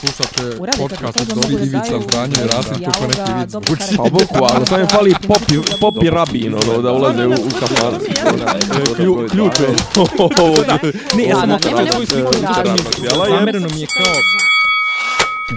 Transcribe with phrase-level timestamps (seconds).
[0.00, 3.96] Slušate podcast od Dobri Ivica Zdanje i Rasim kako neki vic karakteri.
[3.96, 7.94] Pa bukvalno, samo je fali popi, popi rabin, ono, da ulaze u, u kafan.
[8.96, 9.68] Klju, ključ je.
[11.16, 11.58] Ne, ja sam
[11.92, 12.32] svoju sliku.
[13.30, 14.14] Zamereno mi je kao...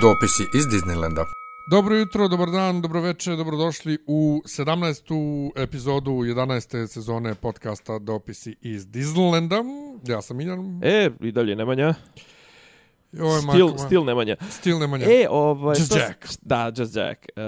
[0.01, 1.25] Dopisi iz Disneylanda.
[1.71, 5.51] Dobro jutro, dobar dan, dobro večer, dobrodošli u 17.
[5.55, 6.87] epizodu 11.
[6.87, 9.63] sezone podcasta Dopisi iz Disneylanda.
[10.07, 10.79] Ja sam Miljan.
[10.83, 11.93] E, i dalje Nemanja.
[13.11, 14.35] Je Still, Marko- still Nemanja.
[14.49, 15.05] Still Nemanja.
[15.05, 15.77] E, ovaj...
[15.77, 16.27] Just to- Jack.
[16.41, 17.25] Da, Just Jack.
[17.35, 17.43] Uh,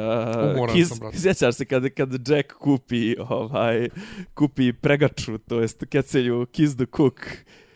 [0.55, 1.19] Umoran kiz, sam, brate.
[1.19, 3.89] Sjećaš se kad, kad Jack kupi, ovaj,
[4.33, 7.21] kupi pregaču, to jest kecelju Kiss the Cook.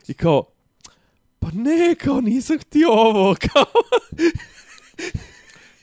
[0.08, 0.44] I kao,
[1.40, 3.66] pa ne, kao nisam htio ovo, kao...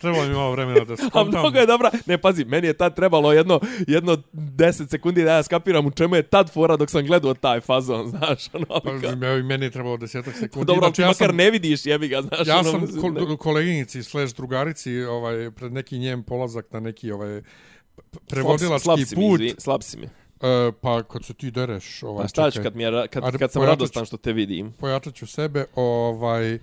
[0.02, 1.29] Trebalo mi malo vremena da A skontam.
[1.30, 1.91] mnogo je dobra.
[2.06, 6.16] Ne, pazi, meni je tad trebalo jedno, jedno 10 sekundi da ja skapiram u čemu
[6.16, 8.66] je tad fora dok sam gledao taj fazon, znaš, ono.
[8.66, 8.92] Pa,
[9.42, 10.66] meni je trebalo desetak sekundi.
[10.66, 12.47] Dobro, ti ja makar sam- ne vidiš, jebi ga, znaš.
[12.47, 12.87] Ja ono, sam
[13.19, 14.62] ko, koleginici slash drugarici
[15.01, 17.47] ovaj, pred neki njen polazak na neki ovaj, p-
[18.11, 19.41] slab prevodilački si mi, put.
[19.41, 20.09] izvin, slab si mi.
[20.42, 23.53] E, pa kad se ti dereš, ovaj, Pa šta ću kad, mi je, kad, kad
[23.53, 24.72] sam radostan što te vidim?
[24.72, 25.64] pojačat ću sebe.
[25.77, 26.59] Ovaj,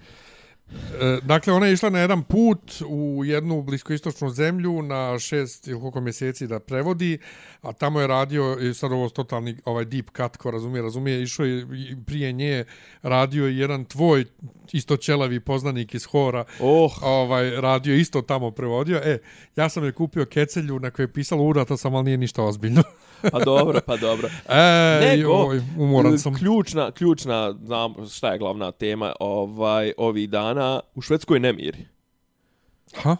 [1.23, 6.01] dakle, ona je išla na jedan put u jednu bliskoistočnu zemlju na šest ili koliko
[6.01, 7.17] mjeseci da prevodi,
[7.61, 11.45] a tamo je radio, i sad ovo totalni ovaj deep cut, ko razumije, razumije, išao
[11.45, 11.67] je
[12.05, 12.65] prije nje,
[13.01, 14.25] radio je jedan tvoj
[14.71, 19.01] isto ćelavi poznanik iz hora, Oh, ovaj, radio isto tamo prevodio.
[19.03, 19.17] E,
[19.55, 22.83] ja sam je kupio kecelju na kojoj je pisalo urata sam, ali nije ništa ozbiljno.
[23.31, 24.29] pa dobro, pa dobro.
[24.49, 26.35] E, Nego, joj, umoran sam.
[26.35, 31.85] Ključna, ključna, znam šta je glavna tema ovaj ovih dana, u Švedskoj nemiri.
[32.95, 33.15] Ha?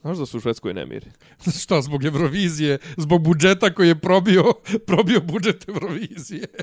[0.00, 1.06] Znaš da su u Švedskoj nemiri?
[1.62, 4.44] Šta, zbog Eurovizije, zbog budžeta koji je probio,
[4.86, 6.46] probio budžet Eurovizije.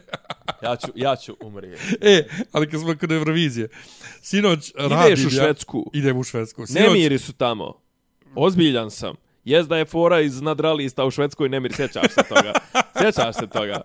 [0.64, 1.84] Ja ću, ja ću umrijeti.
[2.02, 3.70] E, ali kad smo kod Eurovizije,
[4.22, 5.92] sinoć radim Ideš u ja- Švedsku.
[5.94, 6.66] Idem u Švedsku.
[6.66, 7.74] Sinoć, Nemiri su tamo.
[8.36, 9.16] Ozbiljan sam.
[9.46, 12.54] Jest da je fora iz nadralista u Švedskoj nemir, sjećaš se toga.
[13.02, 13.82] Sjećaš se toga.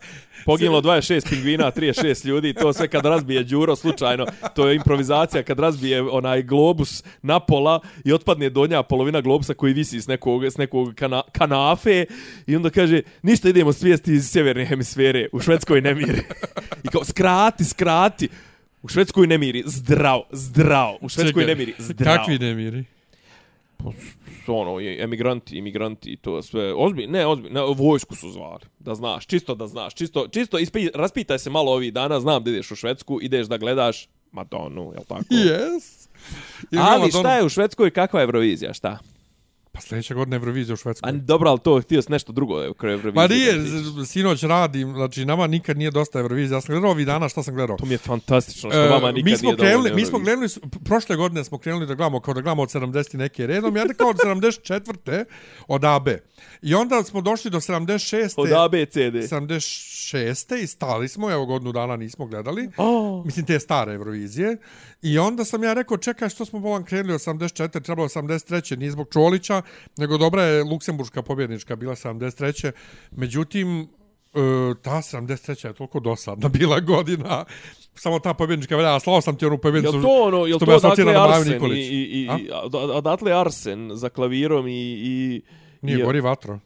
[0.46, 5.58] Poginulo 26 pingvina, 36 ljudi, to sve kad razbije Đuro slučajno, to je improvizacija kad
[5.58, 10.56] razbije onaj globus na pola i otpadne donja polovina globusa koji visi s nekog, s
[10.56, 12.04] nekog kana, kanafe
[12.46, 16.22] i onda kaže, ništa idemo svijesti iz sjeverne hemisfere, u Švedskoj nemiri.
[16.84, 18.28] I kao, skrati, skrati.
[18.82, 20.94] U Švedskoj nemiri, zdrav, zdrav.
[21.00, 22.84] U Švedskoj Čekaj, nemiri, zdrav Kakvi nemiri?
[24.54, 26.74] Ono, i emigranti, imigranti i to sve.
[26.74, 28.64] Ozbiljno, ne, ozbiljno, ne, vojsku su zvali.
[28.78, 32.50] Da znaš, čisto da znaš, čisto, čisto ispi, raspitaj se malo ovih dana, znam da
[32.50, 35.24] ideš u Švedsku, ideš da gledaš Madonu, jel tako?
[35.30, 36.08] Yes.
[36.78, 38.98] Ali šta je u Švedskoj, kakva je Eurovizija, šta?
[39.76, 41.10] Pa sljedeće godine Eurovizija u Švedskoj.
[41.10, 43.22] A dobro, ali to htio si nešto drugo je u kraju Eurovizije.
[43.22, 46.56] Ma nije, sinoć radim, znači nama nikad nije dosta Eurovizije.
[46.56, 47.76] Ja sam gledao ovih dana šta sam gledao.
[47.76, 50.48] To mi je fantastično, što E, vama nikad mi smo nije krenuli, mi smo krenuli,
[50.84, 54.08] prošle godine smo krenuli da gledamo, kao da gledamo od 70 neke redom, ja kao
[54.08, 55.24] od 74.
[55.68, 56.08] od AB.
[56.62, 58.34] I onda smo došli do 76.
[58.36, 59.32] Od ABCD.
[59.34, 60.62] 76.
[60.62, 62.70] i stali smo, evo godinu dana nismo gledali.
[62.76, 64.56] Oh, Mislim, te stare Eurovizije.
[65.02, 67.82] I onda sam ja rekao, čekaj, što smo volan krenuli od 74.
[67.82, 68.76] Trebalo 73.
[68.76, 69.62] Nije zbog Čolića,
[69.96, 72.72] nego dobra je Luksemburška pobjednička bila 73.
[73.10, 73.86] Međutim, e,
[74.82, 75.66] ta 73.
[75.66, 77.44] je toliko dosadna bila godina.
[77.94, 79.96] Samo ta pobjednička velja, a slao sam ti onu pobjednicu.
[79.96, 84.72] Jel to ono, jel to Maju Arsen i, i, i, odatle Arsen za klavirom i...
[84.72, 85.42] i
[85.82, 86.58] Nije, i, gori vatro.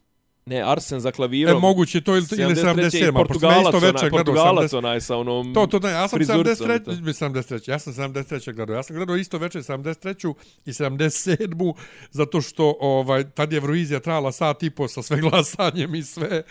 [0.51, 1.61] Ne, Arsen za E, klavirom.
[1.61, 2.63] moguće to ili, ili 77.
[2.63, 4.77] Pošto sam ja Portugalac, isto onaj, večer Portugalac 70.
[4.79, 6.85] onaj sa onom To, to da, ja sam frizuricom i 73.
[6.85, 6.93] to.
[6.93, 7.71] 73.
[7.71, 8.55] Ja sam 73.
[8.55, 8.77] gledao.
[8.77, 10.35] Ja sam gledao isto večer 73.
[10.67, 11.73] i 77.
[12.11, 16.43] zato što ovaj tad je Eurovizija trajala sat i po sa sve glasanjem i sve.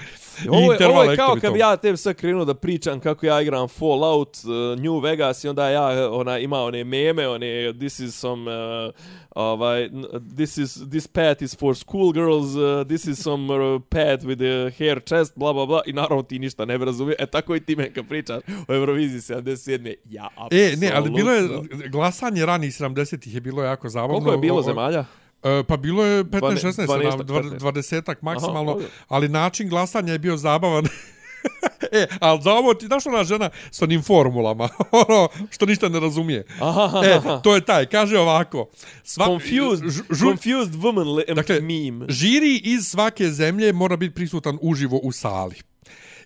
[0.49, 3.67] Ovo je, ovo je kao kad ja tebi sad krenuo da pričam kako ja igram
[3.67, 8.51] Fallout, uh, New Vegas i onda ja ona ima one meme, one this is some
[8.51, 8.93] uh,
[9.35, 9.89] ovaj
[10.35, 14.41] this is this pad is for school girls, uh, this is some uh, pad with
[14.41, 17.15] a hair chest, bla bla bla i naravno ti ništa ne razumije.
[17.19, 19.95] E tako i ti me kad pričaš o Euroviziji 77.
[20.09, 20.57] Ja apsolutno.
[20.57, 21.49] E, ne, ali bilo je
[21.89, 24.15] glasanje ranih 70-ih je bilo jako zabavno.
[24.15, 25.05] Koliko je bilo zemalja?
[25.43, 30.19] E, pa bilo je 15, 16, 12, 17, 20 maksimalno, Aha, ali način glasanja je
[30.19, 30.85] bio zabavan.
[31.91, 34.69] e, ali za ovo ti, znaš ona žena s onim formulama,
[35.03, 36.45] ono što ništa ne razumije.
[36.59, 38.69] Aha, E, to je taj, kaže ovako.
[39.03, 42.05] Sva, confused, ž- žu- confused woman Dakle, meme.
[42.09, 45.55] žiri iz svake zemlje mora biti prisutan uživo u sali.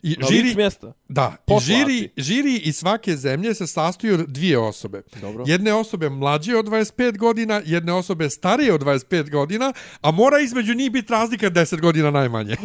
[0.04, 0.94] I Na žiri, mjesta.
[1.10, 1.66] Da, Poslati.
[1.66, 5.02] žiri, žiri iz svake zemlje se sastoji od dvije osobe.
[5.16, 5.44] Dobro.
[5.48, 10.74] Jedne osobe mlađe od 25 godina, jedne osobe starije od 25 godina, a mora između
[10.74, 12.56] njih biti razlika 10 godina najmanje.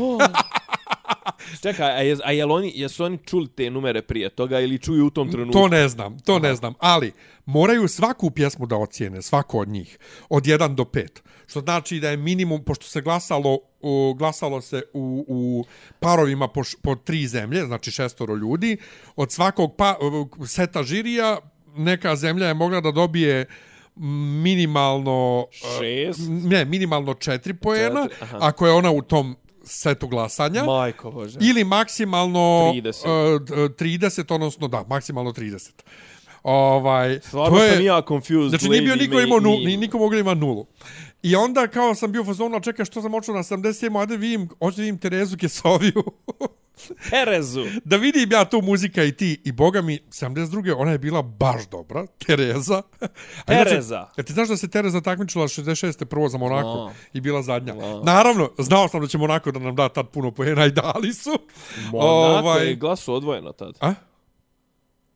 [1.63, 5.07] Čekaj, a, je, a jel oni, jesu oni čuli te numere prije toga ili čuju
[5.07, 5.59] u tom trenutku?
[5.59, 7.13] To ne znam, to ne znam, ali
[7.47, 9.99] moraju svaku pjesmu da ocijene, svako od njih,
[10.29, 11.09] od 1 do 5.
[11.47, 15.65] Što znači da je minimum, pošto se glasalo, u, glasalo se u, u
[16.01, 18.77] parovima po, po tri zemlje, znači šestoro ljudi,
[19.17, 19.97] od svakog pa,
[20.47, 21.39] seta žirija
[21.77, 23.47] neka zemlja je mogla da dobije
[24.43, 26.21] minimalno e, Šest?
[26.29, 28.39] ne, minimalno četiri poena, Četiri, aha.
[28.41, 29.37] ako je ona u tom
[29.69, 30.65] setu glasanja.
[30.65, 31.39] Majko Bože.
[31.43, 33.05] Ili maksimalno 30.
[33.39, 33.69] 30.
[33.69, 35.71] 30, odnosno da, maksimalno 30.
[36.43, 38.49] Ovaj, Stvarno sam ja confused.
[38.51, 40.67] Znači nije bio niko imao nul, me- ni niko mogli ima nulu.
[41.23, 44.17] I onda kao sam bio u fazonu, a čekaj što sam očeo na 77, ajde
[44.17, 46.03] vidim, hoću da vidim Terezu Kesoviju.
[47.11, 47.65] Terezu.
[47.85, 49.41] da vidim ja tu muzika i ti.
[49.45, 50.75] I boga mi, 72.
[50.79, 52.83] ona je bila baš dobra, Tereza.
[53.47, 54.07] A inače, Tereza.
[54.17, 56.05] Jer ti znaš da se Tereza takmičila 66.
[56.05, 56.93] prvo za Monako Znao.
[57.13, 57.75] i bila zadnja.
[57.75, 58.03] Znao.
[58.03, 61.31] Naravno, znao sam da će Monako da nam da tad puno pojena i dali su.
[61.83, 63.75] Monako Ovaj- je glasu odvojeno tad.
[63.81, 63.95] A?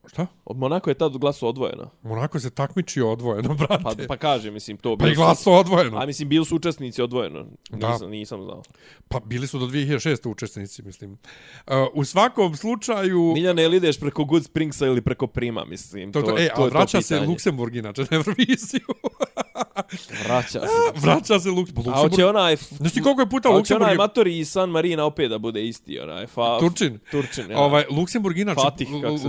[0.06, 0.26] Šta?
[0.44, 1.90] Od Monako je tad glasu odvojeno.
[2.02, 3.82] Monako se takmičio odvojeno, brate.
[3.82, 4.96] Pa, pa kaže, mislim, to...
[4.96, 5.98] Pa i bili su- glaso odvojeno.
[5.98, 7.46] A mislim, bili su učesnici odvojeno.
[7.70, 7.92] Da.
[7.92, 8.62] Nisam, nisam znao.
[9.08, 10.28] Pa bili su do 2006.
[10.28, 11.12] učesnici, mislim.
[11.12, 13.32] Uh, u svakom slučaju...
[13.34, 16.12] Miljane, ili ideš preko Good Springsa ili preko Prima, mislim.
[16.12, 17.20] To, to, e, to a je to vraća se.
[17.20, 18.86] Luksemburg inače na Euroviziju.
[20.24, 20.66] Vraća se.
[21.06, 21.88] vraća se Luksemburg.
[21.88, 22.56] A hoće onaj...
[22.56, 23.82] Znaš ti koliko je puta a hoće Luksemburg...
[23.82, 26.26] onaj Matori i San Marina opet da bude isti, onaj.
[26.26, 26.98] Fa, Turčin.
[27.10, 27.58] Turčin, ja.
[27.58, 28.60] Ovaj, Luksemburg inače...
[28.62, 29.28] Fatih, kako se.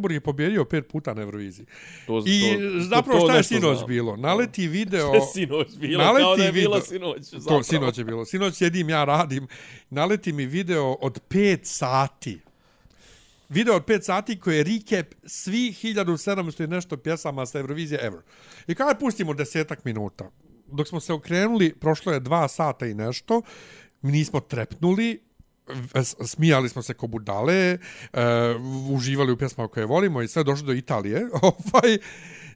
[0.00, 1.66] Luksemburg je pobjedio pet puta na Euroviziji.
[2.06, 3.88] To, I to, zapravo to šta je sinoć znam.
[3.88, 4.16] bilo?
[4.16, 5.06] Naleti video...
[5.08, 6.04] Šta je sinoć bilo?
[6.04, 7.22] Naleti Kao da je video- bilo sinoć.
[7.22, 7.58] Zapravo.
[7.58, 8.24] To sinoć je bilo.
[8.24, 9.46] Sinoć sjedim, ja radim.
[9.90, 12.40] Naleti mi video od 5 sati.
[13.48, 18.20] Video od 5 sati koji je recap svih 1700 i nešto pjesama sa Eurovizije ever.
[18.66, 20.30] I kada pustimo desetak minuta,
[20.66, 23.42] dok smo se okrenuli, prošlo je dva sata i nešto,
[24.02, 25.20] mi nismo trepnuli,
[26.24, 27.78] smijali smo se ko budale,
[28.12, 28.20] uh,
[28.90, 31.28] uživali u pjesmama koje volimo i sve došlo do Italije.
[31.42, 31.98] ovaj,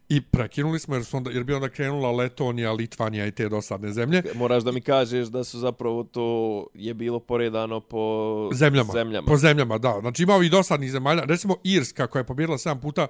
[0.08, 3.92] I prekinuli smo jer, su onda, jer bi onda krenula Letonija, Litvanija i te dosadne
[3.92, 4.22] zemlje.
[4.34, 8.92] Moraš da mi kažeš da su zapravo to je bilo poredano po zemljama.
[8.92, 9.26] zemljama.
[9.26, 9.96] Po zemljama, da.
[10.00, 11.24] Znači ima ovih dosadnih zemalja.
[11.24, 13.06] Recimo Irska koja je pobjedila 7 puta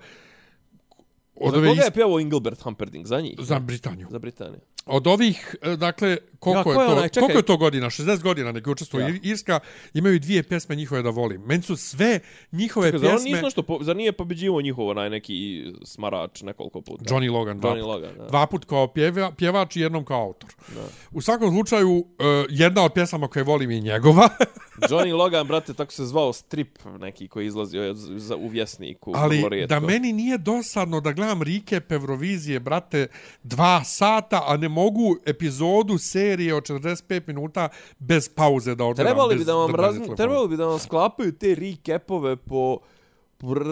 [1.37, 1.95] od Za ove koga je ist...
[1.95, 3.07] pjevao Engelbert Humperdinck?
[3.07, 3.35] Za njih?
[3.39, 4.07] za Britaniju.
[4.11, 4.61] Za Britaniju.
[4.87, 7.09] Od ovih, e, dakle, koliko, Ja, ko je, je to, onaj?
[7.09, 7.21] Čekaj.
[7.21, 7.87] koliko je to godina?
[7.87, 9.03] 60 godina neki učestvuju.
[9.03, 9.09] Ja.
[9.09, 9.19] Ja.
[9.23, 9.61] Irska
[9.95, 11.43] imaju dvije pjesme njihove da volim.
[11.43, 12.21] Meni su sve
[12.53, 13.31] njihove Čekaj, zar pjesme...
[13.31, 17.05] nisu nešto, po, zar nije pobeđivo njihovo onaj neki smarač nekoliko puta?
[17.05, 17.89] Johnny Logan, dva Johnny put.
[17.89, 18.27] Logan, da.
[18.27, 20.51] Dva put kao pjeva, pjevač i jednom kao autor.
[20.75, 20.83] Da.
[21.13, 22.05] U svakom slučaju, uh,
[22.49, 24.29] jedna od pjesama koje volim je njegova.
[24.91, 29.13] Johnny Logan, brate, tako se zvao strip neki koji izlazio za, u vjesniku.
[29.15, 33.06] Ali da meni nije dosadno da gledam recap Eurovizije, brate,
[33.43, 37.69] dva sata, a ne mogu epizodu serije od 45 minuta
[37.99, 39.12] bez pauze da odgledam.
[39.12, 39.97] Trebali bi da vam raz...
[40.17, 42.79] trebali bi da vam sklapaju te recapove po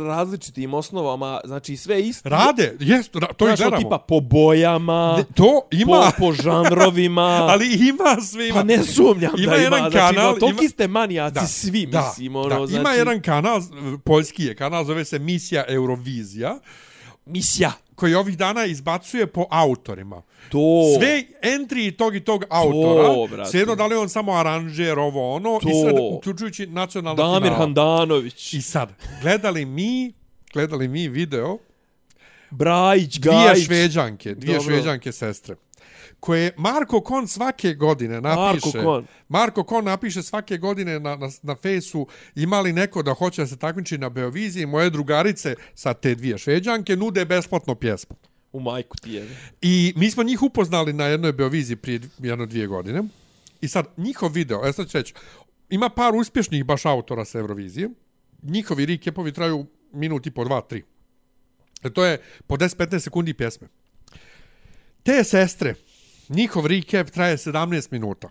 [0.06, 2.28] različitim osnovama, znači sve isto.
[2.28, 3.82] Rade, jest, ra, to Znaš, i gledamo.
[3.82, 7.22] tipa po bojama, Ne, to ima, po, po žanrovima.
[7.50, 8.54] ali ima sve ima.
[8.54, 9.64] Pa ne sumnjam Ima da ima.
[9.66, 12.36] jedan znači, kanal, no, toliki ima- ste manijaci Da, svi, da, mislim.
[12.36, 13.62] Ono, da, znači, ima jedan kanal,
[14.04, 16.58] poljski je kanal, zove se Misija Eurovizija,
[17.26, 17.72] Misija.
[17.94, 20.22] koji ovih dana izbacuje po autorima.
[20.48, 20.58] To.
[20.98, 23.50] Sve entry tog i tog autora, brate.
[23.50, 25.68] svejedno da li on samo aranžer, ovo ono, To.
[25.68, 27.58] i sve, uključujući nacionalno Damir finala.
[27.58, 28.54] Handanović.
[28.54, 28.88] I sad,
[29.22, 30.12] gledali mi,
[30.52, 31.58] gledali mi video,
[32.50, 33.66] Brajić, dvije Gajić.
[33.66, 34.72] šveđanke, dvije Dobro.
[34.74, 35.56] šveđanke sestre,
[36.22, 39.06] koje Marko Kon svake godine napiše, Marko Kon.
[39.28, 43.56] Marko Kon napiše svake godine na, na, na fejsu imali neko da hoće da se
[43.56, 48.16] takmiči na Beoviziji, moje drugarice sa te dvije šveđanke nude besplatno pjesmu.
[48.52, 49.36] U majku ti je.
[49.62, 53.02] I mi smo njih upoznali na jednoj Beoviziji prije jedno dvije godine.
[53.60, 55.14] I sad, njihov video, ja sad ću reći,
[55.70, 57.90] ima par uspješnih baš autora sa Eurovizije.
[58.42, 60.82] Njihovi recapovi traju minut i po dva, tri.
[61.82, 63.68] E to je po 10-15 sekundi pjesme.
[65.02, 65.74] Te sestre,
[66.28, 68.28] njihov recap traje 17 minuta.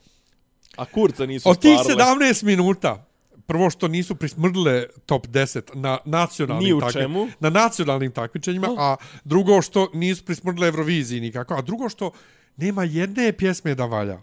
[0.78, 2.26] A kurca nisu Od tih stvarile.
[2.26, 3.06] 17 minuta,
[3.48, 7.28] prvo što nisu prismrdile top 10 na nacionalnim, Ni u takmi- čemu.
[7.40, 12.12] na nacionalnim takmičenjima, a drugo što nisu prismrdile Euroviziji nikako, a drugo što
[12.58, 14.22] nema jedne pjesme da valja.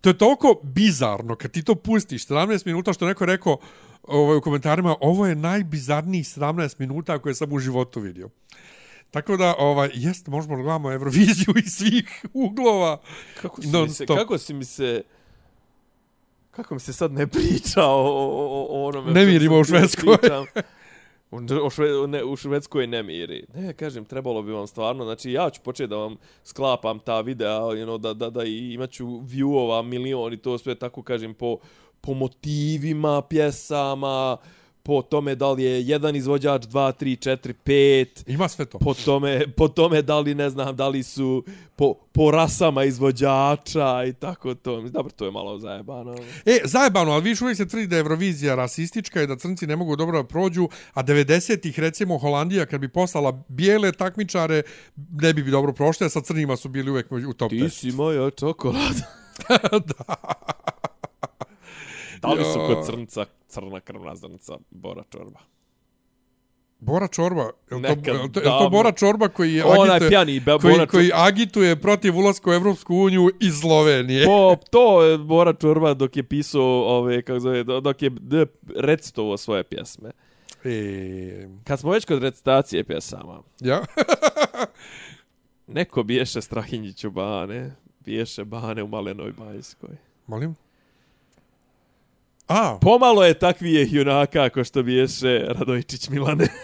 [0.00, 3.58] To je toliko bizarno kad ti to pustiš 17 minuta što neko rekao
[4.02, 8.28] ovaj, u komentarima ovo je najbizarnijih 17 minuta koje sam u životu vidio.
[9.10, 13.00] Tako da, ovaj, jest, možemo da gledamo Euroviziju iz svih uglova.
[13.42, 15.02] Kako si, mi se, kako si mi se...
[16.50, 19.12] Kako mi se sad ne priča o, o, o- onome...
[19.12, 20.18] Ne mirimo u Švedskoj.
[20.18, 20.44] pričam.
[21.30, 23.46] U, o šve, ne, u Švedskoj ne miri.
[23.54, 27.60] Ne, kažem, trebalo bi vam stvarno, znači ja ću početi da vam sklapam ta videa,
[27.60, 31.34] you know, da, da, da i imat ću viewova milion i to sve tako kažem
[31.34, 31.58] po,
[32.00, 34.36] po motivima pjesama,
[34.88, 38.78] po tome da li je jedan izvođač, dva, tri, četiri, pet, Ima sve to.
[38.78, 41.44] po tome, po tome da li, ne znam, da li su
[41.76, 44.80] po, po rasama izvođača i tako to.
[44.80, 46.14] Dobro, to je malo zajebano.
[46.46, 49.76] E, zajebano, ali viš uvijek se tvrdi da je Eurovizija rasistička i da crnci ne
[49.76, 54.62] mogu dobro da prođu, a 90-ih, recimo, Holandija, kad bi poslala bijele takmičare,
[54.96, 57.68] ne bi bi dobro prošle, a sa crnima su bili uvijek u top Ti 10.
[57.68, 59.04] si moja čokolada.
[59.98, 60.14] da.
[62.20, 65.40] Da li su kod crnca crna krvna zrnca Bora Čorba?
[66.80, 68.70] Bora Čorba, je li to, Nekad je li to, je li to davno.
[68.70, 72.52] Bora Čorba koji je Onaj agituje, pjani Be- koji, Bora koji agituje protiv ulaska u
[72.52, 74.24] Evropsku uniju iz Slovenije?
[74.26, 78.10] Po, to je Bora Čorba dok je pisao ove, kako zove, dok je
[78.76, 80.10] recitovao svoje pjesme.
[80.64, 83.84] E, Kad smo već kod recitacije pjesama, ja?
[85.66, 89.96] neko biješe Strahinjiću bane, biješe bane u Malenoj Bajskoj.
[90.26, 90.54] Molim?
[92.48, 96.48] A, Pomalo je takvijeh junaka ako što biješe Radojičić Milane.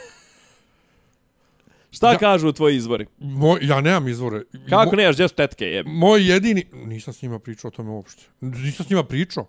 [1.91, 3.07] Šta Ja- kažu tvoji izvori?
[3.19, 4.43] moj, ja nemam izvore.
[4.71, 5.65] Kako Mo- nemaš, gdje su tetke?
[5.65, 5.83] Je?
[5.85, 6.67] Moj jedini...
[6.73, 8.23] Nisam s njima pričao o tome uopšte.
[8.41, 9.47] Nisam s njima pričao.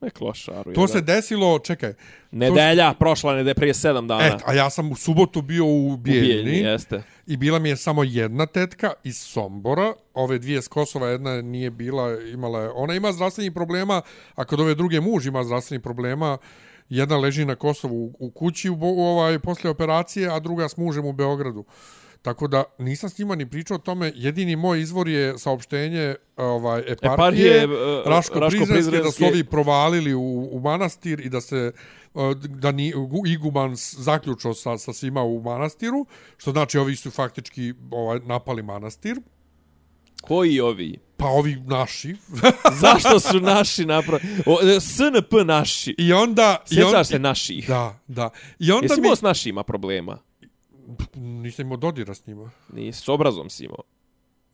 [0.00, 0.72] Ne klošaru.
[0.72, 1.92] To se desilo, čekaj,
[2.30, 4.26] Nedelja, prošla nedelja, prije sedam dana.
[4.26, 7.02] et, a ja sam u subotu bio u U Bijeljni, Bijeljni jeste.
[7.26, 9.92] i bila mi je samo jedna tetka iz Sombora.
[10.14, 14.02] Ove dvije s Kosova, jedna nije bila, imala je, ona ima zdravstvenih problema,
[14.34, 16.38] a kod ove druge muž ima zdravstvenih problema,
[16.88, 20.68] jedna leži na Kosovu u, u kući u, bo- u ovaj, posle operacije, a druga
[20.68, 21.64] s mužem u Beogradu.
[22.26, 24.12] Tako da nisam s njima ni pričao o tome.
[24.14, 27.66] Jedini moj izvor je saopštenje ovaj, eparhije, Eparhije, e,
[28.06, 31.72] Raško, Raško Prizrenske, da su Prizrenske- ovi provalili u, u manastir i da se
[32.14, 36.06] uh, da ni gu- iguman zaključao sa, sa svima u manastiru,
[36.36, 39.20] što znači ovi su faktički ovaj, napali manastir.
[40.22, 40.98] Koji ovi?
[41.16, 42.16] Pa ovi naši.
[42.82, 44.32] Zašto su naši napravili?
[44.80, 45.94] SNP naši.
[45.98, 46.64] I onda...
[46.70, 47.68] i on, Sjećaš se naših?
[47.68, 48.30] Da, da.
[48.58, 49.06] I onda Jesi mi...
[49.06, 50.25] imao s našima problema?
[51.14, 52.50] Nisam imao dodira s njima.
[52.68, 53.82] Nisi, s obrazom si imao.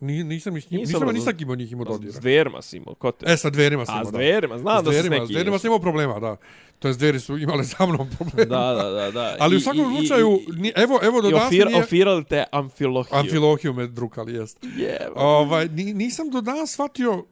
[0.01, 2.21] Ni, nisam, s njima, Nisam nisam, nisam imao njih imao S dodira.
[2.21, 3.27] dverima si imao, ko te?
[3.29, 4.19] E, sa dverima sam A, imao, s da.
[4.19, 6.37] dverima, znam S da s dverima, neki S dverima sam imao problema, da.
[6.79, 8.57] To je, s dveri su imale sa mnom problema.
[8.57, 9.37] Da, da, da, da.
[9.41, 10.39] Ali I- u svakom slučaju,
[10.77, 11.83] evo, evo do danas ofir, nije...
[11.83, 13.11] ofirali te amfilohiju.
[13.13, 14.59] Amfilohiju me drukali, jest.
[14.77, 15.15] Jeba.
[15.17, 17.25] Ovaj, ni, nisam do danas shvatio,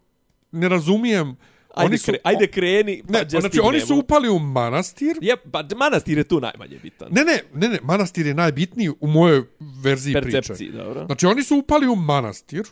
[0.53, 1.37] ne razumijem.
[1.75, 5.17] Ajde, su, kre, ajde kreni, pa ne, gdje znači oni su upali u manastir.
[5.21, 7.09] Je, pa manastir je tu najmanje bitan.
[7.11, 9.43] Ne, ne, ne, ne, manastir je najbitniji u mojoj
[9.83, 10.37] verziji priče.
[10.37, 11.07] Percepciji, dobro.
[11.07, 12.63] Znači oni su upali u manastir,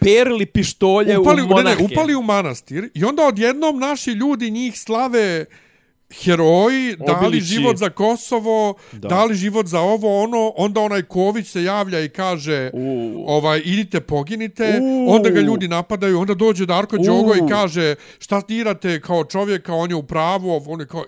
[0.00, 1.76] Perili pištolje upali, u ne, monahe.
[1.76, 5.44] ne, upali u manastir i onda odjednom naši ljudi njih slave
[6.14, 7.46] heroji, dali Obilići.
[7.46, 9.08] život za Kosovo, Da.
[9.08, 13.24] dali život za ovo, ono, onda onaj Ković se javlja i kaže, U.
[13.26, 15.06] ovaj, idite, poginite, U.
[15.10, 17.04] onda ga ljudi napadaju, onda dođe Darko U.
[17.04, 21.04] Đogo i kaže, šta dirate kao čovjeka, on je u pravu, on je kao,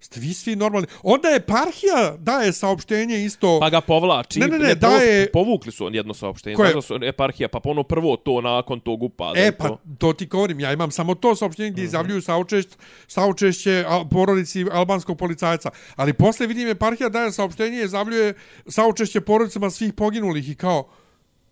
[0.00, 0.86] ste vi svi normalni.
[1.02, 4.40] Onda je parhija daje saopštenje isto, Pa ga povlači.
[4.40, 6.56] Ne, ne, ne, daje- Povukli su on jedno saopštenje.
[6.56, 6.66] Koje?
[6.66, 9.32] Znaš da su eparhija, pa ono prvo to nakon tog upada.
[9.36, 9.78] E, pa to.
[9.98, 12.68] to ti govorim, ja imam samo to saopštenje gdje izjavljuju saučešć,
[13.08, 15.70] saučešće al- porodici albanskog policajca.
[15.96, 18.34] Ali posle vidim eparhija daje saopštenje i izjavljuje
[18.66, 20.88] saučešće porodicama svih poginulih i kao,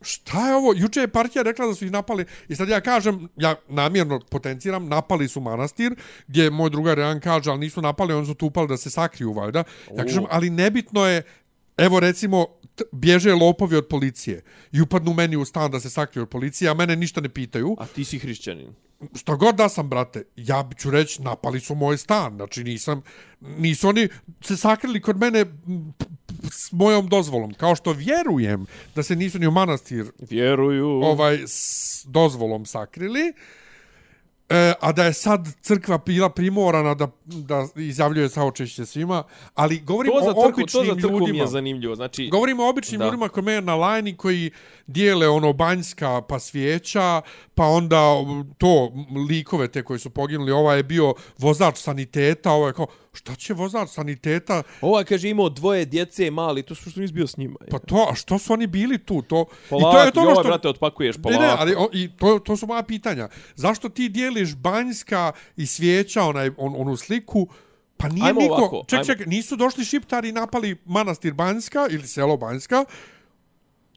[0.04, 0.72] šta je ovo?
[0.76, 4.88] Juče je partija rekla da su ih napali i sad ja kažem, ja namjerno potenciram,
[4.88, 5.94] napali su manastir,
[6.26, 9.32] gdje moj drugar Jan kaže, ali nisu napali, oni su tu upali da se sakriju,
[9.32, 9.64] valjda.
[9.96, 11.22] Ja kažem, ali nebitno je,
[11.76, 12.46] evo recimo,
[12.92, 14.42] bježe lopovi od policije
[14.72, 17.76] i upadnu meni u stan da se sakriju od policije, a mene ništa ne pitaju
[17.78, 18.74] A ti si hrišćanin.
[19.14, 22.36] Što god da sam, brate, ja ću reći, napali su moj stan.
[22.36, 23.02] Znači, nisam,
[23.40, 24.08] nisu oni
[24.40, 25.44] se sakrili kod mene
[26.52, 27.54] s mojom dozvolom.
[27.54, 30.88] Kao što vjerujem da se nisu ni u manastir Vjeruju.
[30.88, 33.32] ovaj s dozvolom sakrili.
[34.48, 39.22] E, a da je sad crkva bila primorana da, da izjavljuje saočešće svima,
[39.54, 41.44] ali govorim to za o crkvu, to običnim za crkvu mi ljudima.
[41.44, 41.94] je zanimljivo.
[41.94, 43.04] Znači, Govorimo o običnim Da.
[43.04, 44.50] ljudima kod mene na lajni koji
[44.86, 47.22] dijele ono banjska pa svijeća,
[47.54, 48.00] pa onda
[48.58, 48.92] to
[49.28, 50.52] likove te koji su poginuli.
[50.52, 54.62] Ova je bio vozač saniteta, ovo je kao, šta će vozač saniteta?
[54.80, 57.56] Ova kaže imao dvoje djece mali, to što nisi bio s njima.
[57.70, 59.22] Pa to, a što su oni bili tu?
[59.22, 60.42] To, Polako, I to je to što...
[60.42, 61.42] brate, otpakuješ Ne, polako.
[61.42, 63.28] ne, ali o, i to, to su moja pitanja.
[63.54, 67.48] Zašto ti dijeliš banjska i svijeća, onaj, on, onu sliku,
[67.96, 68.54] Pa nije Ajmo niko...
[68.54, 69.04] ovako, ček, ajmo.
[69.06, 72.84] ček, nisu došli šiptari i napali manastir Banjska ili selo Banjska,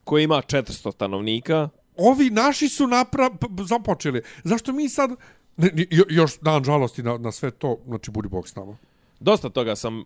[0.03, 1.69] Koji ima 400 stanovnika.
[1.97, 4.21] ovi naši su napra započeli.
[4.43, 5.09] Zašto mi sad...
[5.57, 8.77] Ne, ne, jo- još dan žalosti na, na sve to, znači budi bog s nama.
[9.19, 10.03] Dosta toga sam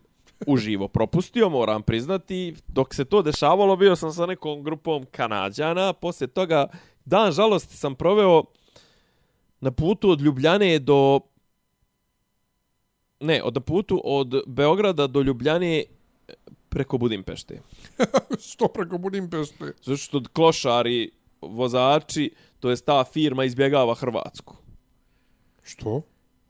[0.47, 2.55] uživo propustio, moram priznati.
[2.67, 5.93] Dok se to dešavalo, bio sam sa nekom grupom Kanadjana.
[5.93, 6.67] Poslije toga,
[7.05, 8.43] dan žalosti sam proveo
[9.59, 11.19] na putu od Ljubljane do
[13.19, 15.83] ne, od na putu od Beograda do Ljubljane
[16.69, 17.61] preko Budimpešte.
[18.51, 19.73] Što preko Budimpešte?
[19.83, 24.55] Zato što klošari, vozači, to je ta firma izbjegava Hrvatsku.
[25.63, 26.01] Što?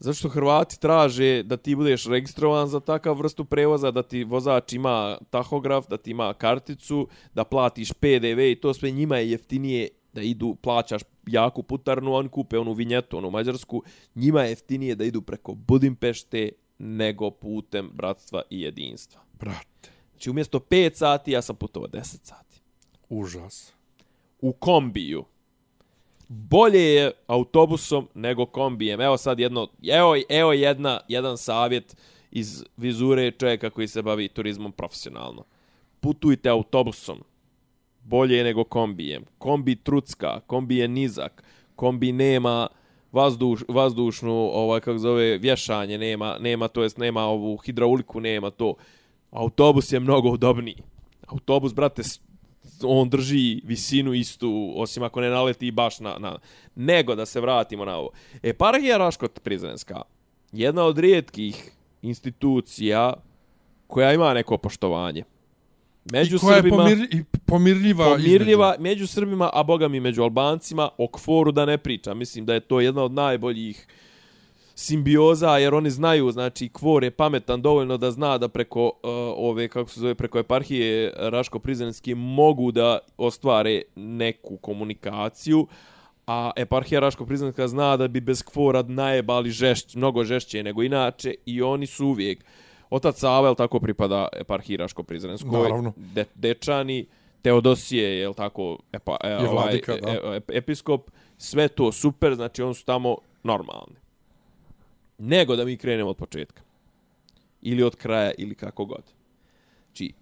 [0.03, 4.74] Zato što Hrvati traže da ti budeš registrovan za takav vrstu prevoza, da ti vozač
[4.74, 9.89] ima tahograf, da ti ima karticu, da platiš PDV i to sve njima je jeftinije
[10.13, 13.84] da idu, plaćaš jaku putarnu, oni kupe onu vinjetu, onu mađarsku,
[14.15, 19.22] njima je jeftinije da idu preko Budimpešte nego putem bratstva i jedinstva.
[19.39, 22.62] Brate, Znači umjesto 5 sati ja sam putovao 10 sati.
[23.10, 23.74] užas.
[24.41, 25.25] U kombiju.
[26.34, 29.02] Bolje je autobusom nego kombijem.
[29.02, 31.98] Evo sad jedno, evo, evo jedna, jedan savjet
[32.32, 35.44] iz vizure čovjeka koji se bavi turizmom profesionalno.
[36.00, 37.24] Putujte autobusom.
[38.04, 39.24] Bolje je nego kombijem.
[39.38, 41.44] Kombi trucka, kombi je nizak,
[41.76, 42.68] kombi nema
[43.12, 48.76] vazduš, vazdušnu, ovaj, kako zove, vješanje, nema, nema, to jest nema ovu hidrauliku, nema to.
[49.32, 50.78] Autobus je mnogo udobniji.
[51.28, 52.02] Autobus, brate,
[52.84, 56.38] on drži visinu istu, osim ako ne naleti baš na, na...
[56.76, 58.10] Nego da se vratimo na ovo.
[58.44, 60.02] Eparhija Raškot Prizrenska,
[60.52, 61.72] jedna od rijetkih
[62.02, 63.14] institucija
[63.88, 65.24] koja ima neko poštovanje.
[66.12, 68.06] Među I koja je Srbima, pomir, i pomirljiva.
[68.06, 72.18] pomirljiva među Srbima, a boga mi među Albancima, o kforu da ne pričam.
[72.18, 73.88] Mislim da je to jedna od najboljih
[74.82, 78.92] simbioza, jer oni znaju, znači, kvor je pametan dovoljno da zna da preko uh,
[79.38, 85.68] ove, kako se zove, preko eparhije Raško-Prizrenski mogu da ostvare neku komunikaciju,
[86.28, 91.62] a eparhija Raško-Prizrenska zna da bi bez kvora najebali žešć, mnogo žešće nego inače i
[91.62, 92.46] oni su uvijek
[92.90, 95.94] Otac Sava, jel tako pripada eparhiji Raško-Prizrenskoj, Naravno.
[95.96, 97.06] De, Dečani,
[97.42, 102.74] Teodosije, jel tako, epa, e, ovaj, vladika, e, e, episkop, sve to super, znači oni
[102.74, 104.00] su tamo normalni.
[105.24, 106.62] Nego da mi krenemo od početka.
[107.62, 109.04] Ili od kraja, ili kako god.
[109.86, 110.13] Znači,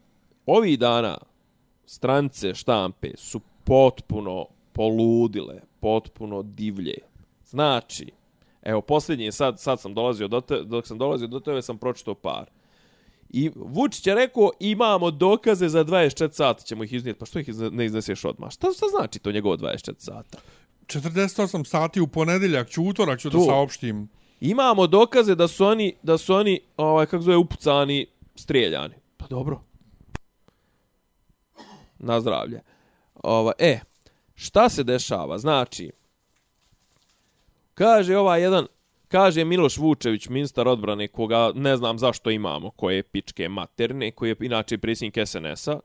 [0.46, 1.18] ovih dana
[1.86, 6.98] strance štampe su potpuno poludile, potpuno divlje.
[7.46, 8.12] Znači,
[8.62, 12.16] evo, posljednji, sad, sad sam dolazio do te, dok sam dolazio do tebe, sam pročitao
[12.16, 12.50] par.
[13.29, 17.20] I Vučić je rekao, imamo dokaze za 24 sata, ćemo ih iznijeti.
[17.20, 18.51] Pa što ih ne izneseš odmah?
[18.51, 20.38] Šta, šta znači to njegovo 24 sata?
[20.85, 23.46] 48 sati u ponedeljak, ću utorak ću da To.
[23.46, 24.09] saopštim.
[24.42, 28.96] Imamo dokaze da su oni, da su oni ovaj, kako zove, upucani, strijeljani.
[29.18, 29.62] Pa dobro.
[32.00, 32.62] Na zdravlje.
[33.24, 33.80] Ova, e,
[34.36, 35.38] šta se dešava?
[35.38, 35.92] Znači,
[37.74, 38.68] kaže ovaj jedan,
[39.08, 44.30] kaže Miloš Vučević, ministar odbrane, koga ne znam zašto imamo, koje je pičke materne, koji
[44.30, 45.80] je inače predsjednik SNS-a,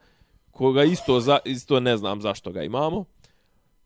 [0.51, 3.05] koga isto, za, isto ne znam zašto ga imamo.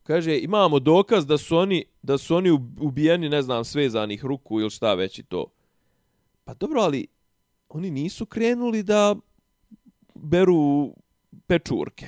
[0.08, 4.70] Kaže, imamo dokaz da su oni, da su oni ubijeni, ne znam, svezanih ruku ili
[4.70, 5.52] šta već i to.
[6.44, 7.06] Pa dobro, ali
[7.68, 9.16] oni nisu krenuli da
[10.14, 10.94] beru
[11.46, 12.06] pečurke.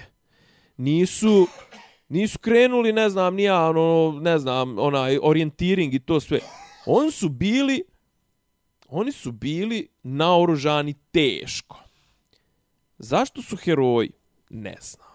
[0.76, 1.46] Nisu,
[2.08, 6.40] nisu krenuli, ne znam, ni ono, ne znam, onaj orijentiring i to sve.
[6.86, 7.82] Oni su bili,
[8.88, 11.82] oni su bili naoružani teško.
[12.98, 14.12] Zašto su heroji?
[14.50, 15.09] Ne znam.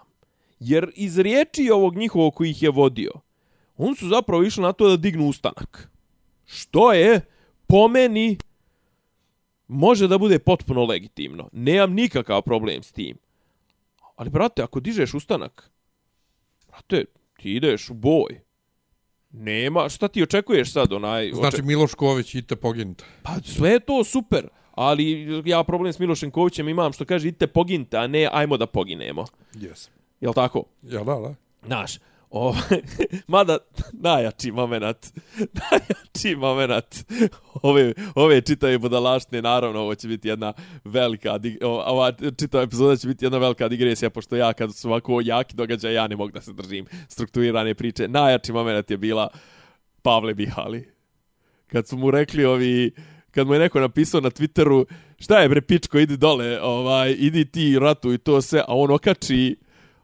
[0.59, 3.11] Jer iz riječi ovog njihovog koji ih je vodio,
[3.77, 5.89] on su zapravo išli na to da dignu ustanak.
[6.45, 7.21] Što je,
[7.67, 8.37] po meni,
[9.67, 11.49] može da bude potpuno legitimno.
[11.51, 13.17] Nemam nikakav problem s tim.
[14.15, 15.71] Ali, brate, ako dižeš ustanak,
[16.67, 17.05] brate,
[17.37, 18.41] ti ideš u boj.
[19.31, 21.31] Nema, šta ti očekuješ sad, onaj...
[21.33, 23.03] Znači, Miloš Ković, idite poginite.
[23.23, 27.47] Pa sve je to super, ali ja problem s Milošem Kovićem imam što kaže idite
[27.47, 29.25] poginite, a ne ajmo da poginemo.
[29.53, 29.89] Yes.
[30.21, 30.63] Jel tako?
[30.81, 31.35] Ja, da, da.
[31.65, 31.97] Znaš,
[32.29, 32.81] ovaj,
[33.27, 33.57] mada
[33.93, 34.83] najjači moment,
[35.71, 36.95] najjači moment
[37.61, 43.07] ove, ove čitave budalaštine, naravno ovo će biti jedna velika, o- ova čitava epizoda će
[43.07, 46.41] biti jedna velika digresija, pošto ja kad su ovako jaki događaj, ja ne mogu da
[46.41, 48.07] se držim strukturirane priče.
[48.07, 49.27] Najjači moment je bila
[50.01, 50.89] Pavle Bihali.
[51.67, 52.91] Kad su mu rekli ovi,
[53.31, 54.85] kad mu je neko napisao na Twitteru,
[55.19, 58.91] šta je bre pičko, idi dole, ovaj, idi ti ratu i to sve, a on
[58.91, 59.55] okači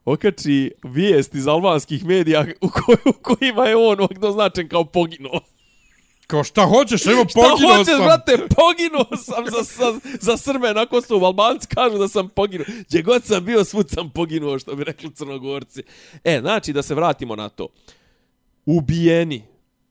[0.06, 5.40] okači vijest iz albanskih medija u, koj, u kojima je on označen kao poginuo.
[6.28, 8.06] Kao šta hoćeš, evo Šta poginuo hoćeš, sam.
[8.06, 11.26] brate, poginuo sam za, za, za Srbe na Kosovu.
[11.26, 12.66] Albanci kažu da sam poginuo.
[12.88, 15.84] Gdje god sam bio, svud sam poginuo, što bi rekli crnogorci.
[16.24, 17.68] E, znači, da se vratimo na to.
[18.66, 19.44] Ubijeni,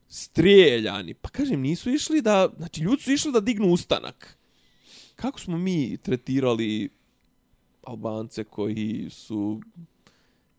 [0.08, 1.14] strijeljani.
[1.14, 2.48] Pa kažem, nisu išli da...
[2.56, 4.38] Znači, ljudi su išli da dignu ustanak.
[5.16, 6.88] Kako smo mi tretirali
[7.82, 9.60] Albance koji su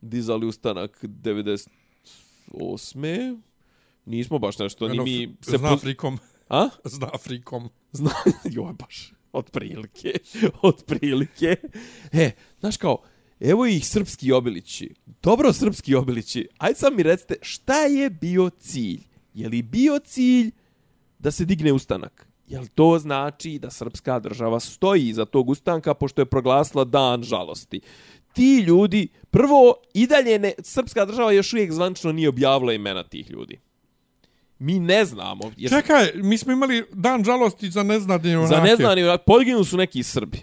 [0.02, 3.40] dizali ustanak 98.
[4.04, 5.36] Nismo baš nešto, ni mi...
[5.42, 6.18] Zna po- Afrikom.
[6.48, 6.68] A?
[6.84, 7.68] Zna Afrikom.
[7.92, 8.10] Zna,
[8.56, 10.12] joj baš, otprilike,
[10.62, 11.56] otprilike.
[12.12, 13.02] E, znaš kao,
[13.40, 19.00] evo ih srpski obilići, dobro srpski obilići, ajde sad mi recite, šta je bio cilj?
[19.34, 20.50] Je li bio cilj
[21.18, 22.28] da se digne ustanak?
[22.46, 27.80] Jel to znači da srpska država stoji iza tog ustanka pošto je proglasila dan žalosti?
[28.32, 33.30] Ti ljudi, prvo, i dalje ne, srpska država još uvijek zvančno nije objavila imena tih
[33.30, 33.60] ljudi.
[34.58, 35.52] Mi ne znamo.
[35.56, 35.70] Jer...
[35.70, 38.54] Čekaj, mi smo imali dan žalosti za neznani junake.
[38.54, 39.24] Za neznani junake.
[39.26, 40.42] Podginu su neki Srbi.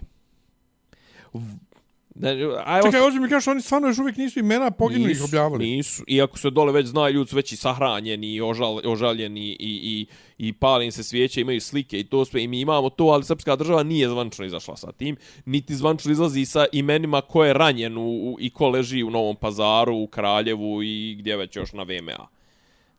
[2.22, 2.32] Ne,
[2.66, 5.66] aj, Čekaj, ovdje mi kažeš, oni stvarno još uvijek nisu imena poginulih objavili.
[5.66, 9.56] Nisu, iako se dole već znaju, ljudi su već i sahranjeni, i ožal, ožaljeni, i,
[9.60, 10.06] i,
[10.38, 13.56] i palim se svijeće, imaju slike i to sve, i mi imamo to, ali srpska
[13.56, 18.02] država nije zvančno izašla sa tim, niti zvančno izlazi sa imenima ko je ranjen u,
[18.02, 22.28] u, i ko leži u Novom pazaru, u Kraljevu i gdje već još na VMA.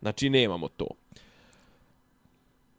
[0.01, 0.87] Znači, nemamo to.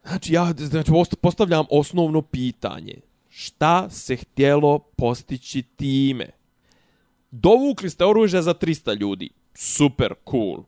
[0.08, 6.30] Znači, ja znači, postavljam osnovno pitanje šta se htjelo postići time.
[7.32, 9.30] Dovukli ste oružje za 300 ljudi.
[9.54, 10.64] Super, cool.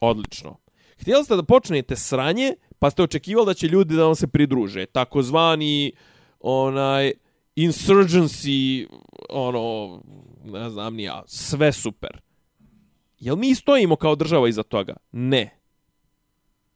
[0.00, 0.56] Odlično.
[1.00, 4.86] Htjeli ste da počnete sranje, pa ste očekivali da će ljudi da vam se pridruže.
[4.86, 5.92] Takozvani
[6.40, 7.12] onaj
[7.56, 8.86] insurgency,
[9.28, 10.02] ono,
[10.44, 12.20] ne znam ni ja, sve super.
[13.18, 14.96] Jel mi stojimo kao država iza toga?
[15.12, 15.58] Ne.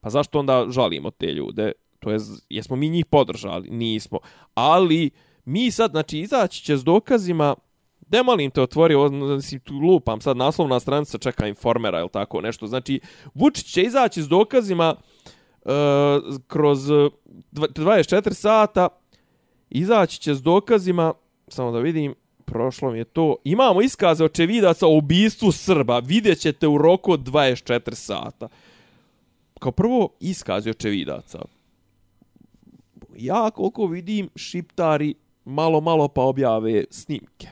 [0.00, 1.72] Pa zašto onda žalimo te ljude?
[1.98, 3.70] To je, jesmo mi njih podržali?
[3.70, 4.18] Nismo.
[4.54, 5.10] Ali,
[5.44, 7.54] mi sad, znači, izaći će s dokazima,
[8.10, 12.66] da molim te otvori, mislim, tu lupam sad naslovna stranica čeka informera ili tako nešto.
[12.66, 13.00] Znači,
[13.34, 15.72] Vučić će izaći s dokazima uh,
[16.46, 16.78] kroz
[17.52, 18.88] 24 sata,
[19.70, 21.12] izaći će s dokazima,
[21.48, 26.68] samo da vidim, prošlo mi je to, imamo iskaze očevidaca o ubistvu Srba, vidjet ćete
[26.68, 28.48] u roku od 24 sata.
[29.58, 31.38] Kao prvo, iskaze očevidaca.
[33.16, 35.14] Ja koliko vidim, šiptari
[35.50, 37.48] malo, malo pa objave snimke.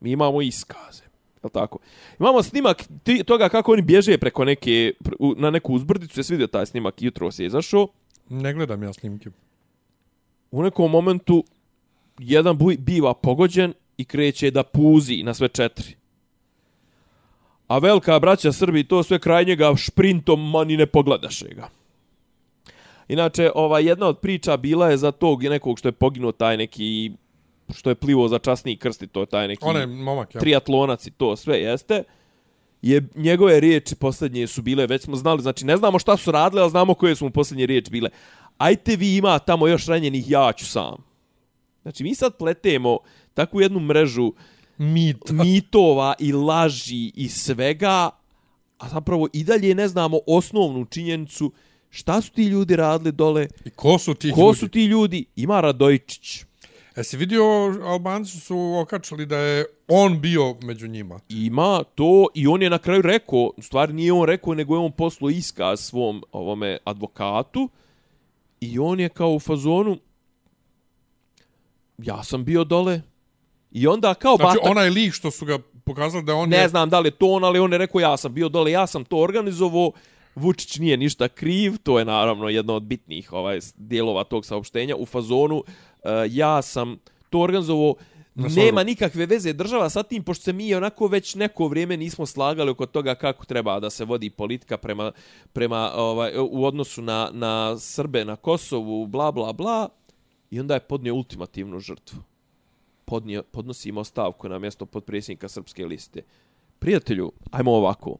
[0.00, 1.02] Mi imamo iskaze.
[1.44, 1.78] Je tako?
[2.20, 2.84] Imamo snimak
[3.26, 4.92] toga kako oni bježe preko neke,
[5.36, 6.20] na neku uzbrdicu.
[6.20, 7.02] Jesi vidio taj snimak?
[7.02, 7.88] Jutro se je izašao.
[8.28, 9.30] Ne gledam ja snimke.
[10.50, 11.44] U nekom momentu
[12.18, 15.96] jedan buj biva pogođen i kreće da puzi na sve četiri.
[17.66, 21.68] A velika braća Srbi to sve kraj njega šprintom mani ne pogledaše ga.
[23.12, 27.12] Inače, ova jedna od priča bila je za tog nekog što je poginuo taj neki
[27.74, 30.40] što je plivo za časni krsti, to je taj neki One, momak, ja.
[30.40, 32.02] triatlonac i to sve jeste.
[32.82, 36.62] Je, njegove riječi posljednje su bile, već smo znali, znači ne znamo šta su radile,
[36.62, 38.10] ali znamo koje su mu posljednje riječi bile.
[38.58, 40.96] Ajte vi ima tamo još ranjenih, ja ću sam.
[41.82, 42.98] Znači mi sad pletemo
[43.34, 44.32] takvu jednu mrežu
[44.78, 45.30] Mit.
[45.44, 48.10] mitova i laži i svega,
[48.78, 51.52] a zapravo i dalje ne znamo osnovnu činjenicu
[51.92, 53.48] šta su ti ljudi radili dole.
[53.64, 54.58] I ko su ti ko ljudi?
[54.58, 55.24] su ti ljudi?
[55.36, 56.44] Ima Radojčić.
[56.96, 57.44] E si vidio,
[57.84, 61.20] Albanci su okačali da je on bio među njima.
[61.28, 64.78] Ima to i on je na kraju rekao, u stvari nije on rekao, nego je
[64.78, 67.68] on poslao iskaz svom ovome advokatu
[68.60, 69.98] i on je kao u fazonu
[71.98, 73.00] ja sam bio dole
[73.70, 74.70] i onda kao znači, batak...
[74.70, 76.68] onaj lik što su ga pokazali da on ne je...
[76.68, 78.86] znam da li je to on, ali on je rekao ja sam bio dole, ja
[78.86, 79.92] sam to organizovao,
[80.34, 84.96] Vučić nije ništa kriv, to je naravno jedno od bitnih ovaj dijelova tog saopštenja.
[84.96, 85.64] U fazonu uh,
[86.28, 86.98] ja sam
[87.30, 87.94] to organizovao
[88.34, 92.70] nema nikakve veze država sa tim pošto se mi onako već neko vrijeme nismo slagali
[92.70, 95.12] oko toga kako treba da se vodi politika prema
[95.52, 99.88] prema ovaj u odnosu na na Srbe na Kosovu bla bla bla.
[100.50, 102.18] I onda je podnio ultimativnu žrtvu.
[103.04, 106.22] Podnio podnosimo stavku na mjesto podpredsjednika srpske liste.
[106.78, 108.16] Prijatelju ajmo ovako.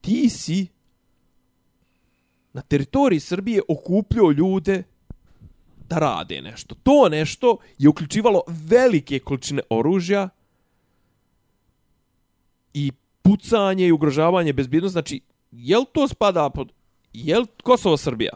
[0.00, 0.66] Ti si
[2.56, 4.82] na teritoriji Srbije okupljao ljude
[5.88, 6.74] da rade nešto.
[6.82, 10.28] To nešto je uključivalo velike količine oružja
[12.74, 12.92] i
[13.22, 14.92] pucanje i ugrožavanje bezbjednosti.
[14.92, 15.20] Znači,
[15.52, 16.72] jel to spada pod...
[17.12, 18.32] Jel Kosovo Srbija?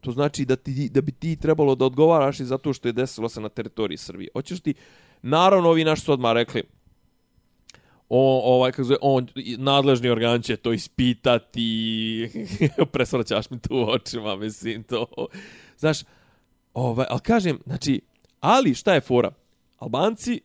[0.00, 3.28] To znači da, ti, da bi ti trebalo da odgovaraš i zato što je desilo
[3.28, 4.30] se na teritoriji Srbije.
[4.32, 4.74] Hoćeš ti...
[5.22, 6.62] Naravno, ovi naši su odmah rekli,
[8.10, 9.26] o, ovaj, kako zove, on,
[9.58, 12.30] nadležni organ će to ispitati,
[12.92, 15.06] presvraćaš mi tu očima, mislim, to.
[15.76, 15.98] Znaš,
[16.74, 18.00] ovaj, ali kažem, znači,
[18.40, 19.30] ali šta je fora?
[19.80, 20.40] Albanci,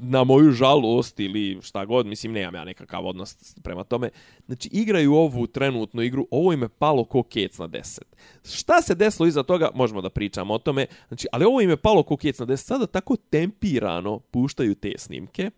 [0.00, 4.10] na moju žalost ili šta god, mislim, nemam ja nekakav odnos prema tome,
[4.46, 8.16] znači, igraju ovu trenutnu igru, ovo im je palo ko kec na deset.
[8.44, 11.76] Šta se desilo iza toga, možemo da pričamo o tome, znači, ali ovo im je
[11.76, 15.50] palo ko kec na deset, sada tako tempirano puštaju te snimke,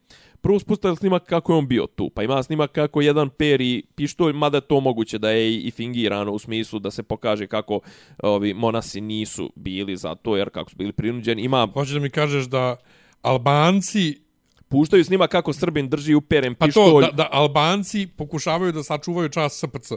[0.43, 4.33] prvo spustali snimak kako je on bio tu, pa ima snimak kako jedan peri pištolj,
[4.33, 7.81] mada to moguće da je i fingirano u smislu da se pokaže kako
[8.23, 11.43] ovi monasi nisu bili za to, jer kako su bili prinuđeni.
[11.43, 11.69] Ima...
[11.75, 12.77] Hoćeš da mi kažeš da
[13.23, 14.21] Albanci
[14.69, 16.85] puštaju snima kako Srbin drži uperen pištolj.
[16.85, 19.93] Pa to, da, da Albanci pokušavaju da sačuvaju čas SPC.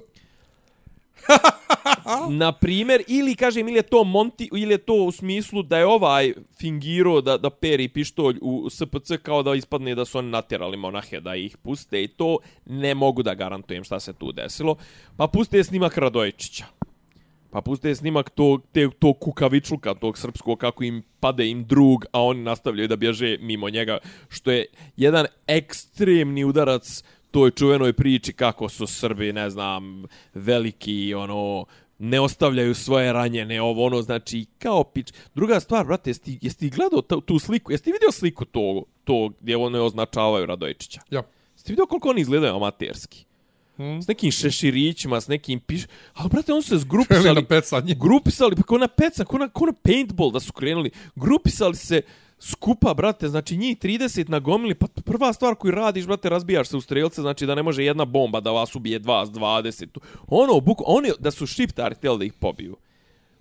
[2.30, 5.86] na primjer, ili kažem, ili je to Monti, ili je to u smislu da je
[5.86, 10.78] ovaj fingiro da, da peri pištolj u SPC kao da ispadne da su oni natjerali
[10.78, 14.76] monahe da ih puste i to ne mogu da garantujem šta se tu desilo.
[15.18, 16.66] Pa puste snimak Radojičića.
[17.56, 22.22] Pa puste snimak tog, te, tog kukavičluka, tog srpskog, kako im pade im drug, a
[22.22, 23.98] oni nastavljaju da bježe mimo njega,
[24.30, 24.66] što je
[24.98, 27.04] jedan ekstremni udarac
[27.36, 31.65] toj čuvenoj priči kako su Srbi, ne znam, veliki, ono,
[32.00, 35.13] ne ostavljaju svoje ranjene, ovo, ono, znači, kao pič.
[35.34, 38.45] Druga stvar, brate, jesi ti, jesi ti gledao tu, tu sliku, jesi ti vidio sliku
[38.45, 41.02] to, to gdje ono označavaju Radojičića?
[41.10, 41.24] Ja.
[41.54, 43.26] Jesi ti vidio koliko oni izgledaju amaterski?
[43.78, 44.02] Hmm.
[44.02, 45.84] S nekim šeširićima, s nekim piš...
[46.13, 47.45] Ali, brate, on su se zgrupisali...
[47.95, 50.91] grupisali, pa kao na peca, kao na, kao na paintball da su krenuli.
[51.15, 52.02] Grupisali se
[52.50, 56.78] skupa, brate, znači njih 30 na gomili, pa prva stvar koju radiš, brate, razbijaš se
[56.78, 59.88] u strelce, znači da ne može jedna bomba da vas ubije 20, 20.
[60.28, 62.78] Ono, buk, oni da su šiptari htjeli da ih pobiju.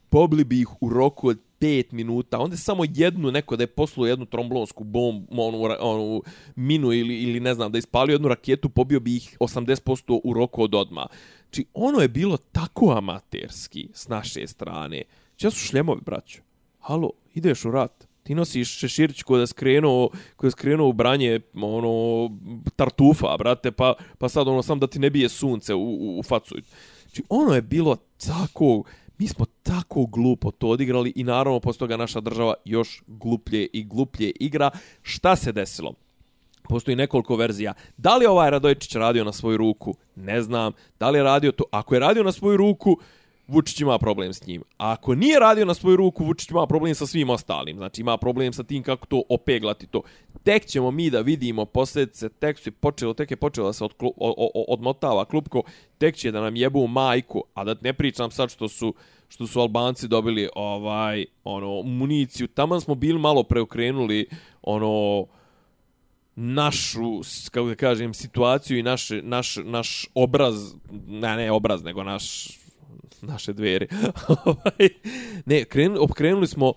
[0.09, 4.07] Pobili bi ih u roku od 5 minuta, onda samo jednu neko da je posluo
[4.07, 6.23] jednu tromblonsku bombu, onu, onu
[6.57, 10.33] minu ili, ili ne znam, da je ispalio jednu raketu, pobio bi ih 80% u
[10.33, 11.07] roku od odma.
[11.43, 15.03] Znači, ono je bilo tako amaterski s naše strane.
[15.37, 16.43] Če su šljemovi, braćo?
[16.81, 18.14] Halo, ideš u rat?
[18.25, 22.31] Ti nosiš šeširić ko da skrenuo, ko da skrenuo u branje ono,
[22.77, 26.23] tartufa, brate, pa, pa sad ono sam da ti ne bije sunce u, u, u
[26.23, 26.55] facu.
[27.03, 28.83] Znači, ono je bilo tako,
[29.19, 33.85] mi smo tako glupo to odigrali i naravno posle toga naša država još gluplje i
[33.85, 34.71] gluplje igra.
[35.03, 35.95] Šta se desilo?
[36.69, 37.75] Postoji nekoliko verzija.
[37.97, 39.95] Da li ovaj Radojičić radio na svoju ruku?
[40.17, 40.73] Ne znam.
[40.99, 41.65] Da li je radio to?
[41.71, 42.99] Ako je radio na svoju ruku,
[43.47, 44.63] Vučić ima problem s njim.
[44.79, 47.77] A ako nije radio na svoju ruku, Vučić ima problem sa svim ostalim.
[47.77, 50.03] Znači ima problem sa tim kako to opeglati to.
[50.43, 54.13] Tek ćemo mi da vidimo posljedice, tek su počelo, tek je počelo da se odklu,
[54.17, 55.63] o, o, odmotava klupko,
[55.99, 58.95] tek će da nam jebu majku, a da ne pričam sad što su
[59.29, 62.49] što su Albanci dobili ovaj ono municiju.
[62.49, 64.29] Taman smo bili malo preokrenuli
[64.63, 65.27] ono
[66.37, 70.75] našu, kako da kažem, situaciju i naš, naš, naš obraz,
[71.07, 72.49] ne, ne obraz, nego naš
[73.27, 73.87] naše dveri.
[74.45, 74.89] Ovaj,
[75.47, 76.73] ne, krenu, okrenuli smo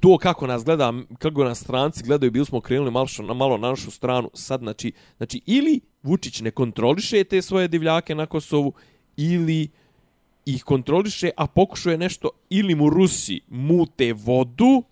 [0.00, 3.68] to kako nas gleda, kako nas stranci gledaju, bili smo okrenuli malo, na, malo na
[3.68, 4.30] našu stranu.
[4.34, 8.72] Sad, znači, znači, ili Vučić ne kontroliše te svoje divljake na Kosovu,
[9.16, 9.68] ili
[10.46, 14.82] ih kontroliše, a pokušuje nešto, ili mu Rusi mute vodu,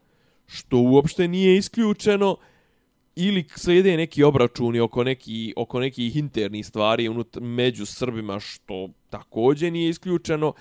[0.47, 2.37] što uopšte nije isključeno,
[3.17, 9.71] ili slijede neki obračuni oko neki oko nekih internih stvari unut među Srbima što takođe
[9.71, 10.53] nije isključeno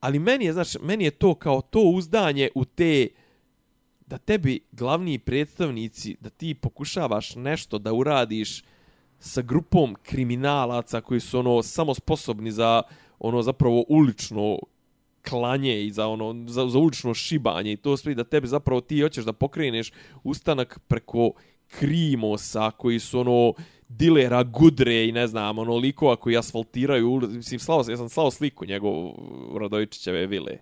[0.00, 3.08] ali meni je, znači, meni je to kao to uzdanje u te
[4.06, 8.64] da tebi glavni predstavnici, da ti pokušavaš nešto da uradiš
[9.18, 12.82] sa grupom kriminalaca koji su ono samo sposobni za
[13.18, 14.58] ono zapravo ulično
[15.28, 19.00] klanje i za ono za, za ulično šibanje i to sve da tebi zapravo ti
[19.00, 19.92] hoćeš da pokreneš
[20.24, 21.30] ustanak preko
[21.68, 23.54] krimosa koji su ono
[23.88, 28.66] dilera Gudre i ne znam, ono likova koji asfaltiraju, mislim, slao, ja sam slao sliku
[28.66, 29.12] njegov
[29.60, 30.52] Radojičićeve vile.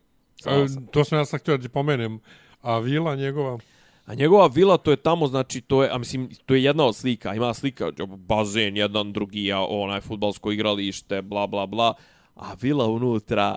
[0.46, 2.20] E, to sam ja sam htio da ti pomenem.
[2.62, 3.58] A vila njegova?
[4.06, 6.96] A njegova vila, to je tamo, znači, to je, a mislim, to je jedna od
[6.96, 7.34] slika.
[7.34, 11.94] Ima slika, bazen, jedan, drugi, a onaj futbalsko igralište, bla, bla, bla.
[12.34, 13.56] A vila unutra,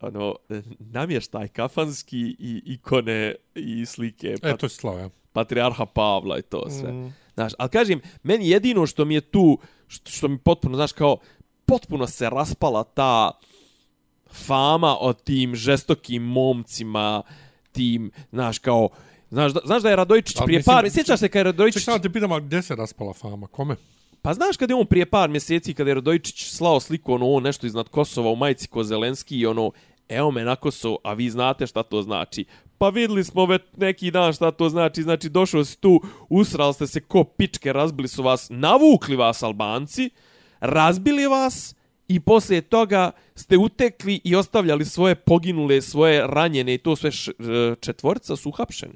[0.00, 0.34] ono,
[0.78, 4.34] namještaj kafanski i ikone i slike.
[4.42, 6.92] E, to je slava, Patriarha Pavla i to sve.
[6.92, 7.14] Mm.
[7.34, 11.16] Znaš, ali kažem, meni jedino što mi je tu, što, što mi potpuno, znaš, kao,
[11.66, 13.30] potpuno se raspala ta
[14.32, 17.22] fama o tim žestokim momcima,
[17.72, 18.88] tim, znaš, kao,
[19.30, 21.84] znaš, da, znaš da je Radojičić prije mislim, par, sjećaš se kad je Radojičić...
[21.84, 23.76] Čekaj, te pitam, gdje se raspala fama, kome?
[24.22, 27.42] Pa znaš kad je on prije par mjeseci, kada je Radojičić slao sliku, ono, on
[27.42, 29.70] nešto iznad Kosova u majici ko Zelenski i ono,
[30.08, 32.44] evo me na Kosovo, a vi znate šta to znači
[32.78, 35.02] pa videli smo već neki dan šta to znači.
[35.02, 40.10] Znači, došao si tu, usral ste se ko pičke, razbili su vas, navukli vas Albanci,
[40.60, 41.74] razbili vas
[42.08, 47.30] i poslije toga ste utekli i ostavljali svoje poginule, svoje ranjene i to sve š,
[47.30, 48.94] e, četvorca su uhapšeni.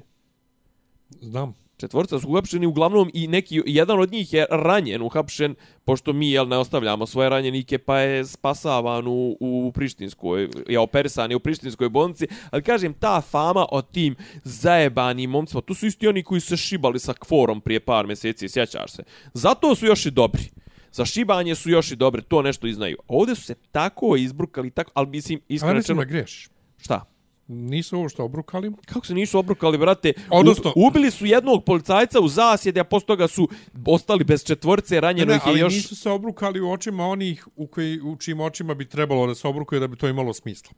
[1.21, 1.53] Znam.
[1.79, 6.47] Četvorca su uhapšeni uglavnom i neki jedan od njih je ranjen, uhapšen pošto mi jel
[6.47, 11.89] ne ostavljamo svoje ranjenike pa je spasavan u, u Prištinskoj, je operisan je u Prištinskoj
[11.89, 16.47] bolnici, ali kažem ta fama o tim zajebanim momcima, tu su isti oni koji su
[16.47, 19.03] se šibali sa kvorom prije par mjeseci, sjećaš se.
[19.33, 20.43] Zato su još i dobri.
[20.91, 22.97] Za šibanje su još i dobri, to nešto i znaju.
[23.07, 25.69] Ovdje su se tako izbrukali, tako, ali mislim, iskreno...
[25.69, 26.49] Ali mislim da greš.
[26.77, 27.05] Šta?
[27.51, 28.71] Nisu ovo što obrukali.
[28.85, 30.13] Kako se nisu obrukali, brate?
[30.29, 33.49] Odnosno- U, ubili su jednog policajca u zasjede, a posle toga su
[33.85, 35.73] ostali bez četvorce, Ne, ranjeno ne, ih je ali još...
[35.73, 39.47] nisu se obrukali u očima onih u, koji, u čijim očima bi trebalo da se
[39.47, 40.71] obrukuje da bi to imalo smisla.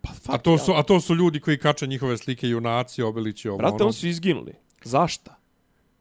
[0.00, 3.58] Pa, A to su, a to su ljudi koji kače njihove slike junaci, obilići ovo.
[3.58, 3.84] Brate, ono.
[3.84, 4.52] oni su izginuli.
[4.84, 5.36] Zašta?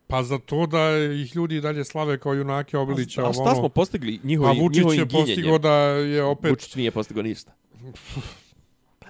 [0.07, 3.21] Pa za to da ih ljudi dalje slave kao junake obilića.
[3.21, 3.55] A ovo, šta ono.
[3.55, 5.61] smo postigli A njihovi, Vučić njihovim je postigao ginjenjem?
[5.61, 6.49] da je opet...
[6.51, 7.51] Vučić nije postigao ništa.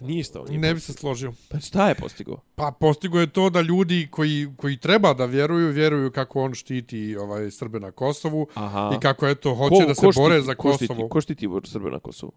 [0.01, 1.33] Ništa on nije Ne bi se složio.
[1.49, 2.37] Pa šta je postigao?
[2.55, 7.15] Pa postigo je to da ljudi koji, koji treba da vjeruju, vjeruju kako on štiti
[7.15, 8.91] ovaj Srbe na Kosovu Aha.
[8.93, 11.07] i kako eto hoće da se bore za ko štiti, Kosovo.
[11.07, 12.31] ko štiti Srbe na Kosovu?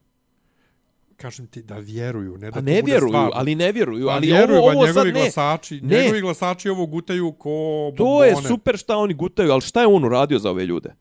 [1.17, 3.31] Kažem ti da vjeruju, ne da Pa to ne vjeruju, stvarno.
[3.35, 4.07] ali ne vjeruju.
[4.07, 5.13] Pa ali vjeruju, ovo, pa ovo njegovi sad ne.
[5.13, 5.97] glasači, Ne.
[5.97, 7.49] njegovi glasači ovo gutaju ko
[7.97, 8.29] To bombone.
[8.29, 10.95] je super šta oni gutaju, ali šta je on uradio za ove ljude?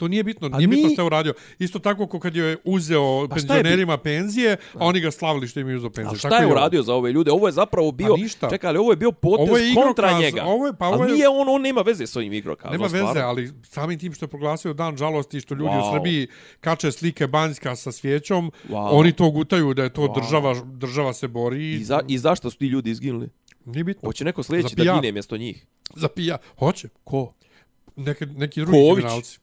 [0.00, 1.34] To nije bitno, A nije bitno mi- što je uradio.
[1.58, 5.48] Isto tako ko kad je uzeo Pa šta je penzionerima penzije, a oni ga slavili
[5.48, 6.12] što im je uzeo penzije.
[6.12, 7.30] A šta Tako je uradio za ove ljude?
[7.30, 8.16] Ovo je zapravo bio...
[8.16, 8.50] ništa.
[8.50, 10.44] Čekaj, ovo je bio potez Ovo je kontra igrokaz, njega.
[10.44, 12.72] ovo je- pa ovo je- nije on, on nema veze s ovim igrokazom.
[12.72, 13.22] Nema veze, stvarno.
[13.22, 15.90] ali samim tim što je proglasio dan žalosti što ljudi Wow.
[15.90, 16.26] u Srbiji
[16.60, 18.88] kače slike Banjska sa svijećom, Wow.
[18.90, 20.14] oni to gutaju da je to Wow.
[20.14, 21.72] država, država se bori.
[21.72, 23.28] I, za, I zašto su ti ljudi izginuli?
[23.64, 24.06] Nije bitno.
[24.06, 25.66] Hoće neko sljedeći da gine mjesto njih?
[25.94, 26.38] Za pija.
[26.58, 26.88] Hoće.
[27.04, 27.32] Ko?
[27.96, 28.94] Neke, neki drugi Ković.
[28.96, 29.38] kriminalci.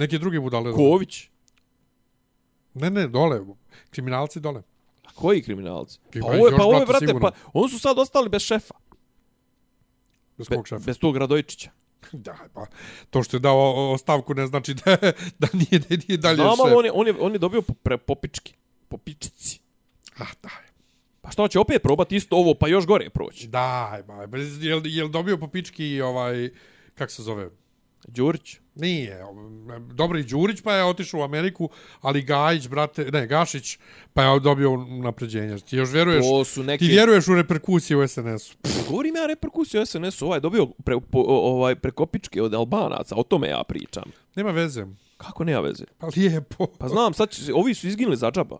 [0.00, 0.72] Neki drugi budale.
[0.72, 1.28] Ković?
[2.74, 3.40] Ne, ne, dole.
[3.90, 4.62] Kriminalci dole.
[5.04, 5.98] A koji kriminalci?
[6.20, 7.30] Pa ovo je, pa ovo je, brate, brate, sigurno.
[7.30, 8.74] pa oni su sad ostali bez šefa.
[10.38, 10.84] Bez Be, kog šefa.
[10.86, 11.70] bez tog Radojčića.
[12.12, 12.66] Da, pa
[13.10, 14.96] to što je dao ostavku ne znači da,
[15.38, 16.76] da nije, da nije dalje Znam, šef.
[16.76, 18.54] on je, on je, on je dobio po, pre, popički.
[18.88, 19.60] Popičici.
[20.18, 20.64] Ah, daj.
[21.20, 23.48] Pa što će opet probati isto ovo, pa još gore proći?
[23.48, 26.50] Daj, ba, bez, jel, jel dobio po pički ovaj,
[26.94, 27.50] kak se zove?
[28.08, 28.60] Đurić?
[28.74, 29.18] Nije.
[29.94, 33.78] Dobri Đurić pa je otišao u Ameriku, ali Gajić, brate, ne, Gašić,
[34.12, 35.58] pa je dobio napređenje.
[35.58, 36.84] Ti još vjeruješ, To su neke...
[36.84, 38.54] ti vjeruješ u reperkusije u SNS-u.
[38.88, 43.48] Govorim ja reperkusiju SNS-u, ovaj dobio pre, po, ovaj, preko pičke od Albanaca, o tome
[43.48, 44.04] ja pričam.
[44.36, 44.86] Nema veze.
[45.16, 45.84] Kako nema veze?
[45.98, 46.66] Pa lijepo.
[46.66, 48.58] Pa znam, sad će, ovi su izginuli za džaba.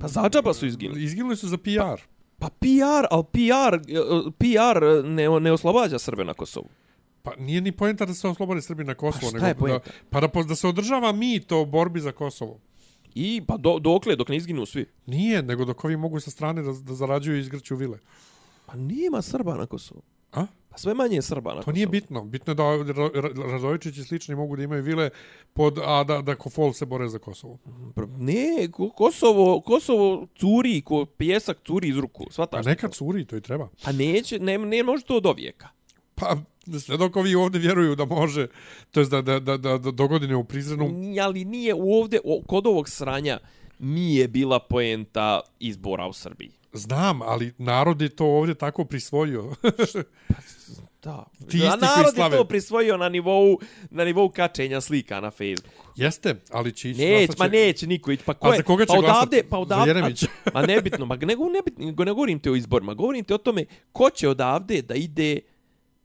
[0.00, 1.04] Pa za džaba su izginuli.
[1.04, 2.02] Izginuli su za PR.
[2.38, 3.78] Pa PR, ali PR,
[4.38, 6.68] PR ne, ne oslobađa Srbe na Kosovu.
[7.22, 9.80] Pa nije ni poenta da se oslobode Srbi na Kosovo, Pa nego da,
[10.10, 12.60] pa da, da se održava mit o borbi za Kosovo.
[13.14, 14.86] I pa do, dokle, dok ne izginu svi.
[15.06, 17.98] Nije, nego dok ovi mogu sa strane da, da zarađuju i izgrću vile.
[18.66, 20.02] Pa nema Srba na Kosovu.
[20.32, 20.46] A?
[20.68, 21.74] Pa sve manje je Srba na To Kosovu.
[21.74, 22.24] nije bitno.
[22.24, 25.10] Bitno je da Ra- Ra- Radojičić i slični mogu da imaju vile,
[25.52, 27.58] pod, a da, da Kofol se bore za Kosovo.
[27.94, 32.24] Pr- Ne, Ko- Kosovo, Kosovo curi, ko pjesak curi iz ruku.
[32.26, 32.66] Pa Svataš?
[32.66, 33.68] neka curi, to i treba.
[33.84, 35.68] Pa neće, ne, ne može to do vijeka.
[36.14, 36.36] Pa
[36.80, 38.46] sve dok ovi ovdje vjeruju da može,
[38.90, 40.90] to je da, da, da, da, da dogodine u Prizrenu,
[41.22, 43.38] Ali nije ovde, kod ovog sranja,
[43.78, 46.50] nije bila poenta izbora u Srbiji.
[46.72, 49.54] znam, ali narod je to ovdje tako prisvojio.
[51.02, 51.24] Da.
[51.50, 53.58] Ti A koji narod je to prisvojio na nivou,
[53.90, 55.86] na nivou kačenja slika na Facebooku.
[55.96, 58.22] Jeste, ali će ići Neć, ma će- neće niko ići.
[58.24, 60.26] Pa, ko A je, za koga će pa odavde, pa Za odavde, Jeremića?
[60.44, 63.38] a, ma nebitno, ma nego nebitno, nego ne govorim te o izborima, govorim te o
[63.38, 65.40] tome ko će odavde da ide,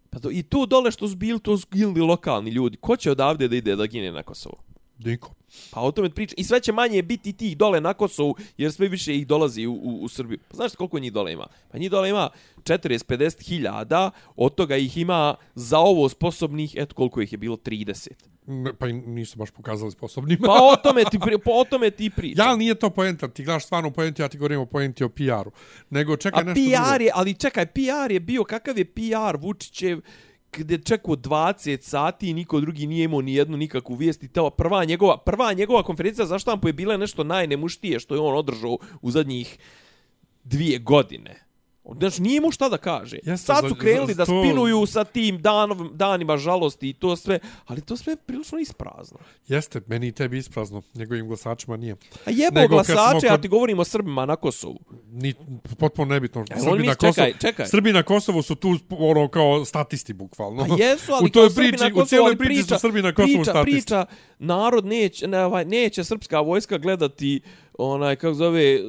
[0.10, 3.12] pa to, i tu dole što su bili, to su gildi lokalni ljudi, ko će
[3.12, 4.67] odavde da ide da gine na Kosovu?
[5.00, 5.34] Niko.
[5.72, 6.36] Pa o tome priča.
[6.38, 9.74] I sve će manje biti tih dole na Kosovu, jer sve više ih dolazi u,
[9.74, 10.40] u, u Srbiju.
[10.50, 11.48] Pa znaš koliko njih dole ima?
[11.72, 12.30] Pa njih dole ima
[12.64, 18.08] 40-50 hiljada, od toga ih ima za ovo sposobnih, eto koliko ih je bilo, 30.
[18.48, 20.48] Ne, Pa nisu baš pokazali sposobnima.
[20.48, 22.44] Pa o tome ti, pri, pa o tome ti priča.
[22.44, 23.28] Ja, ali nije to poenta.
[23.28, 25.52] Ti gledaš stvarno poenti, ja ti govorim o poenti o PR-u.
[25.90, 27.04] Nego čekaj A nešto PR drugo.
[27.04, 30.02] je, ali čekaj, PR je bio, kakav je PR Vučićev,
[30.52, 34.50] gdje čekao 20 sati i niko drugi nije imao ni jednu nikakvu vijest i ta
[34.50, 38.78] prva njegova, prva njegova konferencija za štampu je bila nešto najnemuštije što je on održao
[39.02, 39.58] u zadnjih
[40.44, 41.47] dvije godine.
[41.94, 43.18] Znači, nije imao šta da kaže.
[43.18, 47.82] Jeste, Sad su krenuli da spinuju sa tim danov, danima žalosti i to sve, ali
[47.82, 49.18] to sve je prilično isprazno.
[49.48, 50.82] Jeste, meni i tebi isprazno.
[50.94, 51.96] Njegovim glasačima nije.
[52.26, 54.80] A jebo Nego smo glasače, ja kod- ti govorim o Srbima na Kosovu.
[55.06, 55.34] Ni,
[55.80, 56.42] potpuno nebitno.
[56.42, 57.68] E, on Srbi na Kosovu, čekaj, čekaj.
[57.68, 60.64] Srbi na Kosovu su tu ono kao statisti bukvalno.
[60.64, 63.14] A jesu, ali u toj priči, na Kosovu, u cijeloj priči priča, su Srbi na
[63.14, 63.72] Kosovu priča, statisti.
[63.74, 64.06] priča,
[64.40, 67.42] narod neće, ne, ovaj, neće srpska vojska gledati
[67.78, 68.80] onaj, kako zove,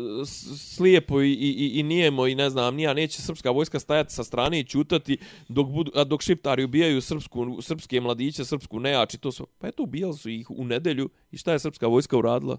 [0.74, 4.60] slijepo i, i, i nijemo i ne znam, nija, neće srpska vojska stajati sa strane
[4.60, 5.18] i čutati
[5.48, 9.46] dok, budu, a dok šiptari ubijaju srpsku, srpske mladiće, srpsku nejač i to sve.
[9.58, 12.58] Pa eto, ubijali su ih u nedelju i šta je srpska vojska uradila?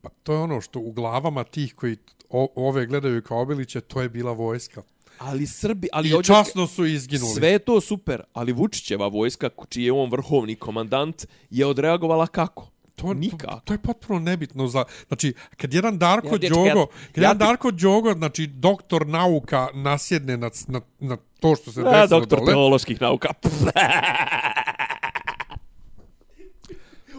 [0.00, 1.96] Pa to je ono što u glavama tih koji
[2.28, 4.82] o, ove gledaju kao obiliće, to je bila vojska.
[5.18, 7.34] Ali Srbi, ali I časno su izginuli.
[7.34, 12.71] Sve to super, ali Vučićeva vojska, čiji je on vrhovni komandant, je odreagovala kako?
[13.02, 13.54] To, Nikako.
[13.54, 14.84] To, to je potpuno nebitno za...
[15.08, 18.12] Znači, kad jedan Darko Ja, ja, dječki, ja- Đogo, kad ja jedan ti- Darko Đogo,
[18.12, 23.28] znači doktor nauka, nasjedne na, na, na to što se desilo doktor dole, teoloških nauka.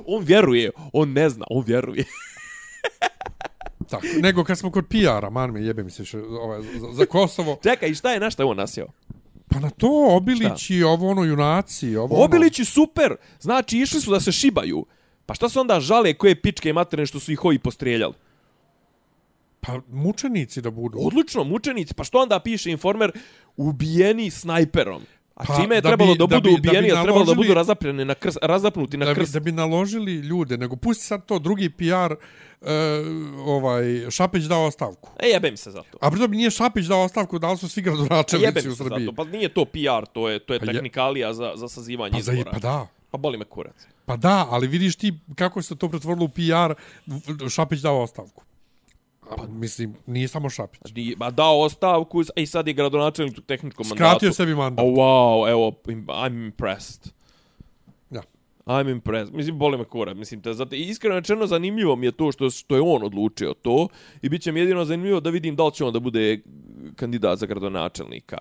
[0.07, 2.03] on vjeruje, on ne zna, on vjeruje.
[3.89, 7.05] tako, nego kad smo kod PR-a, man me jebe mi se še, ovaj, za, za
[7.05, 8.87] Kosovo, Čekaj, i šta je na šta je on nasjeo?
[9.47, 12.23] pa na to Obilići, ovo ono junaci, ovo ono...
[12.25, 14.85] Obilići super, znači išli su da se šibaju.
[15.25, 18.13] Pa šta se onda žale koje pičke i materine što su ih ovi postrijeljali?
[19.59, 20.97] Pa mučenici da budu.
[21.01, 23.11] Odlično, mučenici, pa što onda piše informer
[23.57, 25.01] ubijeni snajperom?
[25.35, 27.03] A Pa, čime je da trebalo bi- da, da budu bi- da bi ubijeni, a
[27.03, 29.33] trebalo da budu razapljeni na krst, razapnuti na da bi, krst?
[29.33, 32.13] da bi naložili ljude, nego pusti sad to drugi PR,
[32.61, 32.67] uh,
[33.39, 35.09] ovaj, Šapić dao ostavku.
[35.19, 35.97] E, jebem se za to.
[36.01, 39.05] A pritom nije Šapić dao ostavku, dali su svi Jebem gradonačelnici se u za Srbiji.
[39.05, 39.13] to.
[39.13, 39.79] Pa nije to PR,
[40.13, 42.51] to je, to je Pa je- tehnikalija za, za sazivanje Pa, za, izbora.
[42.51, 42.87] pa da.
[43.11, 43.87] Pa boli me kurac.
[44.05, 46.73] Pa da, ali vidiš ti kako se to pretvorilo u PR,
[47.49, 48.43] Šapić dao ostavku.
[49.29, 50.81] A, mislim, nije samo Šapić.
[50.91, 54.09] Di, ba dao ostavku i sad je gradonačelnik u tehničkom mandatu.
[54.09, 54.85] Skratio sebi mandat.
[54.85, 57.13] Oh, wow, evo, im- I'm impressed.
[58.09, 58.21] Ja.
[58.65, 59.33] I'm impressed.
[59.35, 60.17] Mislim, boli me kurac.
[60.17, 63.53] Mislim, te, zato, i iskreno rečeno, zanimljivo mi je to što, što je on odlučio
[63.53, 63.87] to.
[64.21, 66.41] I bit će mi jedino zanimljivo da vidim da li će on da bude
[66.95, 68.37] kandidat za gradonačelnika.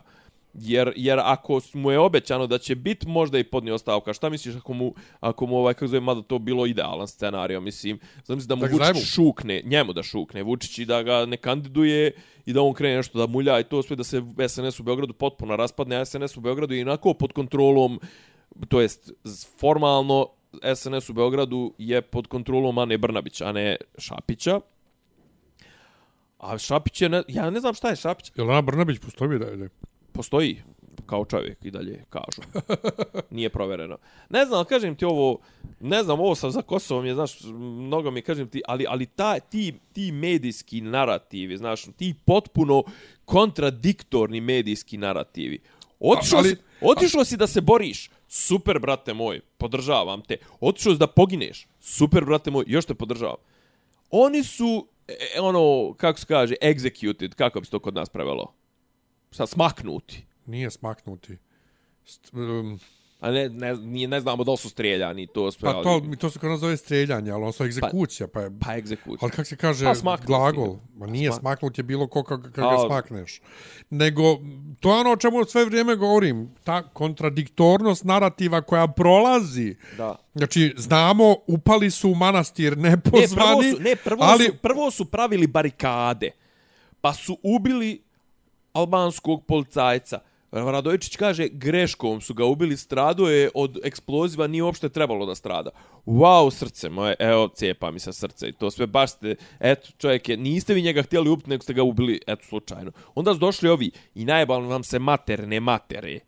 [0.55, 4.57] Jer, jer ako mu je obećano da će bit možda i podnio ostavka, šta misliš
[4.57, 8.55] ako mu, ako mu ovaj, kako zove, mada to bilo idealan scenario, mislim, zamisli da
[8.55, 12.13] mu Vučić šukne, njemu da šukne Vučić i da ga ne kandiduje
[12.47, 15.13] i da on krene nešto da mulja i to sve da se SNS u Beogradu
[15.13, 18.01] potpuno raspadne, a SNS u Beogradu je inako pod kontrolom,
[18.69, 19.13] to jest
[19.59, 20.27] formalno
[20.75, 24.61] SNS u Beogradu je pod kontrolom Ane Brnabića, a ne Šapića.
[26.39, 29.47] A Šapić je, ne, ja ne znam šta je Šapić, Jel Ana Brnabić postoji da
[29.47, 29.69] je?
[30.13, 30.63] Postoji
[31.07, 32.43] kao čovjek i dalje kažu.
[33.31, 33.99] Nije provereno.
[34.31, 35.39] Ne znam, ali kažem ti ovo,
[35.81, 37.41] ne znam, ovo sa za Kosovom je, znaš,
[37.79, 42.85] mnogo mi kažem ti, ali, ali ta, ti, ti medijski narativi, znaš, ti potpuno
[43.25, 45.59] kontradiktorni medijski narativi.
[46.01, 50.37] Otišao, ali- si, otišao si da se boriš, super, brate moj, podržavam te.
[50.61, 53.37] Otišao si da pogineš, super, brate moj, još te podržavam.
[54.11, 58.55] Oni su, e, ono, kako se kaže, executed, kako bi se to kod nas prevelo?
[59.33, 60.25] Šta, smaknuti.
[60.47, 61.39] Nije smaknuti.
[62.05, 62.79] St, um,
[63.21, 65.73] A ne, ne, nije, ne znamo da li su streljani, to sve.
[65.73, 68.51] pa to, mi to se kod nas zove streljanje, ali ono su egzekucija, pa, je...
[68.61, 69.19] Pa egzekucija.
[69.23, 70.27] Ali kako se kaže Pa smaknuti.
[70.27, 70.77] glagol?
[70.97, 73.41] Ma nije Smak- smaknut je bilo ko kako ga smakneš.
[73.91, 74.23] Nego,
[74.81, 76.55] to je ono o čemu sve vrijeme govorim.
[76.65, 79.77] Ta kontradiktornost narativa koja prolazi.
[79.97, 80.17] Da.
[80.35, 84.91] Znači, znamo, upali su u manastir Ne, prvo nepozvani, su, ne, prvo, ali su, prvo
[84.91, 86.31] su pravili barikade,
[87.01, 88.03] pa su ubili
[88.73, 90.21] albanskog policajca.
[90.53, 95.71] Radojičić kaže, greškom su ga ubili, strado je od eksploziva, nije uopšte trebalo da strada.
[96.07, 100.29] Wow, srce moje, evo, cijepa mi se srce i to sve baš ste, eto, čovjek
[100.29, 102.93] je, niste vi njega htjeli ubiti, nego ste ga ubili, eto, slučajno.
[103.15, 106.19] Onda su došli ovi i najbalno vam se materne matere.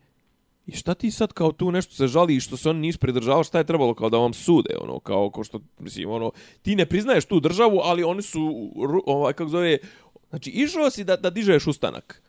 [0.67, 3.59] I šta ti sad kao tu nešto se žali što se oni nisu pridržavali, šta
[3.59, 6.31] je trebalo kao da vam sude, ono, kao, ko što, mislim, ono,
[6.63, 8.71] ti ne priznaješ tu državu, ali oni su,
[9.07, 9.79] ovaj, kako zove,
[10.31, 12.23] znači, išao si da, da dižeš ustanak.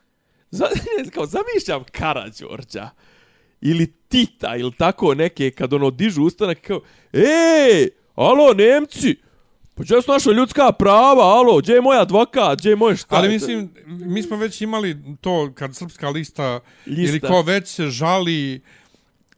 [1.14, 2.90] Kao, zamišljam Karađorđa,
[3.60, 6.80] ili Tita, ili tako neke, kad ono dižu ustanak, kao,
[7.12, 9.16] ej, alo, Nemci,
[9.74, 13.16] pa gdje su naša ljudska prava, alo, gdje je moj advokat, gdje je moj šta?
[13.16, 17.02] Ali mislim, mi smo već imali to kad srpska lista, Lista.
[17.02, 18.60] ili ko već se žali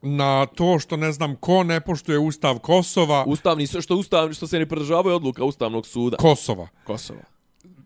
[0.02, 4.58] na to što ne znam ko ne poštuje ustav Kosova, Ustavni, što, ustavni, što se
[4.58, 6.16] ne pridržavaju odluka Ustavnog suda.
[6.16, 6.68] Kosova.
[6.84, 7.38] Kosova.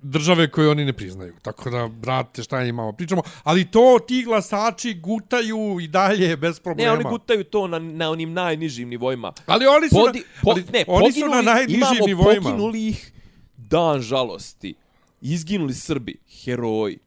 [0.02, 1.34] Države koje oni ne priznaju.
[1.42, 3.22] Tako da, brate, šta imamo, pričamo.
[3.42, 6.92] Ali to ti glasači gutaju i dalje bez Ne, problema.
[6.92, 9.32] oni gutaju to na, na onim najnižim nivoima.
[9.46, 12.40] Ali oni su, Podi, na, po, ali ne, oni su na najnižim imamo nivoima.
[12.42, 13.12] poginulih
[13.56, 14.74] dan žalosti.
[15.20, 16.98] Izginuli Srbi, heroji.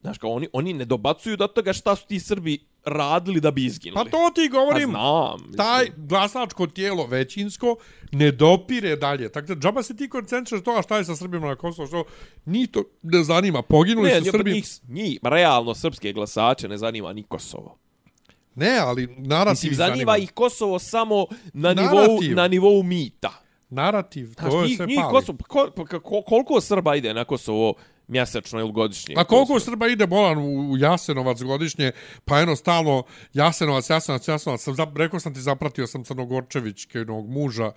[0.00, 3.64] Znaš, kao oni, oni ne dobacuju do toga šta su ti Srbi radili da bi
[3.64, 4.04] izginuli.
[4.04, 4.92] Pa to ti govorim.
[4.92, 5.40] Pa znam.
[5.40, 5.56] mislim.
[5.56, 7.76] taj glasačko tijelo većinsko
[8.12, 9.32] ne dopire dalje.
[9.32, 12.04] Tako da džaba se ti koncentraš to, a šta je sa Srbima na Kosovo, što
[12.44, 13.62] ni to ne zanima.
[13.62, 14.52] Poginuli ne, su Srbi.
[14.52, 17.78] njih, njih, realno srpske glasače ne zanima ni Kosovo.
[18.54, 21.98] Ne, ali narativ Mislim, ih zanima ih Kosovo samo na Narativ.
[22.00, 23.30] nivou, na nivou mita.
[23.70, 25.10] Narativ, Znaš, to je njih, sve njih pali.
[25.12, 25.70] Kosovo, ko,
[26.02, 27.74] ko, koliko Srba ide na Kosovo
[28.12, 29.14] mjesečno ili godišnje?
[29.18, 29.60] A koliko?
[29.60, 31.92] Srba ide bolan u u Jasenovac godišnje,
[32.24, 33.02] pa jedno stalno
[33.32, 37.72] Jasenovac, Jasenovac, Jasenovac, sam, rekao sam ti, zapratio sam Crnogorčević, kejnog muža,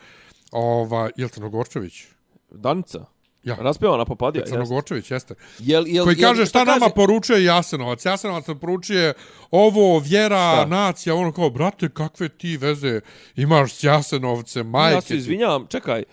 [0.51, 2.03] ova, je li Crnogorčević?
[2.51, 3.05] Danica?
[3.43, 3.55] Ja.
[3.55, 4.53] Raspevana popadija, jeste.
[4.55, 5.35] Crnogorčević, jeste.
[5.59, 6.93] Jel, jel, Koji jel, kaže šta nama kaže?
[6.95, 8.05] poručuje Jasenovac.
[8.05, 9.13] Jasenovac nam poručuje
[9.51, 10.65] ovo, vjera, Šta?
[10.65, 13.01] nacija, ono kao, brate, kakve ti veze
[13.35, 15.17] imaš s Jasenovce, majke Ja se ti.
[15.17, 16.03] izvinjavam, čekaj.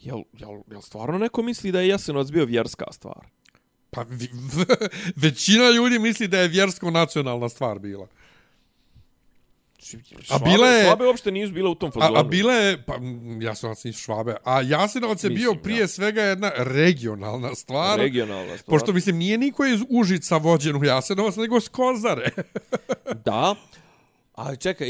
[0.00, 3.26] Jel, jel, jel stvarno neko misli da je Jasenovac bio vjerska stvar?
[3.90, 4.04] Pa
[5.24, 8.06] većina ljudi misli da je vjersko-nacionalna stvar bila.
[10.30, 12.16] A bila je- Švabe uopšte nisu bile u tom fazonu.
[12.16, 12.94] A, a bile je, pa
[13.40, 15.88] Jasenovac nisu švabe, a Jasenovac je bio Mislim, prije ja.
[15.88, 17.98] svega jedna regionalna stvar.
[17.98, 18.70] Regionalna stvar.
[18.70, 22.30] Pošto, mislim, nije niko iz Užica vođen u Jasenovac, nego s Kozare.
[23.24, 23.54] Da.
[24.34, 24.88] A čekaj,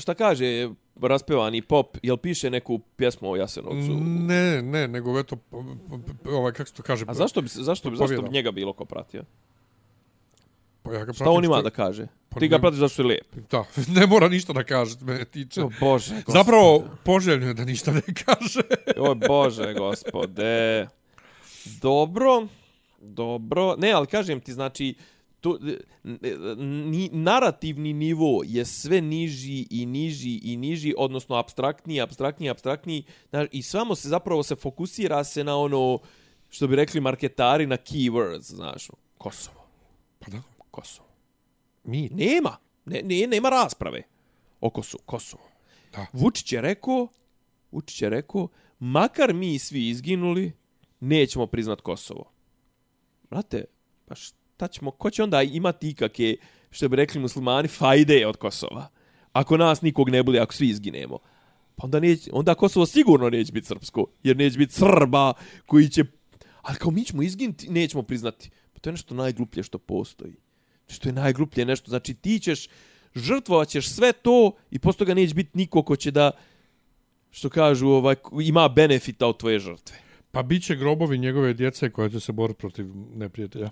[0.00, 0.68] šta kaže
[1.00, 3.92] raspevani pop, jel piše neku pjesmu o Jasenovcu?
[4.00, 5.36] ne, ne, nego eto,
[6.26, 7.04] ovaj, kako se to kaže?
[7.08, 9.24] A zašto bi, zašto, bi- zašto bi njega bilo ko pratio?
[10.82, 12.06] Pa ja ga Šta pratim on ima što- da kaže?
[12.28, 13.34] Pa Ti ga ne- pratiš zašto je lijep.
[13.50, 13.64] Da,
[13.96, 15.62] ne mora ništa da kaže, me tiče.
[15.62, 16.32] O Bože, gospode.
[16.34, 18.60] Zapravo, poželjno je da ništa ne kaže.
[19.00, 20.86] O Bože, gospode.
[21.82, 22.46] Dobro,
[23.00, 23.76] dobro.
[23.76, 24.94] Ne, ali kažem ti, znači,
[25.48, 25.60] tu,
[26.56, 33.04] ni, narativni nivo je sve niži i niži i niži, odnosno abstraktniji, abstraktniji, abstraktniji.
[33.30, 35.98] Znaš, I samo se zapravo se fokusira se na ono,
[36.48, 38.88] što bi rekli marketari, na keywords, znaš.
[39.18, 39.64] Kosovo,
[40.18, 41.08] Pa da, Kosovo.
[41.84, 42.08] mi.
[42.12, 42.56] Nema.
[42.84, 44.02] Ne, ne, nema rasprave
[44.60, 45.02] o Kosovu.
[45.06, 45.42] Kosovo.
[45.92, 46.06] Da.
[46.12, 47.08] Vučić je rekao,
[47.72, 50.52] Vučić je rekao, makar mi svi izginuli,
[51.00, 52.32] nećemo priznat Kosovo.
[53.30, 53.64] Brate,
[54.06, 56.36] pa šta ćemo, ko će onda imati ikake,
[56.70, 58.88] što bi rekli muslimani, fajde od Kosova?
[59.32, 61.18] Ako nas nikog ne bude, ako svi izginemo.
[61.76, 65.32] Pa onda, neć, onda Kosovo sigurno neće biti srpsko, jer neće biti Srba
[65.66, 66.04] koji će...
[66.62, 68.50] Ali kao mi ćemo izginuti, nećemo priznati.
[68.72, 70.34] Pa to je nešto najgluplje što postoji.
[70.88, 71.90] Što je najgluplje nešto.
[71.90, 72.68] Znači ti ćeš,
[73.14, 76.30] žrtvovat ćeš sve to i posto ga neće biti niko ko će da,
[77.30, 79.96] što kažu, ovaj, ima benefita od tvoje žrtve.
[80.30, 83.70] Pa bit će grobovi njegove djece koja će se boriti protiv neprijatelja.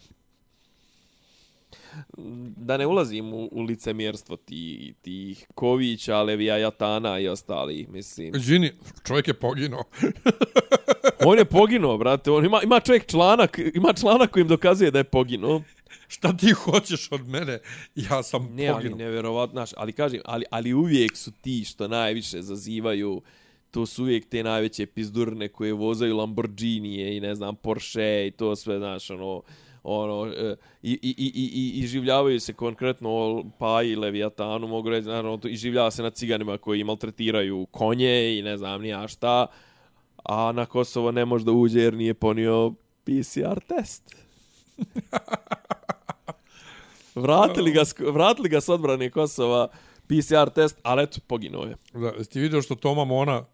[2.56, 8.34] Da ne ulazim u, u licemjerstvo ti, tih Kovića, Levija, Jatana i ostali, mislim.
[8.34, 8.72] Žini,
[9.06, 9.84] čovjek je poginuo.
[11.26, 12.30] On je poginuo, brate.
[12.30, 15.62] On ima, ima čovjek članak, ima članak kojim dokazuje da je poginuo.
[16.08, 17.58] Šta ti hoćeš od mene?
[17.94, 18.98] Ja sam Ne, ali poginuo.
[18.98, 23.22] nevjerovatno, znaš, ali kažem, ali, ali uvijek su ti što najviše zazivaju,
[23.70, 28.56] to su uvijek te najveće pizdurne koje vozaju Lamborghinije i ne znam, Porsche i to
[28.56, 29.42] sve, znaš, ono,
[29.88, 34.90] ono, e, i, i, i, i, i, i življavaju se konkretno o Paji, Leviatanu, mogu
[34.90, 38.88] reći, naravno, to- i življava se na ciganima koji maltretiraju konje i ne znam ni
[38.88, 39.46] ja šta,
[40.24, 42.72] a na Kosovo ne može da uđe jer nije ponio
[43.04, 44.16] PCR test.
[47.14, 47.82] vratili ga,
[48.12, 49.68] vratili ga s odbrane Kosova
[50.06, 51.76] PCR test, ali eto, poginuo je.
[51.94, 53.44] Da, ti vidio što Toma Mona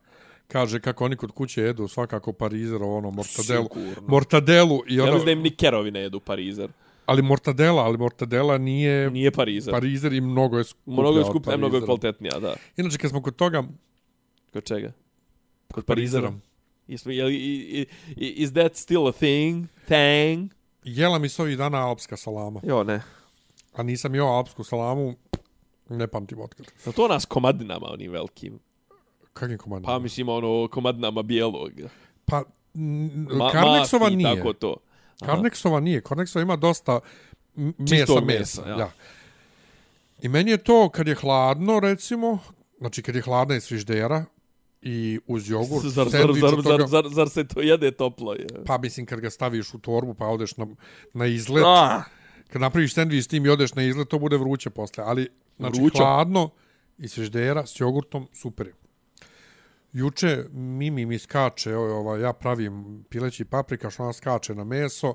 [0.53, 3.69] kaže kako oni kod kuće jedu svakako parizer, ono, mortadelu.
[3.73, 4.09] Sigurno.
[4.09, 6.73] Mortadelu i Ja ono, mislim da im ni kerovi ne jedu parizer.
[7.07, 9.73] ali mortadela, ali mortadela nije, Nije parizer.
[9.73, 12.55] parizer i mnogo je skuplja Mnogo je skuplja, mnogo je kvalitetnija, da.
[12.77, 13.63] Inače, kad smo kod toga,
[14.53, 14.93] Kod čega?
[15.73, 16.41] Kod parizera, parizera.
[16.89, 17.87] Jesmo, je, i,
[18.17, 19.67] is that still a thing?
[19.87, 20.53] Thing?
[20.85, 22.61] jela mi se ovih dana alpska salama.
[22.65, 23.01] Jo, ne.
[23.73, 25.15] A nisam jeo alpsku salamu,
[25.89, 26.67] ne pamtim otkad.
[26.87, 28.59] No to nas komadinama onim velikim.
[29.33, 29.87] Kakvim komandom?
[29.87, 31.73] Pa mislim ono komadinama bijelog.
[32.25, 32.43] Pa,
[32.75, 34.37] Ma, Karneksova masti i nije.
[34.37, 34.77] Tako to.
[35.21, 35.33] Aha.
[35.33, 36.01] Karneksova nije.
[36.01, 37.01] Karneksova ima dosta
[37.55, 38.39] mesa, Čistog mesa.
[38.63, 38.79] mesa, ja.
[38.79, 38.91] ja.
[40.23, 42.39] I meni je to, kad je hladno, recimo,
[42.79, 44.25] znači kad je hladna iz friždera
[44.83, 48.33] i uz jogurt, Zar, zar, zar, zar, zar, zar se to jede toplo?
[48.33, 48.47] Je?
[48.67, 50.67] pa mislim kad ga staviš u torbu pa odeš na,
[51.13, 52.03] na izlet, Ah,
[52.49, 55.05] kad napraviš sendvič s tim i odeš na izlet, to bude vruće posle.
[55.05, 55.29] Ali,
[55.59, 55.99] znači, Vruće.
[55.99, 56.51] hladno
[56.99, 58.75] iz friždera s jogurtom, super je.
[59.93, 65.15] Juče Mimi mi skače, ovaj, ja pravim pileći paprika, što ona skače na meso,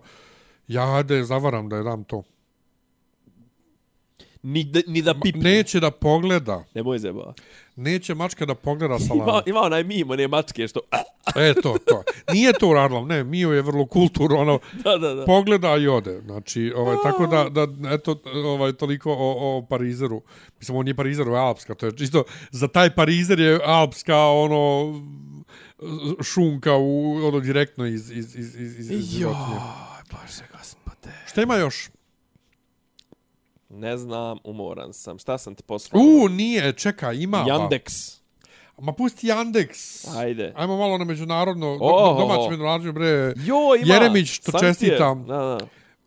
[0.68, 2.24] ja da je zavaram da je dam to
[4.48, 5.42] ni, da, ni da pipne.
[5.52, 7.34] Neće da pogleda, Nemoj zeba.
[7.76, 9.30] neće mačka da pogleda salamu.
[9.30, 10.80] Ima, ima onaj mimo, ne mačke što...
[11.36, 12.04] E, to, to.
[12.34, 15.26] Nije to uradila, ne, Mio je vrlo kulturno, ono, da, da, da.
[15.26, 16.22] pogleda i ode.
[16.22, 20.22] Znači, ovaj, tako da, da eto, ovaj, toliko o, o Parizeru.
[20.60, 21.76] Mislim, on nije Parizer, je Alpska.
[21.76, 24.94] To je čisto, za taj Parizer je Alpska, ono,
[26.24, 29.60] šunka u, ono, direktno iz, iz, iz, iz, iz, iz Joj, životinje.
[30.12, 31.12] bože gospode.
[31.28, 31.90] Šta ima još?
[33.70, 35.20] Ne znam, umoran sam.
[35.20, 36.02] Šta sam ti poslao?
[36.02, 37.46] U, nije, čekaj, ima.
[37.48, 38.18] Yandex.
[38.82, 39.70] Ma pusti Yandex.
[40.18, 40.54] Ajde.
[40.56, 42.20] Ajmo malo na međunarodno, Oho.
[42.20, 43.34] domaće međunarodno, bre.
[43.38, 43.94] Jo, ima.
[43.94, 44.72] Jeremić, što sankcije.
[44.72, 45.26] čestitam.
[45.26, 45.58] Da, da.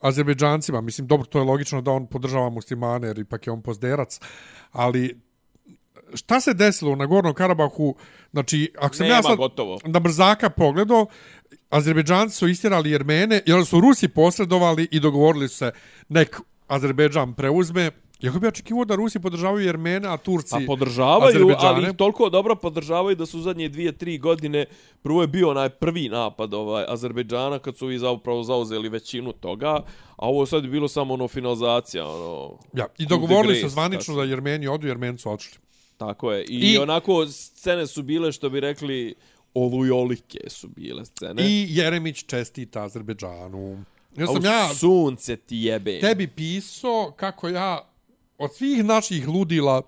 [0.01, 0.81] Azerbejdžancima.
[0.81, 4.21] Mislim, dobro, to je logično da on podržava muslimane, jer ipak je on pozderac.
[4.73, 5.21] Ali,
[6.15, 7.95] šta se desilo na Gornom Karabahu?
[8.33, 9.79] Znači, ako sam Nema ja sad gotovo.
[9.85, 11.07] na brzaka pogledao,
[11.71, 15.73] Azerbejdžanci su istjerali Jermene, jer su Rusi posredovali i dogovorili se
[16.09, 16.41] nek
[16.71, 17.91] Azerbejdžan preuzme.
[18.21, 22.57] Jako bi očekivao da Rusi podržavaju Jermene, a Turci Pa podržavaju, ali ih toliko dobro
[22.57, 24.67] podržavaju da su zadnje dvije, tri godine,
[25.03, 29.69] prvo je bio onaj prvi napad ovaj, Azerbejdžana kad su i zapravo zauzeli većinu toga,
[30.17, 32.09] a ovo sad je bilo samo ono finalizacija.
[32.09, 35.59] Ono, Ja, I dogovorili se zvanično da Jermeni odu, Jermeni su odšli.
[35.97, 36.45] Tako je.
[36.45, 39.15] I, I- I, onako scene su bile što bi rekli
[39.55, 41.43] olujolike su bile scene.
[41.43, 43.85] I Jeremić čestita Azerbejdžanu.
[44.17, 46.01] Ja sam ja sunce ti jebe.
[46.01, 47.91] tebi pisao kako ja
[48.39, 49.83] od svih naših ludila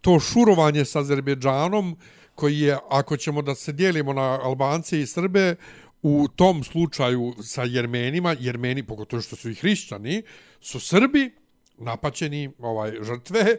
[0.00, 1.96] to šurovanje sa Azerbejdžanom
[2.34, 5.56] koji je, ako ćemo da se dijelimo na Albance i Srbe,
[6.02, 10.22] u tom slučaju sa Jermenima, Jermeni, pogotovo što su i hrišćani,
[10.60, 11.30] su Srbi,
[11.78, 13.58] napaćeni ovaj, žrtve,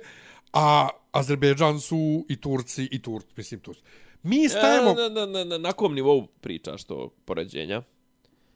[0.53, 3.81] a Azerbejdžan su i Turci i Turci, mislim Turci.
[4.23, 4.91] Mi stajemo...
[4.91, 7.83] E, na, na, na, na, na kom nivou pričaš to poređenja?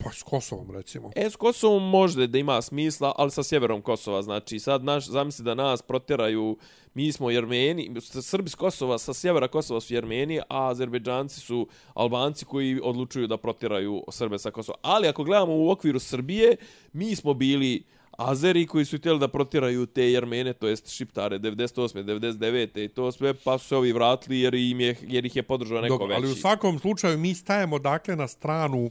[0.06, 1.12] Pa s Kosovom, recimo.
[1.16, 4.22] E, s Kosovom može da ima smisla, ali sa sjeverom Kosova.
[4.22, 6.58] Znači, sad naš, zamisli da nas protjeraju,
[6.94, 12.46] mi smo Jermeni, Srbi s Kosova, sa sjevera Kosova su Jermeni, a Azerbejdžanci su Albanci
[12.46, 14.78] koji odlučuju da protjeraju Srbe sa Kosova.
[14.82, 16.56] Ali ako gledamo u okviru Srbije,
[16.94, 17.84] mi smo bili
[18.18, 22.04] Azeri koji su htjeli da protjeraju te Jermene, to jest Šiptare, 98.
[22.04, 22.84] 99.
[22.86, 25.82] i to sve, pa su se ovi vratili jer, im je, jer ih je podržao
[25.82, 26.18] neko Dobro, veći.
[26.18, 28.90] ali u svakom slučaju mi stajemo dakle na stranu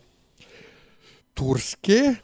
[1.34, 2.14] Turske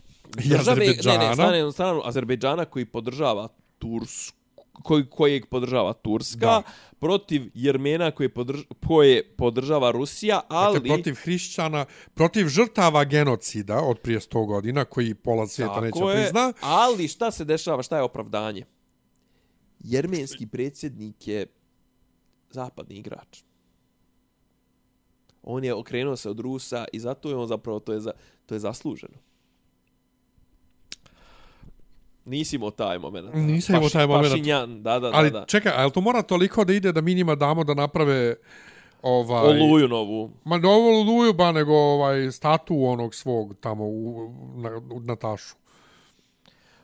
[0.44, 1.34] i države, ne, ne, Azerbejdžana.
[1.34, 3.48] stane na stranu Azerbejdžana koji podržava
[3.78, 4.40] Tursku
[4.82, 6.62] koji, kojeg podržava Turska, Da.
[6.98, 10.74] protiv Jermena koje, podrž, koje podržava Rusija, ali...
[10.74, 11.84] Dakle, protiv hrišćana,
[12.14, 16.52] protiv žrtava genocida od prije 100 godina, koji pola svijeta neće Tako je, prizna.
[16.60, 18.64] Ali šta se dešava, šta je opravdanje?
[19.80, 21.46] Jermenski predsjednik je
[22.50, 23.42] zapadni igrač.
[25.42, 28.12] On je okrenuo se od Rusa i zato je on zapravo, to je, za,
[28.50, 29.14] to je zasluženo.
[32.24, 33.34] Nisi imao taj moment.
[33.34, 34.32] Nisam imao taj moment.
[34.32, 35.40] Pašinjan, da, da, Ali da.
[35.40, 35.46] da.
[35.46, 38.34] čekaj, ali to mora toliko da ide da mi njima damo da naprave
[39.02, 39.60] ovaj...
[39.60, 40.30] Oluju novu.
[40.44, 45.54] Ma ne ovo luju, ba nego ovaj statu onog svog tamo u, na, u Natašu.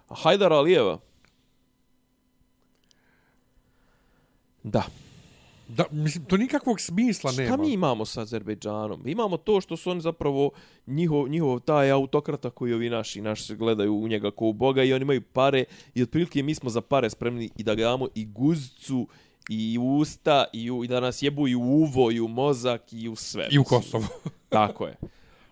[0.09, 0.99] Hajdar Alijeva.
[4.63, 4.83] Da.
[5.69, 7.49] Da, mislim, to nikakvog smisla nema.
[7.49, 9.03] Šta mi imamo sa Azerbejdžanom?
[9.07, 10.51] Imamo to što su oni zapravo
[10.87, 14.93] njihov, njihov taj autokrata koji ovi naši, naši gledaju u njega kao u Boga i
[14.93, 15.65] oni imaju pare
[15.95, 19.09] i otprilike mi smo za pare spremni i da ga i guzicu
[19.49, 23.09] i usta i, u, i da nas jebu i u uvo i u mozak i
[23.09, 23.49] u sve.
[23.51, 23.65] I u.
[23.65, 24.07] Kosovo.
[24.49, 24.97] Tako je.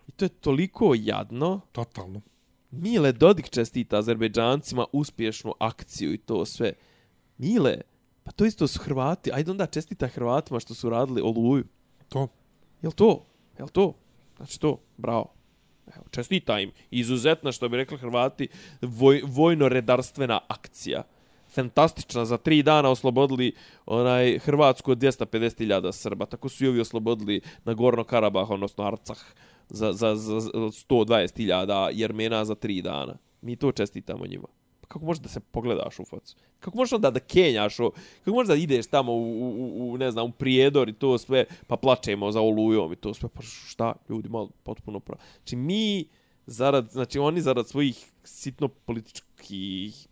[0.07, 1.61] I to je toliko jadno.
[1.71, 2.21] Totalno.
[2.71, 6.73] Mile Dodik čestita Azerbejdžancima uspješnu akciju i to sve.
[7.37, 7.81] Mile,
[8.25, 9.31] pa to isto su Hrvati.
[9.33, 11.63] Ajde onda čestita Hrvatima što su radili oluju.
[12.09, 12.27] To.
[12.81, 13.25] Jel to?
[13.57, 13.93] Jel to?
[14.37, 15.33] Znači to, bravo.
[15.95, 16.71] Evo, čestita im.
[16.91, 18.47] Izuzetna, što bi rekli Hrvati,
[18.81, 21.03] voj, vojno-redarstvena akcija.
[21.49, 23.53] Fantastična, za tri dana oslobodili
[23.85, 26.25] onaj Hrvatsku od 250.000 Srba.
[26.25, 29.17] Tako su i ovi oslobodili na Gorno Karabah, odnosno Arcah,
[29.69, 33.17] za, za, za, za 120.000 Jermena za tri dana.
[33.41, 34.47] Mi to čestitamo njima.
[34.87, 36.35] Kako možeš da se pogledaš u facu?
[36.59, 37.79] Kako možeš onda da kenjaš?
[37.79, 41.17] O, kako možeš da ideš tamo u, u, u, ne znam, u prijedor i to
[41.17, 45.21] sve, pa plačemo za olujom i to sve, pa šta, ljudi, malo potpuno pravo.
[45.37, 46.05] Znači, mi,
[46.45, 50.07] zarad, znači, oni zarad svojih sitno političkih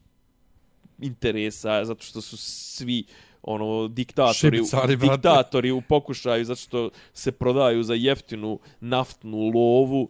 [1.00, 3.04] interesa, zato što su svi
[3.44, 10.10] ono diktatori Šibicari, diktatori u pokušaju zato što se prodaju za jeftinu naftnu lovu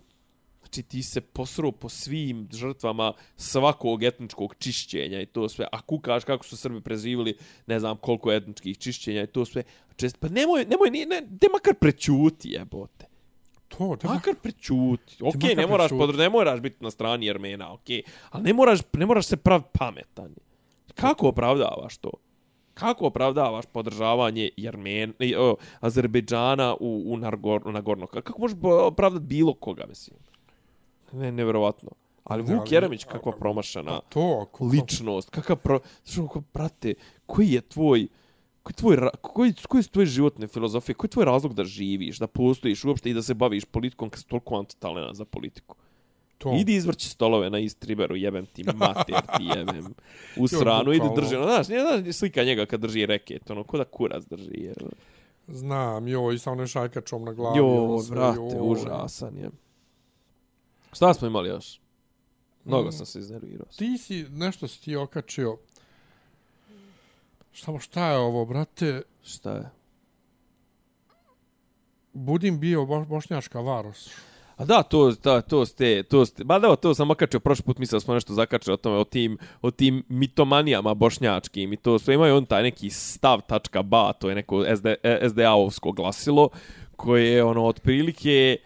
[0.74, 6.24] znači ti se posro po svim žrtvama svakog etničkog čišćenja i to sve, a kukaš
[6.24, 9.64] kako su Srbi preživjeli, ne znam koliko etničkih čišćenja i to sve,
[9.96, 13.06] čest, pa nemoj, nemoj, ne, ne, ne makar prećuti jebote.
[13.68, 15.18] To, da, Makar prećuti.
[15.22, 16.16] Ok, makar ne moraš, podr...
[16.16, 17.88] ne moraš biti na strani Jermena, ok.
[18.30, 20.36] Ali ne moraš, ne moraš se prav pametan.
[20.96, 22.12] Kako opravdavaš to?
[22.74, 25.14] Kako opravdavaš podržavanje Jermen,
[25.80, 27.18] Azerbejdžana u, u
[27.72, 28.08] Nagorno?
[28.08, 30.18] Kako možeš opravdati bilo koga, mislim?
[31.14, 31.90] Ne, nevjerovatno.
[32.24, 35.80] Ali Vuk Jeremić, kakva promašana to, kako, ličnost, kakav pro...
[36.04, 36.94] Znači, kako, brate,
[37.26, 38.08] koji je tvoj...
[38.64, 40.96] Koji, tvoj, koji, koji su tvoje životne filozofije?
[40.96, 44.20] Koji je tvoj razlog da živiš, da postojiš uopšte i da se baviš politikom kad
[44.20, 45.76] si toliko antitalenat za politiku?
[46.38, 46.56] To.
[46.60, 49.94] Idi izvrći stolove na istriberu, jebem ti mater, ti jebem.
[50.38, 51.36] U stranu, idi drži.
[51.36, 54.54] Ono, znaš, nije, znaš, slika njega kad drži reket, ono, ko da kurac drži.
[54.54, 54.74] Je.
[55.48, 57.58] Znam, joj, sa onom šajkačom na glavi.
[57.58, 58.72] Jo, ono brate, joj.
[58.72, 59.50] užasan je.
[60.94, 61.80] Šta smo imali još?
[62.66, 63.66] Mnogo sam se iznervirao.
[63.78, 65.58] Ti si, nešto si ti okačio.
[67.52, 69.02] Šta, šta je ovo, brate?
[69.24, 69.70] Šta je?
[72.14, 74.10] Budim bio bo, bošnjačka varos.
[74.58, 77.78] A da, to, da, to ste, to ste, ba da, to sam okačio prošli put,
[77.78, 82.00] mislio da smo nešto zakačili o tome, o tim, o tim mitomanijama bošnjačkim i to
[82.00, 86.50] sve imaju on taj neki stav tačka ba, to je neko SD, SDA-ovsko glasilo,
[86.96, 88.58] koje je ono, otprilike,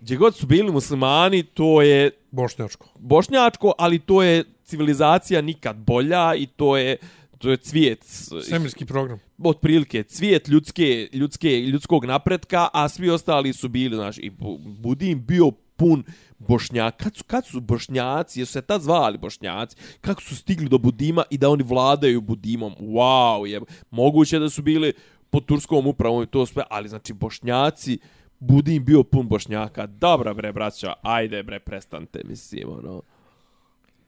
[0.00, 2.88] gdje god su bili muslimani, to je Bošnjačko.
[2.98, 6.96] bošnjačko, ali to je civilizacija nikad bolja i to je,
[7.38, 8.04] to je cvijet
[8.48, 9.18] Svemirski program.
[9.44, 15.24] otprilike cvijet ljudske, ljudske, ljudskog napretka, a svi ostali su bili, znaš, i Bu- Budin
[15.26, 16.04] bio pun
[16.38, 17.04] bošnjaka.
[17.04, 21.22] Kad su, kad su bošnjaci, jesu se tad zvali bošnjaci, kako su stigli do Budima
[21.30, 22.74] i da oni vladaju Budimom.
[22.80, 24.92] Wow, je, moguće da su bili
[25.30, 27.98] pod turskom upravom i to sve, ali znači bošnjaci,
[28.40, 29.86] Budin bio pun bošnjaka.
[29.86, 33.02] Dobra bre, braća, ajde bre, prestante, mislim, ono.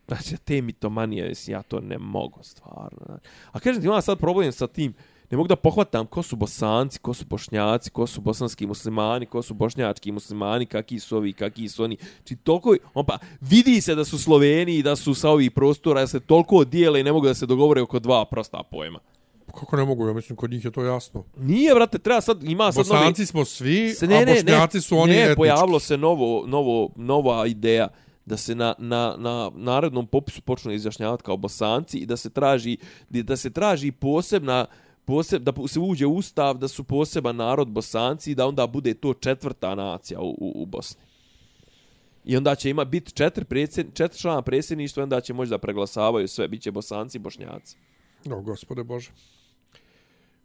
[0.09, 2.99] Znači, te mitomanije, mislim, ja to ne mogu, stvarno.
[3.07, 3.28] znači.
[3.53, 4.95] A kažem ti, imam sad problem sa tim,
[5.31, 9.43] ne mogu da pohvatam ko su bosanci, ko su bošnjaci, ko su bosanski muslimani, ko
[9.43, 11.97] su bošnjački muslimani, kakvi su ovi, kakvi su oni.
[12.24, 16.01] Či toliko, on pa, vidi se da su Sloveni i da su sa ovih prostora,
[16.01, 18.99] da se toliko dijele i ne mogu da se dogovore oko dva prosta pojma.
[19.51, 21.24] Kako ne mogu, ja mislim, kod njih je to jasno.
[21.36, 25.12] Nije, brate, treba sad, ima sad novi- Bosanci smo svi, se, a bošnjaci su oni
[25.12, 25.36] ne, etnički.
[25.36, 27.88] pojavilo se novo, novo, nova ideja
[28.26, 32.76] da se na, na, na narednom popisu počnu izjašnjavati kao bosanci i da se traži
[33.09, 34.66] da se traži posebna
[35.05, 38.94] poseb, da se uđe u ustav da su poseban narod bosanci i da onda bude
[38.94, 41.03] to četvrta nacija u, u, u Bosni.
[42.24, 46.28] I onda će ima biti četiri, predsjed, četiri člana predsjedništva onda će moći da preglasavaju
[46.28, 46.48] sve.
[46.48, 47.76] Biće bosanci i bošnjaci.
[48.30, 49.11] O, gospode Bože.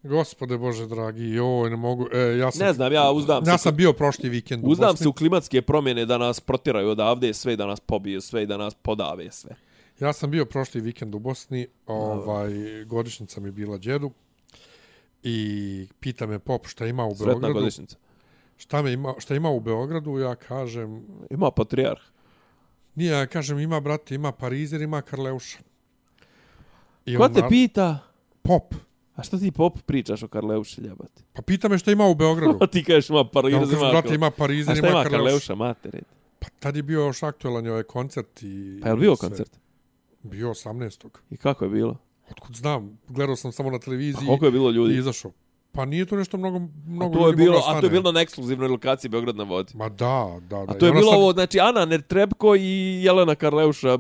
[0.05, 2.07] Gospode Bože, dragi, joj, ne mogu.
[2.13, 3.51] E, ja sam, Ne znam, ja uzdam se.
[3.51, 5.03] Ja sam bio prošli vikend u Uzdam Bosni.
[5.03, 8.47] se u klimatske promjene da nas protiraju odavde sve i da nas pobiju sve i
[8.47, 9.55] da nas podave sve.
[9.99, 12.51] Ja sam bio prošli vikend u Bosni, ovaj,
[12.85, 14.11] godišnjica mi je bila djedu
[15.23, 15.37] i
[15.99, 17.53] pita me pop šta ima u Sretna Beogradu.
[17.53, 17.97] godišnjica.
[18.57, 22.01] Šta, me ima, šta ima u Beogradu, ja kažem, Ima patrijarh.
[22.95, 25.57] nije, ja kažem, ima, brate, ima Parizer, ima Karleuša.
[27.05, 27.99] I Ko on te pita?
[28.41, 28.73] Pop.
[29.15, 31.23] A što ti pop pričaš o Karleuši ljebati?
[31.33, 32.57] Pa pita me šta ima u Beogradu.
[32.61, 34.89] A ti kažeš ima Parizer, mu kažem, ima brate, Karle- ima A Parizer, šta ima
[34.89, 35.17] ima Karleuša.
[35.17, 36.03] Karleuša, mater?
[36.39, 38.79] Pa tad je bio još aktualan ovaj koncert i...
[38.81, 39.29] Pa je li bio sve.
[39.29, 39.51] koncert?
[40.23, 41.07] Bio 18.
[41.29, 41.97] I kako je bilo?
[42.31, 44.95] Otkud znam, gledao sam samo na A televiziji koliko je bilo i ljudi?
[44.95, 45.31] izašao.
[45.71, 48.21] Pa nije to nešto mnogo, A mnogo to je bilo, a to je bilo na
[48.21, 49.71] ekskluzivnoj lokaciji Beograd na vodi.
[49.75, 49.95] Ma da,
[50.41, 50.65] da, da.
[50.65, 52.69] A to je I bilo sad- ovo, znači Ana Nertrebko i
[53.03, 53.97] Jelena Karleuša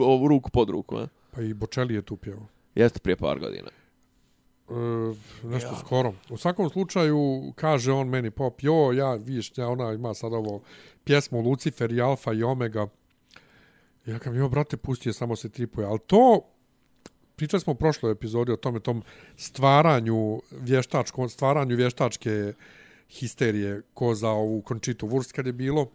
[0.00, 1.06] ovu ruku pod ruku, a?
[1.30, 2.46] Pa i Bočeli je tu pjevao.
[2.74, 3.68] Jeste prije par godina.
[4.70, 4.74] E,
[5.42, 5.78] nešto ja.
[5.78, 6.14] skoro.
[6.30, 10.62] U svakom slučaju, kaže on meni pop, jo, ja, vidiš, ja, ona ima sad ovo
[11.04, 12.86] pjesmu Lucifer i Alfa i Omega.
[14.06, 15.86] Ja kam, jo, brate, pusti je, samo se tripuje.
[15.86, 16.40] Ali to,
[17.36, 19.02] pričali smo u prošloj epizodi o tome, tom
[19.36, 22.52] stvaranju vještačkom, stvaranju vještačke
[23.08, 25.90] histerije ko za ovu Končitu Wurst kad je bilo.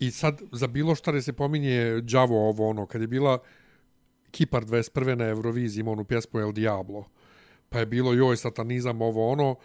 [0.00, 3.38] I sad, za bilo šta se pominje đavo ovo ono, kad je bila
[4.30, 5.14] Kipar 21.
[5.14, 7.04] na Euroviziji ima onu pjesmu El Diablo.
[7.68, 9.56] Pa je bilo joj satanizam ovo ono.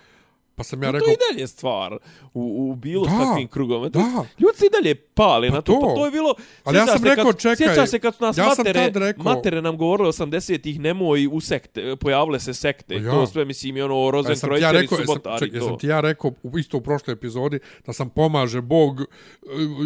[0.55, 1.05] Pa sam ja rekao...
[1.05, 1.97] to je i dalje stvar
[2.33, 3.89] u, u bilo Da, kakvim krugovima.
[3.89, 4.25] Da.
[4.39, 5.73] Ljudi se i dalje pale Pa na to.
[5.73, 5.81] to.
[5.81, 6.35] Pa to je bilo...
[6.63, 9.23] Ali ja sam rekao, kad, čekaj, Sjećaš se kad su nas ja sam matere, rekao-
[9.23, 12.95] matere nam govorile 80-ih nemoj u sekte, pojavile se sekte.
[12.95, 13.11] Pa ja.
[13.11, 15.49] To sve, mislim, i ono Pa Rozen ja Krojcer i jesam, Subotari.
[15.53, 15.75] jesam to.
[15.75, 19.05] ti ja rekao u isto u prošloj epizodi da sam pomaže Bog, e,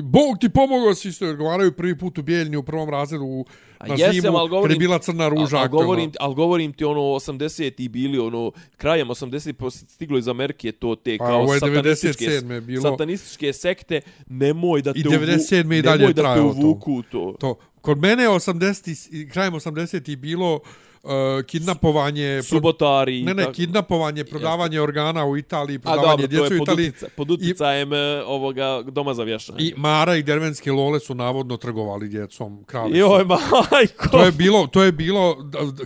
[0.04, 3.46] Bog ti pomogao si isto, jer govaraju prvi put u Bijeljni u prvom razredu u,
[3.82, 5.58] na jesam, zimu, ali kad je govorim- bila crna ruža.
[5.58, 5.86] Al, al, aktualna.
[5.86, 9.54] govorim, al govorim ti ono 80-ti bili ono krajem 80-ti
[9.88, 12.82] stiglo iz Amerike to te Pa, kao je satanističke 97 je bilo.
[12.82, 17.36] satanističke sekte nemoj da te I 97 i dalje da te uvuku to.
[17.40, 20.60] To, kod mene je 80 i krajem 80 bilo
[21.08, 23.24] uh, kidnapovanje pro- Subotari.
[23.24, 26.90] ne ne tako- kidnapovanje prodavanje organa u Italiji A prodavanje dobro, djece je u Italiji
[26.90, 27.96] utica, pod uticajem I,
[28.26, 29.58] ovoga doma za vješanje.
[29.60, 32.98] i Mara i Dervenske Lole su navodno trgovali djecom krali.
[33.00, 34.10] Joj, majko.
[34.12, 35.38] To je bilo, to je bilo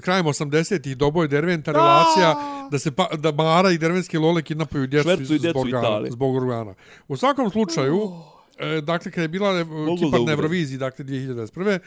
[0.01, 2.35] krajem 80-ih doboj Derventa relacija
[2.71, 6.73] da se pa, da Mara i Dervenske Lole kidnapuju djecu djecu zbog, organa, zbog organa.
[7.07, 8.11] U svakom slučaju,
[8.59, 10.31] e, dakle, kad je bila e, da Kipar na.
[10.31, 11.79] Euroviziji, dakle, 2021.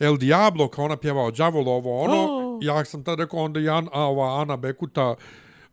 [0.00, 4.00] El Diablo, kao ona pjevao Đavolo, ovo ono, ja sam tad rekao, onda Jan, a
[4.04, 5.14] ova Ana Bekuta,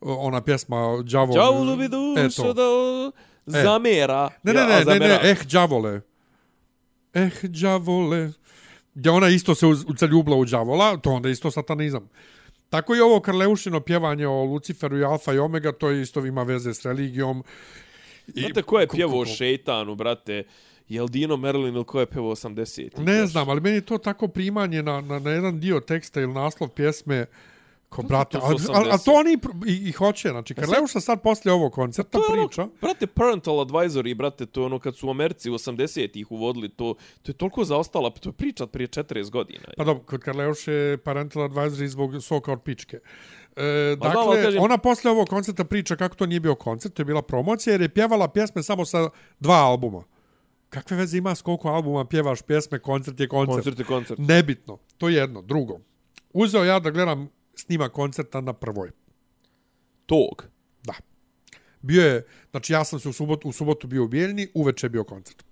[0.02, 1.36] ona pjesma Đavol.
[1.36, 2.54] Đavolu bi dušo Eto.
[2.54, 3.12] da
[3.46, 4.30] zamera.
[4.44, 6.02] Ne, ne, Ja, a ne, ne, ne, eh, Đavole.
[7.14, 8.32] eh, đavole,
[8.96, 9.66] gdje ona isto se
[10.00, 12.10] zaljubila u đavola, to onda isto satanizam.
[12.70, 16.44] Tako i ovo Karleušino pjevanje o Luciferu i Alfa i Omega, to je isto ima
[16.44, 17.44] veze s religijom.
[18.36, 20.44] I, Znate ko je pjevao šeitanu, brate?
[20.90, 23.00] Jel Dino Merlin ili ko je pjevao 80?
[23.00, 26.34] Ne znam, ali meni je to tako primanje na, na, na jedan dio teksta ili
[26.34, 27.26] naslov pjesme
[27.90, 29.06] ko brate, a, a, a 80.
[29.06, 32.68] to oni i, i hoće, znači Karleuša sad poslije ovog koncerta To je ono, priča,
[32.82, 36.96] brate, parental advisory, brate, to je ono kad su u Americi u 80-ih uvodili to,
[37.22, 39.60] to je toliko zaostalo, to je priča prije 40 godina.
[39.78, 43.00] pa dobro, kod Karleuše je parental advisory zbog soka od pičke.
[43.56, 46.94] E, znam, dakle, ali kažem- ona posle ovog koncerta priča kako to nije bio koncert,
[46.94, 49.10] to je bila promocija jer je pjevala pjesme samo sa
[49.40, 50.04] dva albuma.
[50.70, 53.55] Kakve veze ima s koliko albuma pjevaš pjesme, koncert je koncert.
[53.55, 54.20] Koncert je koncert.
[54.20, 54.78] Nebitno.
[54.97, 55.41] To je jedno.
[55.41, 55.80] Drugo.
[56.34, 58.91] Uzeo ja da gledam snima koncerta na prvoj.
[60.05, 60.47] Tog.
[60.84, 60.93] Da.
[61.82, 64.89] Bio je, znači ja sam se u subotu, u subotu bio u Bijeljni, uveče je
[64.89, 65.43] bio koncert.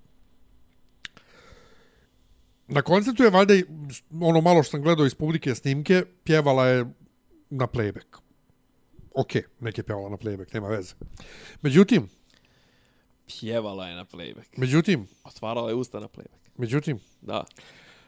[2.68, 3.53] Na koncertu je valjda,
[4.22, 6.86] ono malo što sam gledao iz publike snimke, pjevala je
[7.49, 8.20] na playback.
[9.13, 10.93] Ok, neke je pjevala na playback, nema veze.
[11.61, 12.09] Međutim,
[13.30, 14.46] Pjevala je na playback.
[14.58, 16.50] međutim, Otvarala je usta na playback.
[16.58, 17.44] međutim, Da.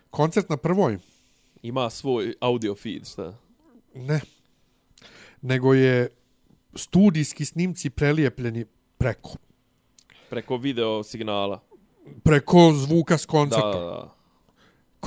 [0.09, 0.97] koncert na prvoj,
[1.61, 3.34] Ima svoj audio feed, šta?
[3.95, 4.22] ne,
[5.41, 6.09] nego je
[6.76, 8.65] studijski snimci prelijepljeni
[8.97, 9.30] preko.
[10.30, 11.61] Preko video signala.
[12.24, 13.72] Preko zvuka s Da, koncerta.
[13.72, 14.16] da, da.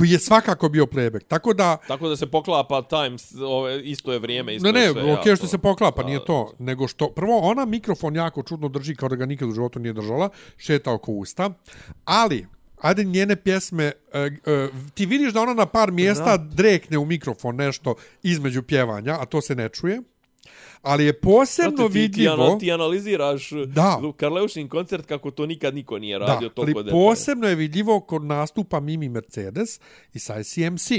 [0.01, 1.24] Koji je svakako bio playback.
[1.28, 4.92] Tako da, Tako da se poklapa times, ove, isto je vrijeme, isto ne, je ne,
[4.92, 5.12] sve.
[5.12, 6.53] okej ja, što to- se poklapa, da, nije da, to.
[6.59, 9.92] Nego što, prvo, ona mikrofon jako čudno drži kao da ga nikad u životu nije
[9.92, 11.51] držala, šeta oko usta,
[12.05, 12.46] ali,
[12.80, 17.57] ajde njene pjesme, uh, uh, ti vidiš da ona na par mjesta drekne u mikrofon
[17.57, 20.01] nešto između pjevanja, a to se ne čuje.
[20.82, 22.32] Ali je posebno Brate, ti, ti, vidljivo...
[22.32, 24.01] ana, ti analiziraš Da.
[24.16, 27.05] Karleušin koncert kako to nikad niko nije Da, radio ali toliko detaljno.
[27.07, 29.80] posebno je vidljivo kod nastupa Mimi Mercedes
[30.14, 30.90] i sa CMC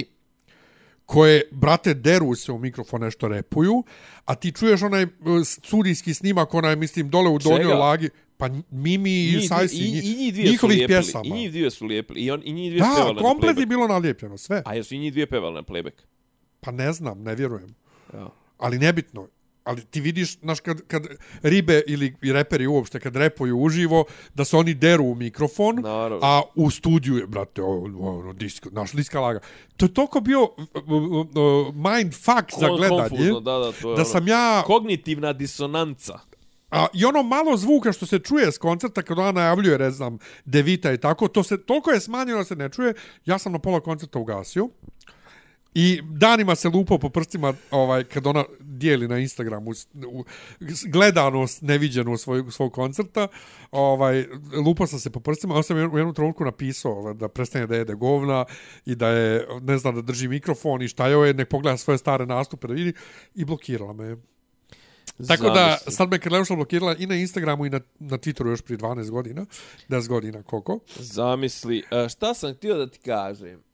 [1.05, 3.83] koje, brate, deru se u mikrofon nešto repuju,
[4.25, 5.05] a ti čuješ onaj
[5.45, 10.15] studijski snimak, onaj, mislim, dole u donjoj lagi, pa Mimi i Njih Sajsi, i, i
[10.15, 11.23] njih dvije su njihovih lijepili, pjesama.
[11.25, 12.21] I njih dvije su lijepili.
[12.21, 14.61] I, on, i njih dvije Da, pevali na komplet je bilo nalijepljeno, sve.
[14.65, 16.01] A jesu i njih dvije pevali na playback?
[16.59, 17.75] Pa ne znam, ne vjerujem.
[18.13, 18.29] Ja.
[18.57, 19.27] Ali nebitno.
[19.63, 21.07] Ali ti vidiš, znaš, kad, kad
[21.41, 26.19] ribe ili reperi uopšte, kad repuju uživo, da se oni deru u mikrofon, Naravno.
[26.21, 29.39] a u studiju je, brate, ono, ono disk, naš diska laga.
[29.77, 30.49] To je toliko bio uh,
[31.75, 34.05] mind fuck za gledanje, konfuzno, da, da, to je da ono.
[34.05, 34.63] sam ja...
[34.65, 36.19] Kognitivna disonanca.
[36.71, 40.17] A, I ono malo zvuka što se čuje s koncerta kad ona najavljuje, ne znam,
[40.45, 42.93] Devita i tako, to se toliko je smanjeno da se ne čuje.
[43.25, 44.69] Ja sam na pola koncerta ugasio.
[45.73, 49.71] I danima se lupao po prstima ovaj, kad ona dijeli na Instagramu
[50.07, 50.23] u,
[50.87, 53.27] gledanost neviđenu svoj, svog koncerta.
[53.71, 54.25] Ovaj,
[54.65, 57.75] lupao sam se po prstima, a sam u jednu- trenutku napisao ovaj, da prestane da
[57.75, 58.45] jede govna
[58.85, 62.25] i da je, ne znam, da drži mikrofon i šta je, nek pogleda svoje stare
[62.25, 62.93] nastupe da vidi
[63.35, 64.17] i blokirala me.
[65.27, 68.77] Tako da, sad me Krleuša blokirala i na Instagramu i na, na Twitteru još prije
[68.77, 69.45] 12 godina.
[69.89, 70.79] 10 godina, koliko.
[70.95, 71.83] Zamisli.
[71.91, 73.70] E, šta sam htio da ti kažem?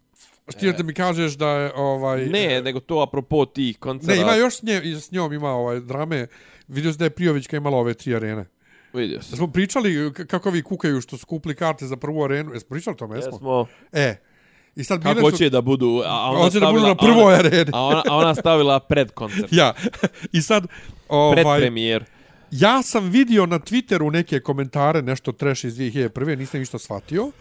[0.50, 2.26] Htio da mi kažeš da je, ovaj...
[2.26, 4.16] Ne, nego to apropo tih koncerta.
[4.16, 6.28] Ne, ima još s, nje, s njom ima ovaj drame.
[6.68, 8.45] Vidio se da je Prijovićka imala ove tri arene.
[8.93, 9.38] Vidio sam.
[9.38, 9.95] Smo pričali
[10.28, 12.54] kako vi kukaju što su kupili karte za prvu arenu.
[12.54, 13.16] Jesmo pričali o tome?
[13.16, 13.32] Jesmo.
[13.32, 13.66] Jesmo.
[13.93, 14.16] E,
[14.76, 15.38] i sad Kako su...
[15.38, 16.02] će da budu...
[16.06, 17.72] A, ona Hoće da budu stavila- na prvoj a ona- areni.
[17.74, 19.48] A ona, a ona stavila pred koncert.
[19.52, 19.74] Ja,
[20.32, 20.64] i sad...
[21.34, 22.06] Pred Ovaj, premijer.
[22.52, 26.38] ja sam vidio na Twitteru neke komentare, nešto trash iz 2001.
[26.38, 27.32] Nisam ništa shvatio.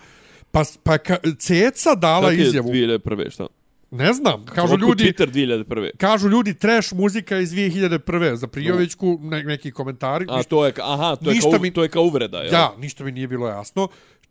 [0.57, 2.69] Pa, pa ka, Ceca dala Kako je izjavu.
[2.69, 3.31] 2001.
[3.31, 3.47] Šta?
[3.91, 5.05] Ne znam, kažu Otkud ljudi...
[5.05, 5.97] Twitter 2001.
[5.97, 8.35] Kažu ljudi trash muzika iz 2001.
[8.35, 10.27] Za Prijovićku ne, neki komentari.
[10.29, 12.55] A to je, aha, to je, Ništa kao, mi- to je kao uvreda, jel?
[12.55, 13.89] Ja, ništa mi nije bilo jasno.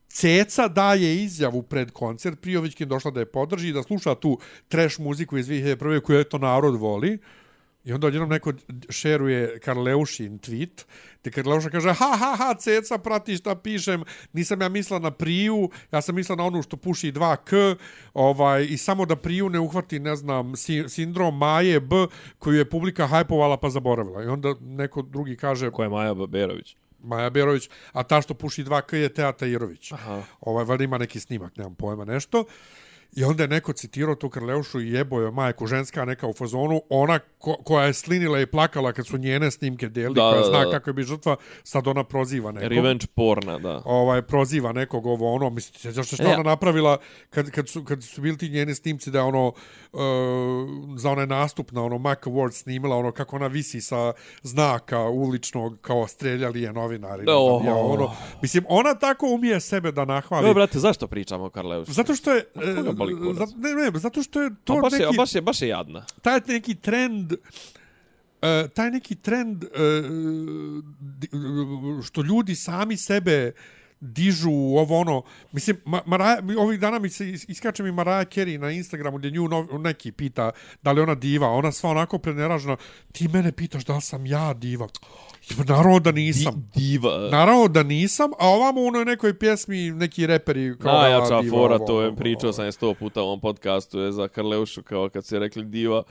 [0.07, 4.99] Ceca daje izjavu pred koncert, Prijovićkin došla da je podrži i da sluša tu trash
[4.99, 6.01] muziku iz 2001.
[6.01, 7.17] koju to narod voli.
[7.86, 8.53] I onda odjednom neko
[8.89, 10.86] šeruje Karleušin tweet,
[11.21, 15.69] gdje Karleuša kaže, ha, ha, ha, ceca, prati šta pišem, nisam ja mislila na Priju,
[15.91, 17.75] ja sam mislila na onu što puši 2K,
[18.13, 21.95] ovaj, i samo da Priju ne uhvati, ne znam, si, sindrom Maje B,
[22.39, 24.23] koju je publika hajpovala pa zaboravila.
[24.23, 26.75] I onda neko drugi kaže, Ko je Maja Baberović?
[27.03, 29.91] Maja Berović, a ta što puši 2K je Teata Irović.
[29.91, 30.21] Aha.
[30.41, 32.45] Ovaj, valjda ima neki snimak, nemam pojma, nešto.
[33.16, 36.82] I onda je neko citirao tu Krleušu i jebo je majku ženska neka u fazonu,
[36.89, 40.47] ona ko, koja je slinila i plakala kad su njene snimke deli, Da, koja da,
[40.47, 40.72] zna da.
[40.72, 42.72] kako je bi žrtva, sad ona proziva nekog.
[42.72, 43.82] Revenge porna, da.
[43.86, 46.97] Ovaj, proziva nekog ovo ono, mislite, zašto što E, ona napravila
[47.30, 50.01] kad, kad, su, kad su bili ti njeni snimci da je ono, uh,
[50.97, 54.13] za onaj nastup na ono Mac Award snimila ono kako ona visi sa
[54.43, 57.24] znaka uličnog kao streljali je novinari.
[57.24, 57.66] znam Oh.
[57.66, 58.11] ja, ono,
[58.41, 60.45] mislim, ona tako umije sebe da nahvali.
[60.45, 61.91] Evo, brate, zašto pričamo o Karleušu?
[61.91, 62.45] Zato što je...
[62.55, 63.49] A koga boli e, kurac?
[63.57, 65.17] ne, ne, zato što je To baš, je, neki...
[65.17, 66.05] baš, je, baš je jadna.
[66.21, 67.33] Taj neki trend...
[67.33, 69.69] Uh, taj neki trend uh,
[72.03, 73.51] što ljudi sami sebe
[73.99, 75.21] dižu ovo ono.
[75.51, 79.31] Mislim ma, Maraja, ovih dana mi se is- iskače mi Maraja Carey na Instagramu gdje
[79.31, 81.47] nju nov, neki pita da li ona diva.
[81.47, 82.77] Ona sva onako preneražena
[83.11, 84.87] ti mene pitaš da li sam ja diva?
[85.57, 86.69] Pa naravno da nisam.
[86.75, 87.29] Di, diva.
[87.31, 91.57] Naravno da nisam, a ovamo u onoj nekoj pjesmi neki reperi kao Najjača da, diva,
[91.57, 94.83] fora, ovo, to je, pričao sam je sto puta u ovom podcastu, je za Karleušu,
[94.83, 96.03] kao kad se rekli diva,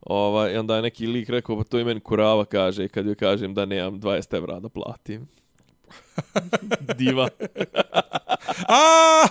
[0.00, 3.14] ovaj, i onda je neki lik rekao, pa to je meni kurava kaže, kad joj
[3.14, 5.28] kažem da nemam 20 evra da platim.
[6.98, 7.28] diva.
[8.68, 9.26] A!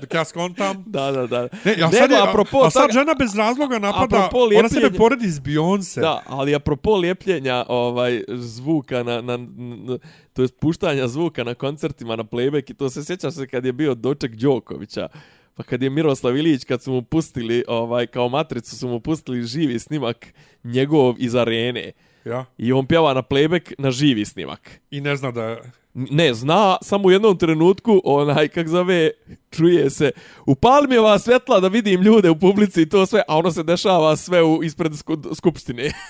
[0.00, 0.84] Dok ja skontam.
[0.86, 1.40] Da, da, da.
[1.64, 4.90] Ne, ja Nego, sad, je, apropo a sad toga- žena bez razloga napada, ona sebe
[4.90, 6.00] poredi s Beyoncé.
[6.00, 9.98] Da, ali apropo lijepljenja ovaj, zvuka na, na, na
[10.32, 13.72] to jest puštanja zvuka na koncertima na playback i to se sjećaš se kad je
[13.72, 15.08] bio doček Đokovića.
[15.54, 19.46] Pa kad je Miroslav Ilić, kad su mu pustili, ovaj, kao matricu su mu pustili
[19.46, 20.26] živi snimak
[20.64, 21.92] njegov iz arene.
[22.24, 22.44] Ja.
[22.58, 24.80] I on pjeva na playback na živi snimak.
[24.90, 25.62] I ne zna da je...
[25.94, 29.10] Ne, zna, samo u jednom trenutku, onaj, kak zove,
[29.50, 30.10] čuje se,
[30.46, 33.62] upali mi ova svetla da vidim ljude u publici i to sve, a ono se
[33.62, 35.90] dešava sve u, ispred sku, skupštine.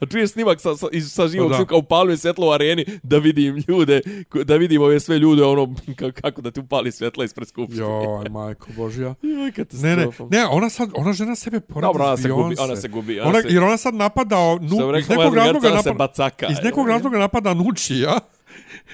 [0.00, 1.56] A čuješ snimak sa, sa, sa živog Pa da.
[1.56, 4.00] snimka, upali mi svetlo u areni da vidim ljude,
[4.44, 5.62] da vidim ove sve ljude, ono,
[5.98, 7.80] ka- kako da ti upali svetla ispred skupštine.
[7.80, 9.14] Joj, majko Božja.
[9.22, 12.76] Joj, Ne, ne, ne, ona sad, ona žena sebe poredi Dobro, ona se gubi, ona
[12.76, 13.20] se gubi.
[13.20, 16.46] Ona Ona, se, jer ona sad napada, nu, iz nekog razloga se napada, bacaka.
[16.46, 18.18] iz nekog razloga napada Nučija,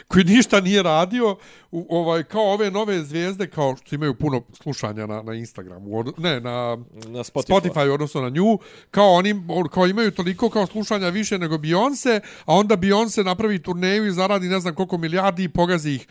[0.09, 1.37] koji ništa nije radio,
[1.71, 6.15] u, ovaj, kao ove nove zvijezde, kao što imaju puno slušanja na, na Instagramu, od,
[6.19, 7.51] ne, na Na Spotify.
[7.51, 8.59] Spotify odnosno na nju,
[8.91, 13.59] kao oni on- kao imaju toliko kao slušanja više nego Beyoncé, a onda Beyoncé napravi
[13.59, 16.07] turneju i zaradi ne znam koliko milijardi i pogazi ih.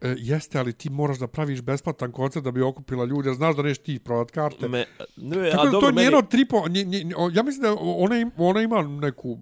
[0.00, 3.56] E, jeste, ali ti moraš da praviš besplatan koncert da bi okupila ljude, jer znaš
[3.56, 4.68] da neš ti prodat karte.
[4.68, 4.84] Me,
[5.16, 7.76] ne, Tako a da dobro, to meni- njeno tripo, nje, nje, nje, ja mislim da
[7.78, 9.38] ona, im, ona ima neku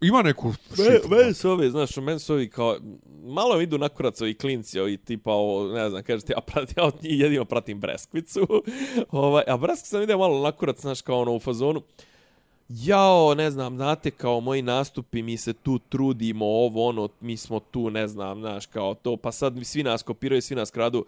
[0.00, 1.08] ima neku Me, šipu.
[1.08, 2.76] meni su ovi, znaš, meni su ovi kao,
[3.24, 6.74] malo mi idu na kurac ovi klinci, ovi tipa, ovo, ne znam, kažete, ja, pratim,
[6.76, 8.48] ja od njih jedino pratim Breskvicu,
[9.10, 11.82] ovaj, a Breskvicu sam vidio malo na kurac, znaš, kao ono u fazonu,
[12.68, 17.60] jao, ne znam, znate, kao moji nastupi, mi se tu trudimo, ovo, ono, mi smo
[17.60, 21.04] tu, ne znam, znaš, kao to, pa sad svi nas kopiraju, svi nas kradu.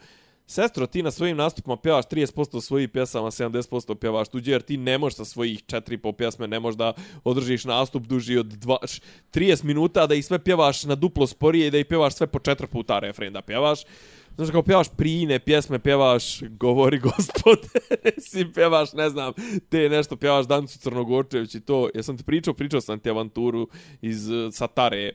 [0.51, 4.99] Sestro, ti na svojim nastupima pjevaš 30% svojih pjesama, 70% pjevaš tuđe, jer ti ne
[4.99, 6.92] možeš sa svojih 4,5 pjesme, ne možeš da
[7.24, 9.01] održiš nastup duži od dva, š-
[9.32, 12.38] 30 minuta, da ih sve pjevaš na duplo sporije i da ih pjevaš sve po
[12.38, 13.80] četiri puta refren da pjevaš.
[14.36, 17.68] Znaš, kao pjevaš prine pjesme, pjevaš Govori gospode,
[18.30, 19.32] si pjevaš, ne znam,
[19.68, 21.88] te nešto pjevaš Dancu Crnogorčević i to.
[21.94, 23.68] Ja sam ti pričao, pričao sam ti avanturu
[24.03, 25.12] iz e, Satare,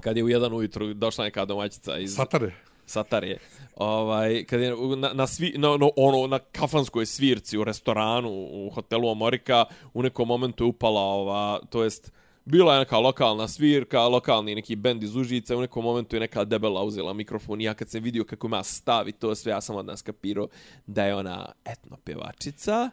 [0.00, 2.69] kad je u jedan ujutru došla neka domaćica iz Satare.
[2.90, 3.36] Satare.
[3.76, 8.70] Ovaj kad je na na svi na, no, ono na kafanskoj svirci u restoranu u
[8.74, 9.64] hotelu Amorika
[9.94, 12.12] u nekom momentu je upala ova to jest
[12.44, 16.44] bila je neka lokalna svirka, lokalni neki bend iz Užice, u nekom momentu je neka
[16.44, 19.76] debela uzela mikrofon i ja kad sam vidio kako ima stavi to sve, ja sam
[19.76, 20.48] odmah skapirao
[20.86, 22.90] da je ona etno pjevačica,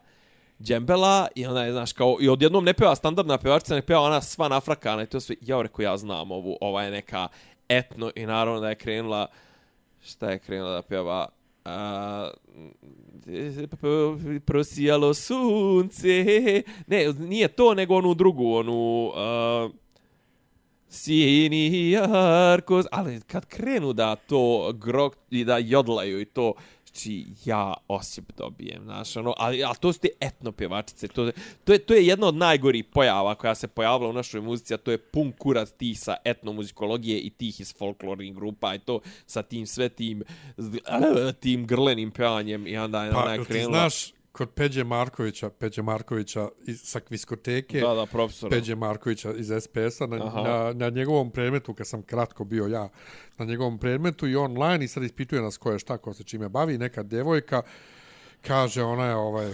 [0.61, 4.21] džembela i ona je, znaš, kao, i odjednom ne peva standardna pevačica, ne peva ona
[4.21, 7.27] sva nafrakana i to sve, ja rekao, ja znam ovu, ova je neka
[7.69, 9.27] etno i naravno da je krenula,
[10.07, 11.27] šta je krenula da pjeva,
[11.65, 12.29] a,
[14.45, 16.25] prosijalo sunce,
[16.87, 19.69] ne, nije to, nego onu drugu, onu, a,
[20.89, 26.53] Sini jarko, ali kad krenu da to grok i da jodlaju i to,
[26.97, 31.31] znači ja osjep dobijem, znaš, ono, ali, ali to su te etno pjevačice, to,
[31.63, 34.77] to, je, to je jedna od najgorih pojava koja se pojavila u našoj muzici, a
[34.77, 39.43] to je pun kurac tih sa etnomuzikologije i tih iz folklornih grupa i to sa
[39.43, 40.23] tim sve tim,
[41.41, 43.79] tim grlenim pevanjem i onda je Pa, ona je jel ti krenula...
[43.79, 48.49] znaš kod Peđe Markovića, Peđe Markovića iz, sa kviskoteke, Da, da, profesor.
[48.49, 50.41] Peđe Markovića iz SPS-a, na, Aha.
[50.41, 52.89] na, na njegovom predmetu, kad sam kratko bio ja,
[53.37, 56.49] na njegovom predmetu i online i sad ispituje nas ko je šta, ko se čime
[56.49, 57.61] bavi, neka devojka,
[58.41, 59.53] kaže ona je ovaj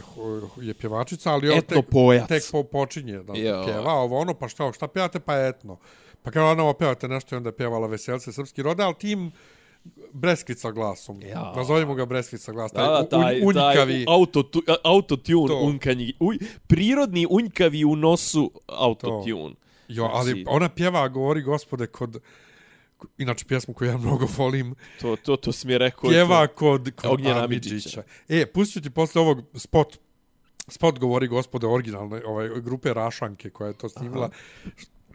[0.61, 2.27] je pjevačica, ali on tek, Etnopojac.
[2.27, 3.63] tek po, počinje da Jo.
[3.65, 5.77] pjeva, ovo ono, pa šta, šta pjevate, pa etno.
[6.23, 9.31] Pa kao ona opevate nešto i onda je pjevala Veselce srpski rode, ali tim
[10.13, 11.21] Breskvica glasom.
[11.21, 11.53] Ja.
[11.55, 12.77] Nazovimo ga Breskvica glasom.
[12.77, 14.05] Da, da, taj, un, unjkavi.
[14.05, 14.43] taj auto,
[14.83, 15.59] autotune To.
[15.59, 16.13] unkanji.
[16.19, 19.53] Uj, prirodni unjkavi u nosu autotune.
[19.87, 22.19] Jo, ali Znači- ona pjeva, govori gospode, kod...
[23.17, 26.09] Inače, pjesmu koju ja mnogo volim, To, to, to si mi rekao.
[26.09, 28.03] pjeva kod, kod Ognjena Amidžića.
[28.29, 29.97] E, pustit ću ti posle ovog spot,
[30.67, 34.29] spot govori gospode originalne ovaj, grupe Rašanke koja je to snimila.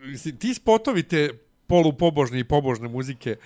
[0.03, 1.31] Mislim, Ti spotovi te
[1.67, 3.37] polupobožne i pobožne muzike,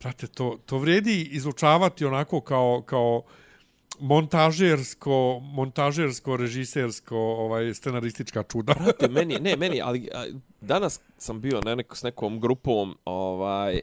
[0.00, 3.22] prate, to, to vredi izučavati onako kao, kao
[3.98, 8.74] montažersko, montažersko, režisersko, ovaj, scenaristička čuda.
[8.74, 10.26] Brate, meni, ne, meni, ali a,
[10.60, 13.80] danas sam bio na neko, s nekom grupom, ovaj,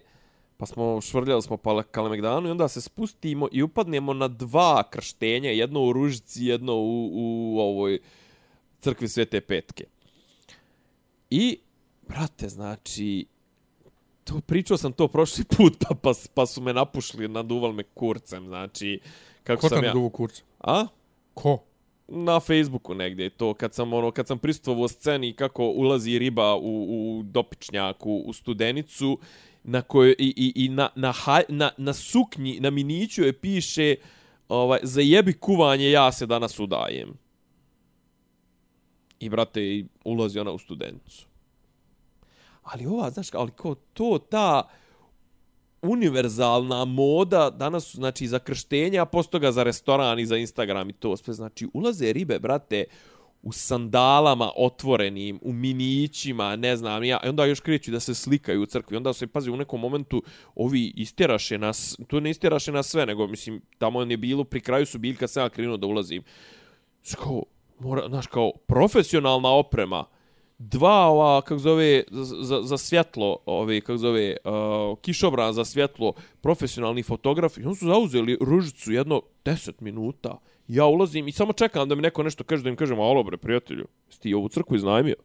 [0.58, 5.50] pa smo švrljali smo pa Kalemegdanu i onda se spustimo i upadnemo na dva krštenja,
[5.52, 8.00] jedno u Ružici, jedno u, u ovoj
[8.80, 9.86] crkvi Svete Petke.
[11.30, 11.60] I,
[12.08, 13.26] brate, znači,
[14.28, 18.48] to pričao sam to prošli put, pa, pa, pa su me napušli, naduvali me kurcem,
[18.48, 19.00] znači,
[19.44, 19.94] kako Ko sam ja...
[19.94, 20.44] duvu kurcu?
[20.60, 20.88] A?
[21.34, 21.60] Ko?
[22.08, 26.56] na Facebooku negdje to kad sam ono kad sam prisustvovao u sceni kako ulazi riba
[26.56, 29.20] u, u dopičnjaku u studenicu
[29.64, 33.96] na kojoj i, i, i na, na, haj, na, na suknji na miniću je piše
[34.50, 37.14] ovaj za jebi kuvanje ja se danas udajem
[39.20, 41.27] i brate ulazi ona u studenicu
[42.74, 44.70] ali ova znaš ali ko to ta
[45.82, 50.90] univerzalna moda danas su znači za krštenje, a posto toga za restoran i za Instagram
[50.90, 51.34] i to sve.
[51.34, 52.86] Znači ulaze ribe, brate,
[53.42, 58.62] u sandalama otvorenim, u minićima, ne znam, ja, i onda još kreću da se slikaju
[58.62, 58.98] u crkvi.
[58.98, 60.24] Onda se, pazi, u nekom momentu
[60.56, 64.86] ovi istjeraše nas, to ne istjeraše nas sve, nego, mislim, tamo je bilo, pri kraju
[64.86, 66.24] su bili kad sam ja krenuo da ulazim.
[67.04, 67.44] Sko,
[67.80, 70.06] mora, znaš, kao, profesionalna oprema,
[70.58, 77.04] dva ova kako zove za, za svjetlo ove kako zove uh, kišobran za svjetlo profesionalni
[77.04, 80.38] fotograf i on su zauzeli ružicu jedno 10 minuta
[80.68, 83.38] ja ulazim i samo čekam da mi neko nešto kaže da im kažem alo bre
[83.38, 85.16] prijatelju si ti ovu crku iznajmio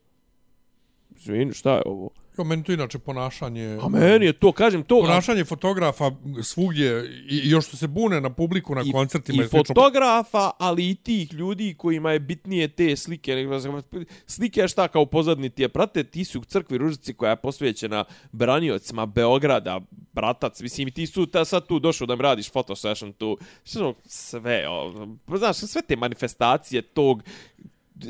[1.16, 2.10] Izvini, šta je ovo?
[2.38, 3.78] Jo, meni to inače ponašanje...
[3.82, 5.00] A meni je to, kažem, to...
[5.00, 6.10] Ponašanje fotografa
[6.42, 9.42] svugdje i i još što se bune na publiku na i, koncertima.
[9.44, 9.74] i slično.
[9.74, 13.34] fotografa, ali i tih ljudi kojima je bitnije te slike.
[13.34, 13.82] nego-
[14.26, 17.36] Slike je šta kao pozadni ti je, prate, ti su u crkvi Ružici koja je
[17.36, 19.80] posvećena braniocima Beograda,
[20.12, 23.38] bratac, mislim, i ti su ta, sad tu došao da mi radiš photo session tu,
[23.64, 25.06] što sve, o,
[25.36, 27.22] znaš, sve te manifestacije tog,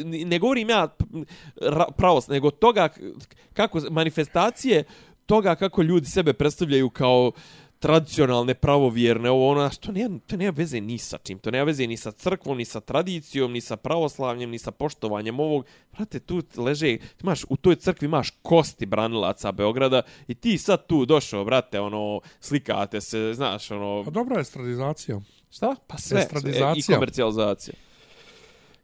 [0.05, 0.97] ne govorim ja
[1.57, 2.89] ra- pravost, nego toga
[3.53, 4.85] kako manifestacije
[5.27, 7.33] toga kako ljudi sebe predstavljaju kao
[7.79, 11.87] tradicionalne, pravovjerne, ovo ono, što nema, to nema veze ni sa čim, to nema veze
[11.87, 15.67] ni sa crkvom, ni sa tradicijom, ni sa pravoslavljem, ni sa poštovanjem ovog.
[15.93, 20.87] Brate, tu leže, ti imaš, u toj crkvi imaš kosti branilaca Beograda i ti sad
[20.87, 25.21] tu došao, brate, ono, slikate se, znaš, ono, Pa dobra je stradizacija.
[25.51, 25.75] šta?
[25.87, 27.75] Pa sve, sve i komercijalizacija.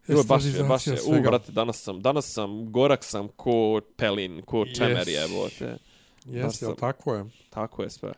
[0.08, 4.42] Jo, baš je, baš je, u, brate, danas sam, danas sam, gorak sam ko pelin,
[4.42, 5.10] ko čemer Yes.
[5.10, 5.66] jebote.
[5.66, 7.24] baš Jeste, sam- ali tako je.
[7.50, 8.12] Tako je sve.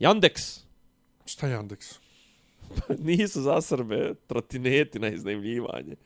[0.00, 0.60] Yandex.
[1.26, 1.98] Šta je Yandex?
[3.00, 5.96] Nisu za Srbe trotineti na iznajmljivanje.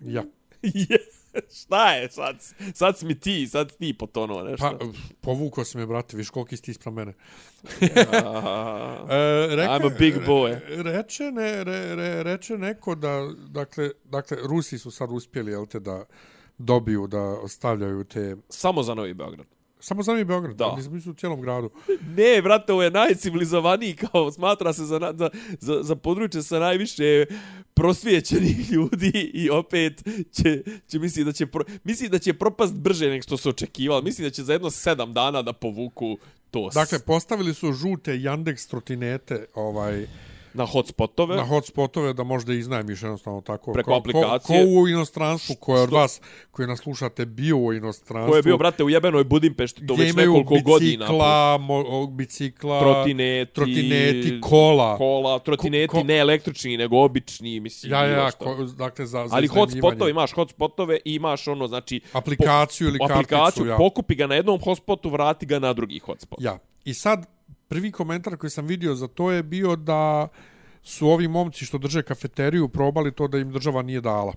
[0.00, 0.24] Ja.
[0.62, 0.98] Je,
[1.62, 2.36] Šta je sad?
[2.74, 4.78] Sad si mi ti, sad si ti potonuo nešto.
[4.78, 4.86] Pa,
[5.20, 7.12] povukao si me, brate, viš koliko si ti ispra mene.
[9.12, 10.50] E, reka, I'm a big boy.
[10.50, 15.66] Re, reče, ne, re, re, reče neko da, dakle, dakle, Rusi su sad uspjeli, jel
[15.66, 16.04] te, da
[16.58, 18.36] dobiju, da stavljaju te...
[18.48, 19.46] samo za Novi Beograd.
[19.82, 20.74] Samo za mi Beograd, Da.
[20.76, 21.70] mislim su u cijelom gradu.
[22.16, 25.30] Ne, brate, ovo je najcivilizovaniji, kao smatra se za, na- za,
[25.60, 27.26] za, za područje sa najviše
[27.74, 30.02] prosvjećenih ljudi i opet
[30.32, 34.02] će, će misli da će, pro, misli da će propast brže nego što se očekivalo.
[34.02, 36.18] Misli da će za jedno sedam dana da povuku
[36.50, 40.06] to Dakle, postavili su žute Yandex trotinete ovaj,
[40.54, 41.36] na hotspotove.
[41.36, 43.72] na hotspotove da možda iznajmiš jednostavno tako.
[43.72, 44.64] Preko ko, aplikacije.
[44.64, 48.30] Ko, ko u inostranstvu, ko je od vas koji nas slušate bio u inostranstvu.
[48.30, 51.06] Ko je bio, brate, u jebenoj Budimpešti, to već nekoliko godina.
[51.06, 54.96] bicikla, mo, o, bicikla, Trotineti, trotineti, kola.
[54.96, 57.92] kola, trotineti, Ko- ko- ne električni, nego obični, mislim.
[57.92, 62.00] Ja, ja, ko, dakle, za, za Ali hotspotove, imaš hotspotove i imaš ono, znači...
[62.12, 63.76] Aplikaciju ili karticu, aplikaciju, ja.
[63.76, 66.38] pokupi ga na jednom hotspotu, vrati ga na drugi hotspot.
[66.42, 66.58] Ja.
[66.84, 67.26] I sad,
[67.72, 70.28] prvi komentar koji sam vidio za to je bio da
[70.82, 74.34] su ovi momci što drže kafeteriju probali to da im država nije dala.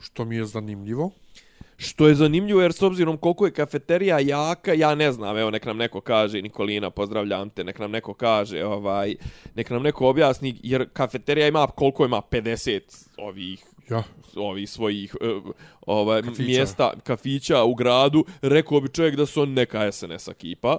[0.00, 1.10] Što mi je zanimljivo.
[1.76, 5.64] Što je zanimljivo jer s obzirom koliko je kafeterija jaka, ja ne znam, evo nek
[5.66, 9.14] nam neko kaže, Nikolina, pozdravljam te, nek nam neko kaže, ovaj,
[9.54, 12.80] nek nam neko objasni, jer kafeterija ima koliko ima 50
[13.18, 14.02] ovih Ja.
[14.36, 15.40] ovih svojih e,
[15.86, 16.42] ovaj, Kafića.
[16.42, 20.78] mjesta, kafića u gradu, rekao bi čovjek da su oni neka SNS ekipa.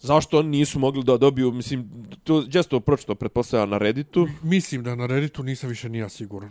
[0.00, 1.90] Zašto oni nisu mogli da dobiju, mislim,
[2.24, 4.28] to često pročito pretpostavljam na Redditu.
[4.42, 6.50] Mislim da na Redditu nisam više nija siguran.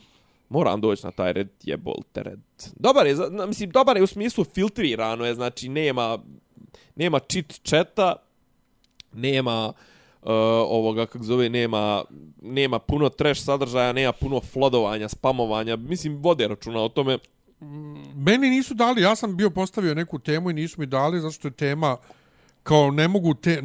[0.49, 2.39] Moram doći na taj red, jebolte red.
[2.75, 3.15] Dobar je,
[3.47, 6.19] mislim, dobar je u smislu filtrirano je, znači nema,
[6.95, 8.15] nema cheat chata,
[9.13, 10.29] nema uh,
[10.69, 12.03] ovoga, kako zove, nema,
[12.41, 17.17] nema puno trash sadržaja, nema puno flodovanja, spamovanja, mislim, vode računa o tome.
[18.15, 21.47] Meni nisu dali, ja sam bio postavio neku temu i nisu mi dali zato što
[21.47, 21.97] je tema
[22.65, 23.61] kao ne mogu te,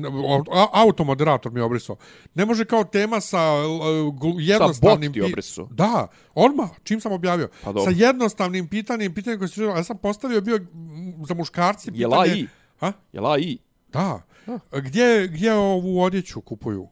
[0.73, 1.97] automoderator mi je obrisao.
[2.35, 5.13] Ne može kao tema sa uh, jednostavnim...
[5.13, 5.69] bot ti pi- obrisao?
[5.71, 7.49] Da, odmah, čim sam objavio.
[7.65, 7.93] Pa dobro.
[7.93, 10.61] sa jednostavnim pitanjem, pitanjem koje se ja sam postavio bio
[11.29, 12.17] za muškarci pitanje...
[12.17, 12.47] AI?
[12.81, 12.93] Ha?
[13.13, 13.59] Jel AI?
[13.89, 14.23] Da.
[14.73, 16.89] Gdje, gdje ovu odjeću kupuju?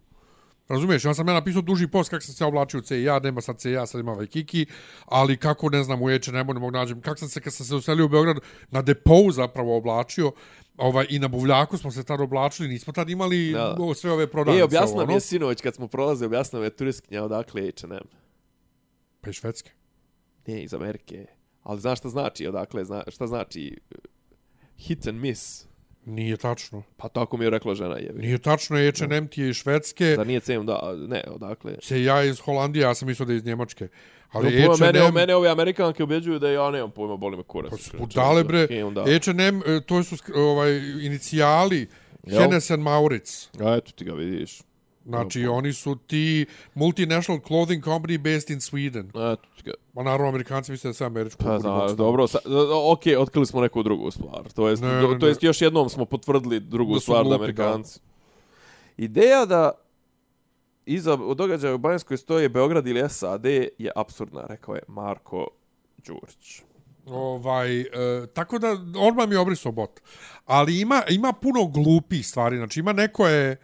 [0.68, 3.58] Razumiješ, ja sam ja napisao duži post kako sam se oblačio u CIA, nema sad
[3.58, 4.66] CIA, sad ima Vajkiki,
[5.04, 7.74] ali kako, ne znam, u H&M ne mogu nađem, kako sam se, kad sam se
[7.74, 8.36] uselio u Beograd,
[8.70, 10.32] na depou zapravo oblačio,
[10.76, 13.76] ovaj, i na buvljaku smo se tad oblačili, nismo tad imali Da.
[13.80, 14.60] o, sve ove prodavnice.
[14.60, 15.16] E, objasnila ovo, mi ono.
[15.16, 18.08] je sinoć kad smo prolazili, objasnila mi je turistkinja odakle je H&M.
[19.20, 19.70] Pa i švedske.
[20.46, 21.26] Nije iz Amerike.
[21.62, 23.98] Ali znaš šta znači odakle, zna, šta znači uh,
[24.76, 25.67] hit and miss?
[26.08, 26.82] Nije tačno.
[26.96, 28.12] Pa tako mi je rekla žena je.
[28.14, 31.74] Nije tačno, H&M ti je iz Švedske, Zar nije CM da, ne, odakle.
[31.82, 33.88] se ja iz Holandije, ja sam mislio da je iz Njemačke.
[34.32, 35.14] Ali no, mene, H&M...
[35.14, 37.70] mene ove Amerikanke ubjeđuju da ja nemam pojma, boli me kurac.
[37.70, 39.04] Pa su budale bre, Da.
[39.04, 41.86] H&M, to su ovaj, inicijali
[42.26, 42.42] Jel?
[42.42, 43.48] Hennes and Maurits.
[43.60, 44.60] A eto ti ga vidiš.
[45.08, 49.32] Znači, oni su ti multinational clothing company based in Sweden.
[49.32, 49.48] Eto.
[49.94, 51.44] Ma naravno, Amerikanci misle da sve američko.
[51.44, 52.38] Pa da, dobro, sa,
[52.92, 54.52] ok, otkrili smo neku drugu stvar.
[54.54, 57.34] To jest, Ne, do, ne, to jest još jednom smo potvrdili drugu Da stvar da
[57.34, 58.00] Amerikanci.
[58.96, 59.70] Ideja da
[60.86, 63.44] iza događaja u Banjskoj stoje Beograd ili SAD
[63.78, 65.48] je absurdna, rekao je Marko
[66.06, 66.62] Đurić.
[67.06, 67.86] Ovaj, e,
[68.34, 70.00] tako da, odmah mi je obrisao bot.
[70.44, 72.56] Ali ima, ima puno glupih stvari.
[72.56, 73.56] Znači, ima neko je,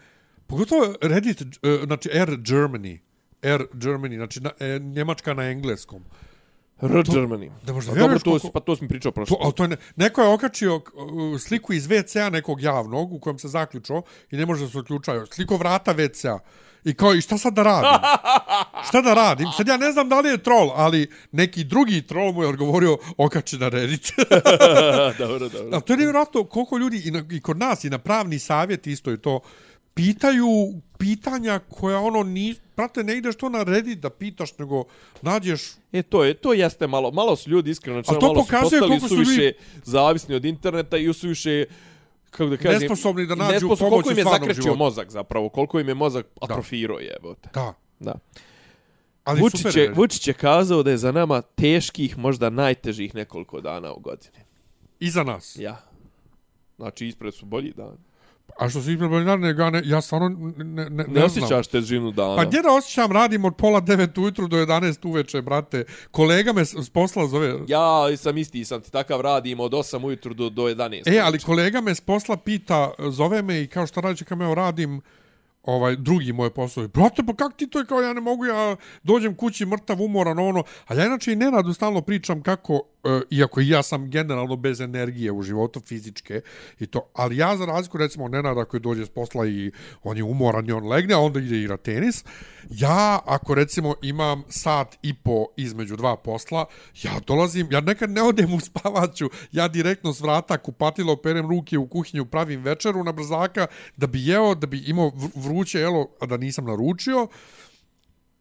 [0.46, 1.46] pogotovo Reddit, e,
[1.84, 2.98] znači Air Germany,
[3.42, 6.04] Air Germany, znači na, e, Njemačka na engleskom.
[6.80, 7.50] R Germany.
[7.66, 9.36] da možda Pa dobro, to, koliko- pa to sam pričao prošlo.
[9.36, 10.82] To, ali to je ne, neko je okačio uh,
[11.40, 15.26] sliku iz WC-a nekog javnog u kojem se zaključao i ne može da se otključaju.
[15.26, 16.38] Sliko vrata WC-a.
[16.84, 18.00] I kao, i šta sad da radim?
[18.88, 19.46] šta da radim?
[19.56, 22.98] Sad ja ne znam da li je troll, ali neki drugi troll mu je odgovorio
[23.16, 24.12] okači na Reddit.
[25.18, 25.68] dobro, dobro.
[25.72, 28.86] ali to je nevjerojatno koliko ljudi i, na, i kod nas i na pravni savjet
[28.86, 29.40] isto je to
[29.94, 30.48] pitaju
[30.98, 34.84] pitanja koja ono ni prate ne ideš to na Reddit da pitaš nego
[35.22, 35.62] nađeš
[35.92, 39.00] E, to je, to jeste malo, malo su ljudi iskreno, znači, to malo su postali
[39.00, 39.52] su ljudi- suviše
[39.84, 41.64] zavisni od interneta i su više
[42.30, 44.78] kako da kažem, Nesposobni da nađu nesposobni, pomoć koliko im je zakrečio životu.
[44.78, 47.48] mozak zapravo, koliko im je mozak atrofirao jebote.
[47.54, 48.14] da Da.
[49.24, 49.90] ali Vučić super je.
[49.90, 54.38] Vučić je kazao da je za nama teških, možda najtežih nekoliko dana u godini.
[55.00, 55.76] iza nas Ja.
[56.76, 57.98] Znači, ispred su bolji dan.
[58.58, 61.24] A što se ispred Boljana, ja, ne, ja stvarno ne, ne, ne, Ne, znam.
[61.24, 62.36] osjećaš težinu dana.
[62.36, 65.84] Pa gdje da osjećam, radim od pola devet ujutru do 11 uveče, brate.
[66.10, 67.58] Kolega me s posla zove...
[67.68, 71.16] Ja sam isti, sam ti takav radim od 8 ujutru do, do 11.
[71.16, 74.44] E, ali kolega me s posla pita, zove me i kao šta radiće kao me
[74.44, 75.00] evo radim
[75.62, 76.88] ovaj drugi moj posao.
[76.88, 80.38] Brate, pa kako ti to je kao ja ne mogu, ja dođem kući mrtav, umoran,
[80.38, 80.64] ono.
[80.86, 85.32] A ja inače i Nenadu stalno pričam kako, E, iako ja sam generalno bez energije
[85.32, 86.40] u životu fizičke
[86.80, 89.70] i to, ali ja za razliku recimo Nenada koji dođe s posla i
[90.02, 92.24] on je umoran i on legne, a onda ide igra tenis,
[92.70, 96.64] ja ako recimo imam sat i po između dva posla,
[97.02, 101.78] ja dolazim, ja nekad ne odem u spavaću, ja direktno s vrata kupatilo perem ruke
[101.78, 103.66] u kuhinju, pravim večeru na brzaka
[103.96, 107.28] da bi jeo, da bi imao vruće jelo, a da nisam naručio.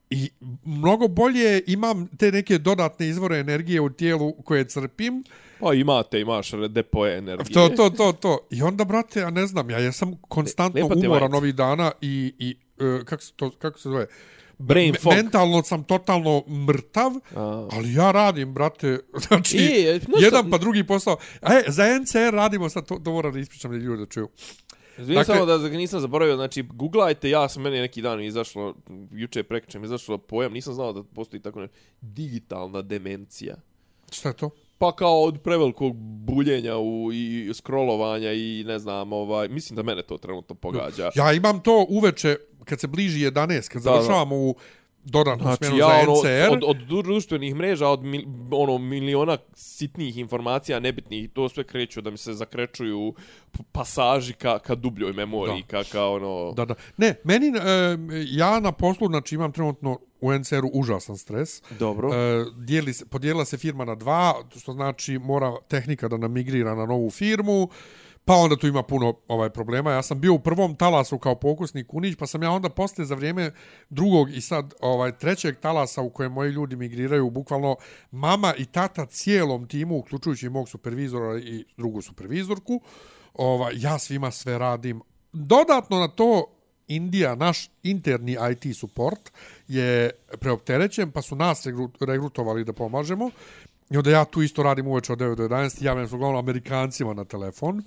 [0.10, 0.30] I
[0.64, 5.24] mnogo bolje imam te neke dodatne izvore energije u tijelu koje crpim.
[5.60, 7.54] Pa imate, imaš depoje energije.
[7.54, 8.40] To, to, to, to.
[8.50, 12.56] I onda, brate, ja ne znam, ja jesam konstantno je umoran ovih dana i, i
[12.84, 14.08] uh, kako, se to, kako se zove?
[14.58, 15.14] Brain fog.
[15.14, 17.68] Mentalno sam totalno mrtav, A.
[17.72, 21.18] ali ja radim, brate, znači, I, no, jedan sam- pa drugi posao.
[21.42, 24.30] E, za NCR radimo sad, to, to moram da ispričam da ljudi da čuju.
[25.00, 28.74] Izvijem Dakle- samo da nisam zaboravio, znači, googlajte, ja sam meni neki dan izašlo,
[29.12, 33.56] juče prekričem mi izašlo pojam, nisam znao da postoji tako nešto, digitalna demencija.
[34.12, 34.50] Šta je to?
[34.78, 40.02] Pa kao od prevelikog buljenja u, i scrollovanja i ne znam, ovaj, mislim da mene
[40.02, 41.10] to trenutno pogađa.
[41.16, 43.34] Ja imam to uveče, kad se bliži 11,
[43.68, 43.96] kad Da, da.
[43.96, 44.56] završavamo u
[45.04, 46.52] dodatnu Znači, smjenu ja za ono, NCR.
[46.52, 48.22] od, od društvenih mreža, od mil,
[48.52, 53.14] ono, miliona sitnih informacija, nebitnih, to sve kreću da mi se zakrećuju
[53.72, 56.54] pasaži ka, ka dubljoj memoriji, ka, ka ono...
[56.54, 56.76] Da, da.
[56.98, 57.52] Ne, meni, e,
[58.28, 61.62] ja na poslu, znači imam trenutno u NCR-u užasan stres.
[61.70, 62.10] Dobro.
[62.14, 66.86] E, dijeli, se- podijelila se firma na dva, što znači mora tehnika da namigrira na
[66.86, 67.70] novu firmu,
[68.26, 69.92] pa onda tu ima puno ovaj problema.
[69.92, 73.16] Ja sam bio u prvom talasu kao pokusni kunić, pa sam ja onda posle za
[73.16, 73.52] vrijeme
[73.90, 77.76] drugog i sad ovaj trećeg talasa u kojem moji ljudi migriraju, bukvalno
[78.12, 82.82] mama i tata cijelom timu, uključujući i mog supervizora i drugu supervizorku,
[83.34, 85.02] ovaj, ja svima sve radim.
[85.34, 86.46] Dodatno na to,
[86.88, 89.32] Indija, naš interni IT support,
[89.68, 90.10] je
[90.40, 91.68] preopterećen, pa su nas
[92.00, 93.30] regrutovali da pomažemo.
[93.90, 97.14] I onda ja tu isto radim uveče od 9 do 11, javljam se uglavnom Amerikancima
[97.14, 97.84] na telefon.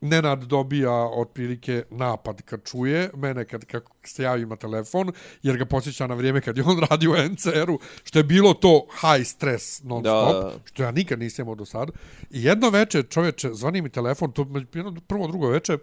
[0.00, 5.64] Nenad dobija otprilike napad kad čuje mene kad kako se javim na telefon, jer ga
[5.64, 9.82] posjeća na vrijeme kad je on radi u NCR-u, što je bilo to high stress
[9.82, 10.52] non stop, Da.
[10.64, 11.90] što ja nikad nisam imao do sad.
[12.30, 15.78] I jedno veče čovječe, zvani mi telefon, to jedno prvo drugo veče,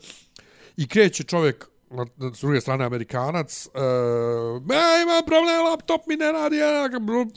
[0.78, 3.82] i kreće čovjek na, na s druge strane Amerikanac, uh,
[4.70, 6.90] ja imam problem, laptop mi ne radi, ja,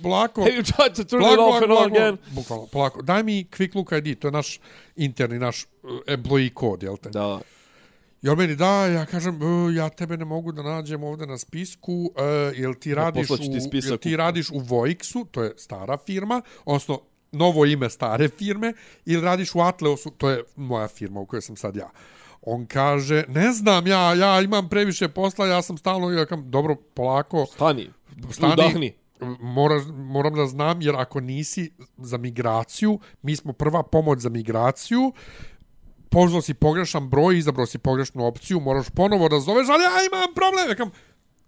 [0.04, 0.40] lako.
[0.42, 2.16] Have you tried to turn it Polako, off and polako, on again?
[2.30, 3.02] Bukvalno, polako.
[3.02, 4.60] Daj mi Quick Look ID, to je naš
[4.96, 7.10] interni, naš uh, employee kod, jel te?
[7.10, 7.40] Da.
[8.22, 11.38] I on meni da, ja kažem, "E, ja tebe ne mogu da nađem ovdje na
[11.38, 12.10] spisku, uh,
[12.54, 15.98] jel ti radiš, u, ti spisak jel ti u- radiš u Voixu, to je stara
[15.98, 17.00] firma, odnosno
[17.32, 18.72] novo ime stare firme,
[19.06, 21.90] ili radiš u Atleusu, to je moja firma u kojoj sam sad ja.
[22.42, 26.76] On kaže, ne znam, ja, ja imam previše posla, ja sam stalno, ja kam, dobro,
[26.94, 27.90] polako, Stani.
[28.30, 28.52] Stani.
[28.52, 28.94] Udahni.
[29.40, 35.12] Mora, moram da znam, jer ako nisi za migraciju, mi smo prva pomoć za migraciju,
[36.08, 40.34] pozvao si pogrešan broj, izabrao si pogrešnu opciju, moraš ponovo da zoveš, ali ja imam
[40.34, 40.68] problem.
[40.68, 40.90] Ja kam,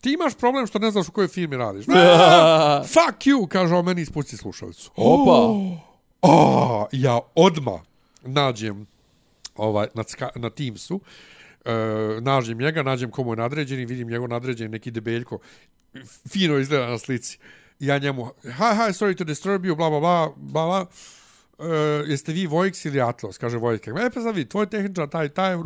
[0.00, 1.84] ti imaš problem što ne znaš u kojoj firmi radiš.
[1.88, 4.90] "A, Fuck you, kaže on meni, ispusti slušalicu.
[4.96, 5.54] Opa.
[6.22, 7.80] A, ja odma
[8.22, 8.86] nađem
[9.60, 11.00] ovaj, na, ska, na Teamsu,
[11.64, 11.72] e,
[12.20, 15.38] nađem njega, nađem komu je nadređeni, vidim njegov nadređeni, neki debeljko,
[16.32, 17.38] fino izgleda na slici.
[17.78, 20.86] Ja njemu, hi, hi, sorry to disturb you, bla, bla, bla, bla, bla.
[21.60, 21.66] Uh,
[22.08, 23.90] jeste vi Vojks ili Atlas, kaže Vojka.
[23.90, 25.56] E pa sad vidi, tvoj tehničar, taj, taj,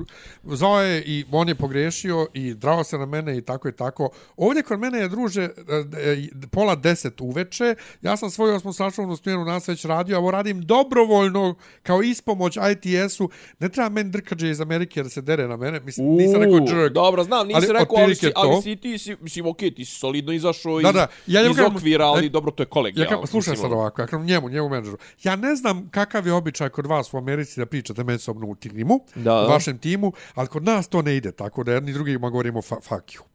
[0.44, 4.10] zvao je i on je pogrešio i drao se na mene i tako i tako.
[4.36, 5.50] Ovdje kod mene je druže e,
[5.98, 10.60] e, pola deset uveče, ja sam svoju osmosačovnu smjenu nas već radio, a ovo radim
[10.62, 13.30] dobrovoljno kao ispomoć ITS-u.
[13.58, 15.80] Ne treba meni drkađe iz Amerike da se dere na mene.
[15.80, 16.92] Mislim, nisam rekao jerk.
[16.92, 19.98] Dobro, znam, nisi Ali rekao, ali si, ali si ti, si, mislim, okej, ti si
[19.98, 22.70] solidno izašao Da, iz, da, ja njemu iz okvira, ali ja- dobro, to je Ja
[22.70, 23.16] kolegijalno.
[23.16, 23.76] kao, slušaj sad ono.
[23.76, 24.98] ovako, ja kažem njemu, njemu menadžeru.
[25.22, 29.00] Ja ne znam kakav je običaj kod vas u Americi da pričate međusobno u timu,
[29.14, 29.44] Da.
[29.46, 32.76] u vašem timu, ali kod nas to ne ide tako da jedni drugima govorimo fa
[32.80, 33.33] fuck you.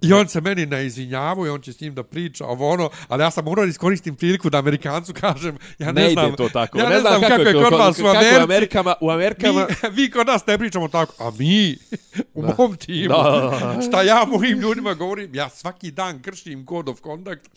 [0.00, 2.90] I on se meni ne izvinjavao i on će s njim da priča ovo ono,
[3.08, 6.48] ali ja sam morao iskoristim priliku da Amerikancu kažem, ja ne, ne znam, ide to
[6.48, 6.78] tako.
[6.78, 8.40] Ja ne, znam kako, je kod vas u kako Americi.
[8.40, 11.76] u Amerikama, u Amerikama, Mi, vi kod nas ne pričamo tako, a mi
[12.34, 12.54] u da.
[12.58, 13.82] mom timu, Da, da, da.
[13.82, 17.50] šta ja mojim ljudima govorim, ja svaki dan kršim code of conduct,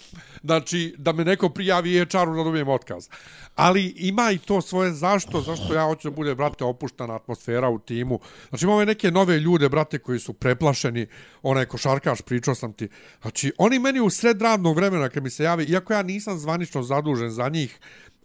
[0.43, 3.07] znači da me neko prijavi HR-u da dobijem otkaz.
[3.55, 7.79] Ali ima i to svoje zašto, zašto ja hoću da bude, brate, opuštana atmosfera u
[7.79, 8.19] timu.
[8.49, 11.07] Znači imamo neke nove ljude, brate, koji su preplašeni,
[11.41, 12.87] onaj košarkaš, pričao sam ti.
[13.21, 16.83] Znači, oni meni u sred radnog vremena kad mi se javi, iako ja nisam zvanično
[16.83, 17.79] zadužen za njih,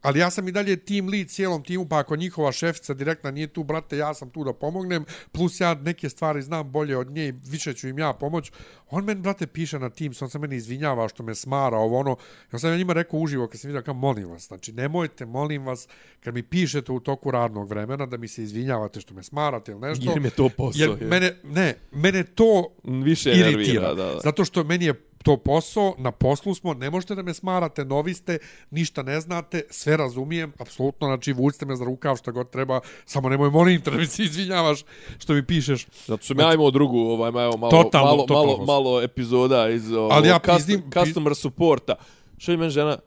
[0.04, 3.46] Ali ja sam i dalje team lead cijelom timu, pa ako njihova šefica direktna nije
[3.46, 7.28] tu, brate, ja sam tu da pomognem, plus ja neke stvari znam bolje od nje
[7.28, 8.52] i više ću im ja pomoć.
[8.90, 12.16] On meni, brate, piše na Teams, on se meni izvinjava što me smara, ovo ono.
[12.52, 15.66] Ja sam ja njima rekao uživo kad sam vidio kao molim vas, znači nemojte, molim
[15.66, 15.88] vas,
[16.20, 19.80] kad mi pišete u toku radnog vremena da mi se izvinjavate što me smarate ili
[19.80, 20.10] nešto.
[20.10, 20.80] jer mi je to posao.
[20.80, 21.08] Jer je.
[21.08, 23.50] mene, ne, mene to Više iritira.
[23.56, 24.20] nervira, da, da.
[24.24, 24.94] Zato što meni je
[25.24, 28.38] to posao, na poslu smo, ne možete da me smarate, novi ste,
[28.70, 33.28] ništa ne znate, sve razumijem, apsolutno, znači vucite me za rukav šta god treba, samo
[33.28, 34.84] nemoj molim te da mi se izvinjavaš
[35.18, 35.86] što mi pišeš.
[36.06, 38.46] Zato sam ja imao drugu, ovaj, evo, malo, Totalno, malo, totalno.
[38.46, 41.94] malo, malo epizoda iz ovog, Ali ja pizdim- pi- customer supporta.
[42.38, 42.98] Što je meni žena?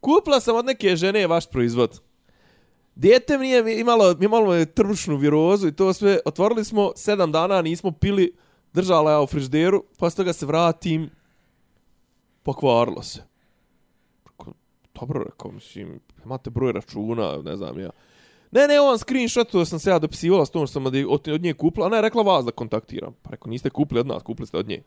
[0.00, 2.00] Kupila sam od neke žene vaš proizvod.
[2.94, 6.18] Dijete mi je imalo, imalo je trbušnu virozu i to sve.
[6.24, 8.32] Otvorili smo sedam dana, nismo pili,
[8.74, 11.10] držala ja u frižderu, pa toga se vratim,
[12.42, 13.22] pokvarilo se.
[14.26, 14.52] Rekao,
[14.94, 17.90] Dobro, rekao, mislim, imate broj računa, ne znam ja.
[18.50, 21.42] Ne, ne, on screenshotu sam se ja dopisivala s tom što sam od, od, od
[21.42, 21.86] nje kupila.
[21.86, 23.14] Ona je rekla vas da kontaktiram.
[23.22, 24.82] Pa rekao, niste kupili od nas, kupili ste od nje.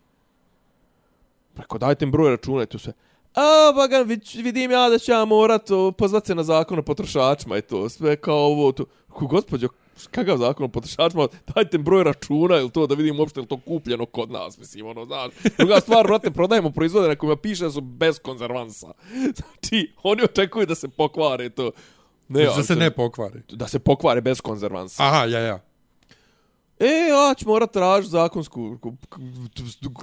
[1.56, 2.92] Rekao, dajte mi broj računa i tu sve.
[3.34, 4.08] A, pa bagan,
[4.42, 7.88] vidim ja da ću ja morat pozvat se na zakon o potrošačima i to.
[7.88, 8.84] Sve kao ovo, to.
[9.08, 9.68] Rekao, gospodjo,
[10.06, 14.06] kakav zakon o potrošačima, dajte broj računa ili to da vidim uopšte li to kupljeno
[14.06, 15.32] kod nas, mislim, ono, znaš.
[15.58, 18.92] Druga stvar, brate, prodajemo proizvode na kojima piše da su bez konzervansa.
[19.38, 21.70] Znači, oni očekuju da se pokvare to.
[22.28, 23.42] Ne, da se ne pokvari.
[23.48, 25.02] da se pokvare bez konzervansa.
[25.04, 25.67] Aha, ja, ja.
[26.80, 29.20] E, ja ću morat tražiti zakonsku, ku- ku-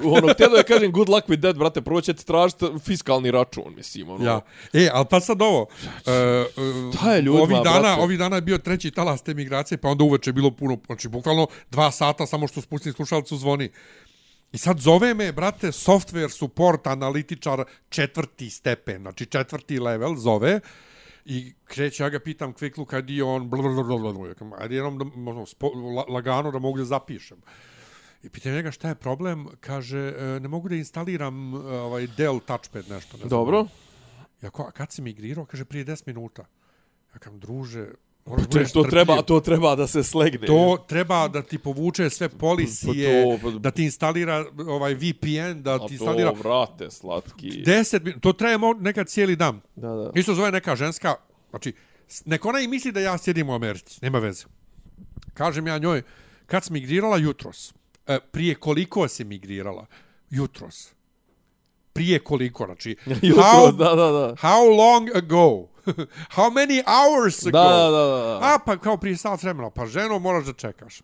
[0.03, 4.09] ono, htjelo je kažem good luck with that, brate, prvo ćete tražiti fiskalni račun, mislim,
[4.09, 4.25] ono.
[4.25, 4.41] Ja.
[4.73, 5.61] E, ali pa sad ovo.
[5.61, 5.67] Uh,
[6.97, 8.01] Šta je ljudima, ovih dana, brate?
[8.01, 11.07] ovih dana je bio treći talas te migracije, pa onda uveče je bilo puno, znači
[11.07, 13.69] bukvalno dva sata samo što spustim slušalcu zvoni.
[14.51, 20.59] I sad zove me, brate, software support analitičar četvrti stepen, znači četvrti level zove.
[21.25, 24.35] I kreće, ja ga pitam quick kad je on blablabla.
[24.57, 27.41] Ajde jednom da, možno, spo, la, lagano da mogu da zapišem.
[28.23, 32.89] I pitam njega šta je problem, kaže, e, ne mogu da instaliram ovaj Dell touchpad
[32.89, 33.17] nešto.
[33.17, 33.29] Ne znam.
[33.29, 33.67] Dobro.
[34.41, 35.45] Ja ko, a kad si migrirao?
[35.45, 36.45] Kaže, prije 10 minuta.
[37.13, 37.87] Ja kam, druže,
[38.25, 40.47] moraš Ček, budeš to treba, to treba da se slegne.
[40.47, 45.61] To treba da ti povuče sve polisije, Pa to, pa- da ti instalira ovaj VPN,
[45.61, 46.31] da A ti to, instalira...
[46.31, 47.49] vrate, slatki.
[47.49, 49.61] 10 minuta, to traje nekad cijeli dan.
[49.75, 50.11] Da, da.
[50.15, 51.15] Isto zove neka ženska,
[51.49, 51.73] znači,
[52.07, 54.45] s- nek ona i misli da ja sjedim u Americi, nema veze.
[55.33, 56.01] Kažem ja njoj,
[56.45, 57.73] kad si migrirala jutros,
[58.07, 59.85] e, prije koliko si migrirala?
[60.29, 60.91] Jutros.
[61.93, 64.35] Prije koliko, znači, Jutro, how, da, da, da.
[64.35, 65.74] how long ago?
[66.37, 67.57] how many hours ago?
[67.57, 68.39] Da, da, da.
[68.41, 71.01] A, pa kao prije sat vremena, pa ženo moraš da čekaš.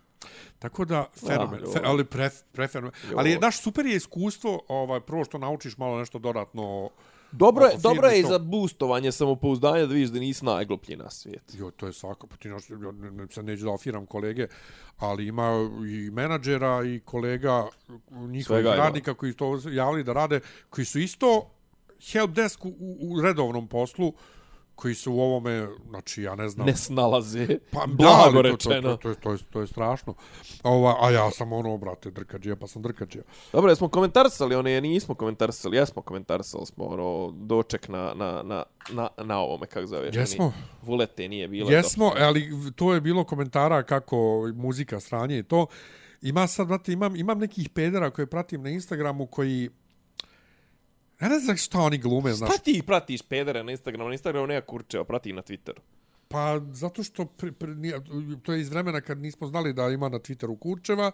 [0.60, 1.74] Tako da, fenomen, joj.
[1.74, 2.92] fe, ali pre, prefenomen.
[3.16, 6.90] Ali je, naš super je iskustvo, ovaj, prvo što naučiš malo nešto dodatno
[7.32, 11.58] Dobro je, dobro je i za boostovanje samopouzdanja da vidiš da nisi najgluplji na svijetu.
[11.58, 12.76] Jo, to je svako, pa ti naš, ja
[13.30, 14.48] sad neću da afiram kolege,
[14.98, 17.68] ali ima i menadžera i kolega
[18.10, 20.40] njihovih radnika koji to javili da rade,
[20.70, 21.50] koji su isto
[22.12, 24.14] helpdesk u, u redovnom poslu,
[24.82, 26.68] koji su u ovome, znači, ja ne znam...
[26.68, 27.48] Ne snalaze.
[27.72, 28.98] Pa, Blago da, ali to, to, rečeno.
[28.98, 30.14] to, to, to, je, to je strašno.
[30.64, 33.24] Ova, a ja sam ono, brate, drkađija, pa sam drkađija.
[33.54, 39.08] Dobro, jesmo komentarsali, one nismo komentarsali, jesmo komentarsali smo ono doček na, na, na, na,
[39.18, 40.16] na ovome, kako zoveš.
[40.16, 40.54] Jesmo.
[40.82, 41.72] Vulete nije bilo.
[41.72, 45.66] Jesmo, ali to je bilo komentara kako muzika sranje i to.
[46.22, 49.70] Ima sad, brate, imam, imam nekih pedera koje pratim na Instagramu koji...
[51.22, 52.50] Ja ne znam šta oni glume, znaš.
[52.50, 54.10] Šta ti pratiš pedere na Instagramu?
[54.10, 55.80] Na Instagramu nema kurčeva, prati ih na Twitteru.
[56.32, 58.00] Pa zato što pri, pri, nije,
[58.38, 61.12] to je iz vremena kad nismo znali da ima na Twitteru Kurčeva,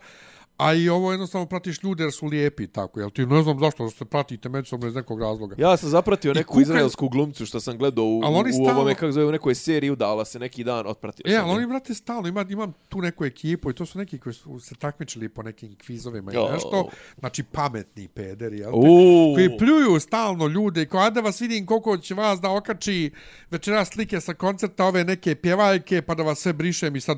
[0.57, 3.89] a i ovo jednostavno pratiš ljude jer su lijepi tako, jel ti ne znam zašto
[3.89, 5.55] što se pratite međusobno iz nekog razloga.
[5.59, 8.71] Ja sam zapratio neku kuka- izraelsku glumcu što sam gledao u, Ali oni u stalno-
[8.71, 11.41] ovome, kako zove, u nekoj seriji udala se neki dan, otpratio E, sam.
[11.41, 11.57] ali je.
[11.57, 14.75] oni, brate, stalno, ima, imam tu neku ekipu i to su neki koji su se
[14.75, 16.49] takmičili po nekim kvizovima i O.
[16.53, 16.89] nešto.
[17.19, 18.77] Znači, pametni pederi, jel te?
[18.79, 19.35] Uuu.
[19.35, 23.11] Koji pljuju stalno ljude i ko, a da vas vidim koliko će vas da okači
[23.51, 27.17] večeras slike sa koncerta ove neke pjevaljke, pa da vas sve brišem i sad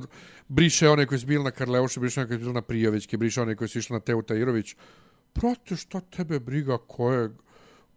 [0.49, 3.41] briše one koji su bili na Karleuši, briše one koji su bili na Prijovićke, briše
[3.41, 4.75] one koji su išli na Teu Tajirović.
[5.33, 7.29] Prate, šta tebe briga ko je,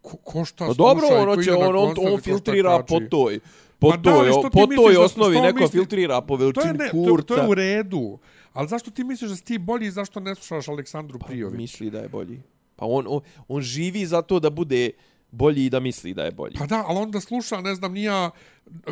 [0.03, 2.21] ko, ko šta Pa sluša dobro, i ono ko će, ide na on, on, on
[2.21, 3.41] filtrira po toj.
[3.79, 6.35] Po Ma da, toj, ti po misliš toj da- osnovi neko misli- filtrira po To
[6.35, 7.27] je, veličini ne, to, kurca.
[7.27, 8.19] to je u redu.
[8.53, 11.57] Ali zašto ti misliš da si ti bolji i zašto ne slušaš Aleksandru Pa Prijović?
[11.57, 12.41] misli da je bolji.
[12.77, 14.91] Pa on, on, on živi zato da bude
[15.33, 16.55] bolji i da misli da je bolji.
[16.59, 18.31] Pa da, ali onda sluša, ne znam, nija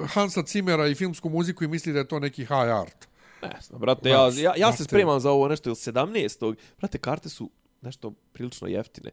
[0.06, 3.08] Hansa Cimera i filmsku muziku i misli da je to neki high art.
[3.42, 4.84] Ne znam, brate, ja, ja, ja se brate.
[4.84, 6.54] spremam za ovo nešto ili 17.
[6.78, 7.50] Brate, karte su
[7.82, 9.10] nešto prilično jeftine.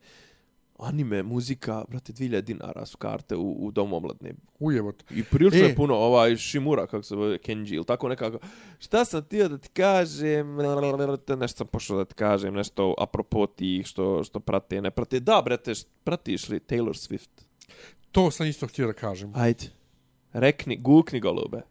[0.77, 4.33] Anime, muzika, brate, 2000 dinara su karte u, u Domu omladne.
[4.59, 5.03] Ujevot.
[5.11, 5.63] I prilično E.
[5.63, 8.39] je puno, ovaj Shimura, kako se zove, Kenji, ili tako nekako.
[8.79, 10.55] Šta sam tio da ti kažem,
[11.39, 15.19] nešto sam pošao da ti kažem, nešto apropo tih što, što prate, ne prate.
[15.19, 15.73] Da, brate,
[16.03, 17.29] pratiš li Taylor Swift?
[18.11, 19.31] To sam isto htio da kažem.
[19.35, 19.65] Ajde.
[20.33, 21.61] Rekni, gukni golube.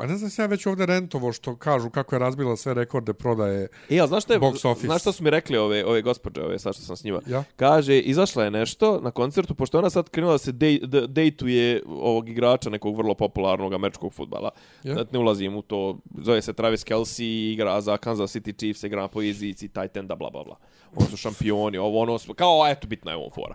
[0.00, 3.12] Pa ne znam se ja već ovdje rentovo što kažu kako je razbila sve rekorde
[3.12, 3.68] prodaje.
[3.90, 4.86] E, a znaš šta, je, Box office.
[4.86, 7.20] znaš šta su mi rekli ove, ove gospođe, ove, sad što sam s njima?
[7.26, 7.44] Ja?
[7.56, 11.82] Kaže, izašla je nešto na koncertu, pošto ona sad krenula da se dej, da, dejtuje
[11.86, 14.50] ovog igrača nekog vrlo popularnog američkog futbala.
[14.84, 14.94] Ja.
[14.94, 19.00] Da ne ulazim u to, zove se Travis Kelce, igra za Kansas City Chiefs, igra
[19.00, 20.56] na poziciji tight enda, bla, bla, bla.
[20.96, 23.54] Oni su šampioni, ovo, ono, kao, eto, bitna je ovo fora.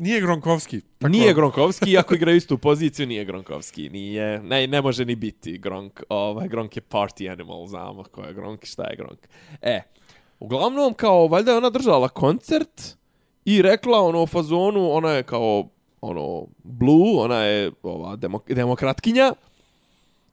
[0.00, 0.80] Nije Gronkovski.
[0.80, 3.88] Tako, Nije Gronkovski, iako igra istu poziciju, nije Gronkovski.
[3.88, 6.02] Nije, ne, ne može ni biti Gronk.
[6.08, 9.28] Ovaj, Gronk je party animal, znamo ko je Gronk i šta je Gronk.
[9.62, 9.82] E,
[10.38, 12.96] uglavnom, kao, valjda je ona držala koncert
[13.44, 15.68] i rekla, ono, u fazonu, ona je kao,
[16.00, 19.32] ono, blue, ona je ova, demok demokratkinja.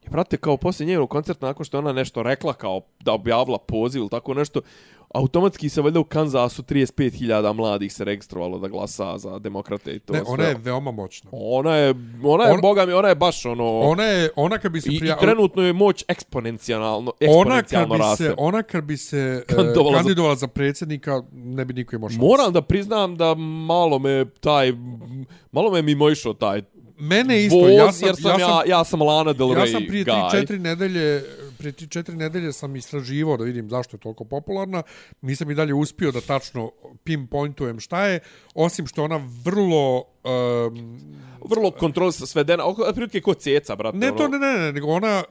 [0.07, 3.57] I, brate, kao poslije njenog koncerta, nakon što je ona nešto rekla, kao da objavila
[3.59, 4.61] poziv ili tako nešto,
[5.09, 7.17] automatski se valjda u Kansasu 35.000
[7.53, 10.27] mladih se registrovalo da glasa za demokrate i to Ne, sve.
[10.29, 11.29] ona je veoma moćna.
[11.33, 11.93] Ona je,
[12.23, 13.79] ona je, On- boga mi, ona je baš ono...
[13.79, 15.15] Ona je, ona kad bi se I, prija...
[15.15, 18.23] I trenutno je moć eksponencijalno, ona eksponencijalno bi raste.
[18.23, 22.09] se, ona kad bi se e, Kandidovala za- kandidovala za predsjednika, ne bi niko imao
[22.09, 22.21] šanse.
[22.21, 23.35] Moram da priznam da
[23.67, 24.73] malo me taj,
[25.51, 26.61] malo me mimoišao taj
[26.99, 29.59] Mene isto, voz, ja sam, jer sam ja, ja sam, ja sam Lana Del Rey
[29.59, 30.31] ja sam prije guy.
[30.31, 31.23] 3-4 nedelje
[31.57, 34.83] pre 3-4 nedelje sam istraživao da vidim zašto je toliko popularna.
[35.21, 36.71] Nisam i dalje uspio da tačno
[37.03, 38.19] pinpointujem šta je,
[38.55, 40.03] osim što ona vrlo...
[40.23, 40.99] Um,
[41.49, 43.97] Vrlo kontrol svedena, otprilike ko ceca, brate.
[43.97, 45.23] ne ono, to, ne, ne, ne, nego ona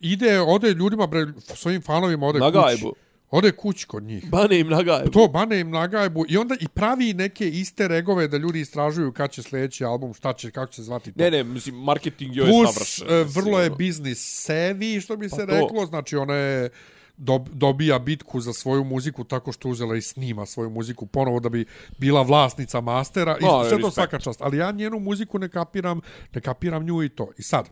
[0.00, 2.58] ide, ode ljudima, bre, svojim fanovima ode Na kući.
[2.58, 2.94] gajbu.
[3.30, 4.30] Ode kući kod njih.
[4.30, 5.10] Bane im na gajbu.
[5.10, 9.12] To bane im na gajbu i onda i pravi neke iste regove da ljudi istražuju
[9.12, 11.22] kad će sljedeći album, šta će, kako će se zvati to.
[11.22, 13.06] Ne, ne, mislim, marketing joj je Plus, savršen.
[13.10, 13.76] e, mislim, vrlo je ono.
[13.76, 15.52] biznis sevi, što bi se Pa to.
[15.52, 15.86] reklo.
[15.86, 16.70] Znači, ona je
[17.16, 21.48] dob, dobija bitku za svoju muziku tako što uzela i snima svoju muziku ponovo da
[21.48, 21.64] bi
[21.98, 23.36] bila vlasnica mastera.
[23.40, 24.42] I No, sve to svaka čast.
[24.42, 26.00] Ali ja njenu muziku ne kapiram,
[26.34, 27.30] ne kapiram nju i to.
[27.38, 27.68] I sad,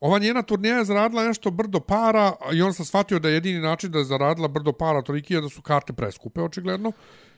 [0.00, 3.60] ova njena turneja je zaradila nešto brdo para i on sam shvatio da je jedini
[3.60, 6.92] način da je zaradila brdo para toliki je da su karte preskupe, očigledno.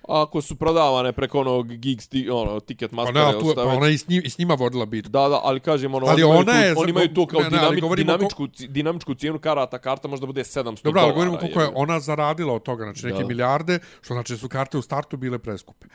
[0.05, 1.67] Ako su prodavane preko onog
[2.11, 4.39] ti, ono, ticket Pa, mastera, ne, tu, pa ona je i s, njim, i s
[4.39, 5.11] njima vodila bitku.
[5.11, 7.41] Da, da, ali kažem, ono, Ali oni, ona tu, je za- oni imaju tu kao
[7.41, 11.01] ne, ne, dinami, dinamičku, ci- dinamičku cijenu karata, karta možda bude 700 Dobro, dolara.
[11.03, 13.27] ali govorimo koliko je ona zaradila od toga, znači neke Da.
[13.27, 15.87] milijarde, što znači su karte u startu bile preskupe.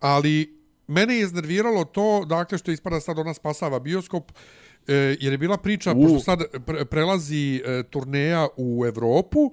[0.00, 4.32] Ali mene je iznerviralo to, dakle, što ispada sad ona spasava bioskop,
[4.88, 6.02] e, jer je bila priča, U.
[6.02, 9.52] pošto sad pre, prelazi e, turneja u Evropu,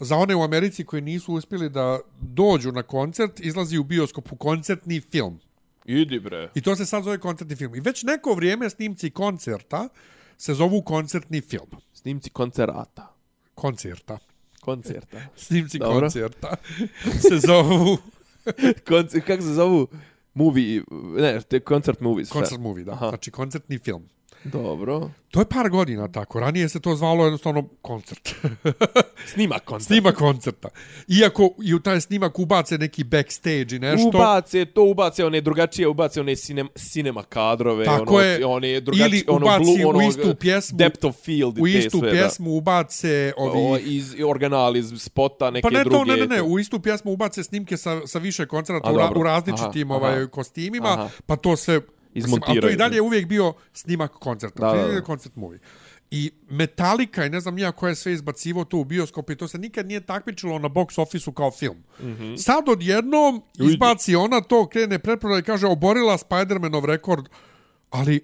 [0.00, 5.00] za one u Americi koji nisu uspjeli da dođu na koncert, izlazi u bioskopu koncertni
[5.00, 5.40] film.
[5.84, 6.50] Idi bre.
[6.54, 7.74] I to se sad zove koncertni film.
[7.74, 9.88] I već neko vrijeme snimci koncerta
[10.38, 11.70] se zovu koncertni film.
[11.92, 13.14] Snimci koncerata.
[13.54, 14.18] Koncerta.
[14.60, 15.20] Koncerta.
[15.36, 16.00] Snimci Dobro.
[16.00, 16.56] koncerta
[17.28, 17.98] se zovu
[18.88, 19.86] Koncer, kako se zovu?
[20.34, 20.82] Movie,
[21.16, 22.28] ne, te koncert movies.
[22.28, 22.92] koncert movie, da.
[22.92, 23.08] Aha.
[23.08, 24.08] Znači koncertni film.
[24.44, 25.10] Dobro.
[25.30, 26.40] To je par godina tako.
[26.40, 28.34] Ranije se to zvalo jednostavno koncert.
[29.34, 29.86] Snima koncert.
[29.86, 30.68] Snima koncerta.
[31.08, 34.08] Iako i u taj snimak ubace neki backstage i nešto.
[34.08, 38.46] Ubace to, ubace one drugačije, ubace one cinem, cinema kadrove, Tako ono, je.
[38.46, 41.98] one drugačije, Ili ono, ubaci blue, u ono, istu pjesmu- Depth of field u istu
[41.98, 43.42] sve, pjesmu ubace da.
[43.42, 43.82] O, ovi...
[43.84, 45.96] iz organal iz spota, neke Pa ne druge.
[45.96, 48.96] to, ne, ne, ne, u istu pjesmu ubace snimke sa, sa više koncerta A, u,
[48.96, 50.26] ra, u različitim Aha, ovaj, aha.
[50.26, 51.08] kostimima, Aha.
[51.26, 51.80] pa to sve...
[52.14, 52.74] Mislim, ali to Izmontiraju.
[52.74, 54.72] i dalje je uvijek bio snimak koncerta.
[54.72, 55.00] Da, Da, da.
[55.00, 55.58] Koncert movie.
[56.10, 59.48] I Metallica i ne znam nija ko je sve izbacivo to u bioskopu i to
[59.48, 61.76] se nikad nije takmičilo na box office-u kao film.
[62.00, 62.06] Mm.
[62.06, 62.36] -hmm.
[62.36, 67.24] Sad odjednom izbaci ona to, krene pretproda i kaže oborila Spider-Manov rekord,
[67.90, 68.20] ali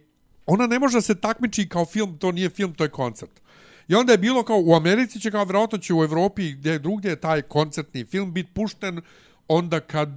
[0.46, 3.40] ona ne može se takmiči kao film, to nije film, to je koncert.
[3.88, 7.08] I onda je bilo kao u Americi će kao vjerojatno će u Evropi gdje drugdje
[7.08, 9.00] je taj koncertni film bit pušten
[9.48, 10.08] onda kad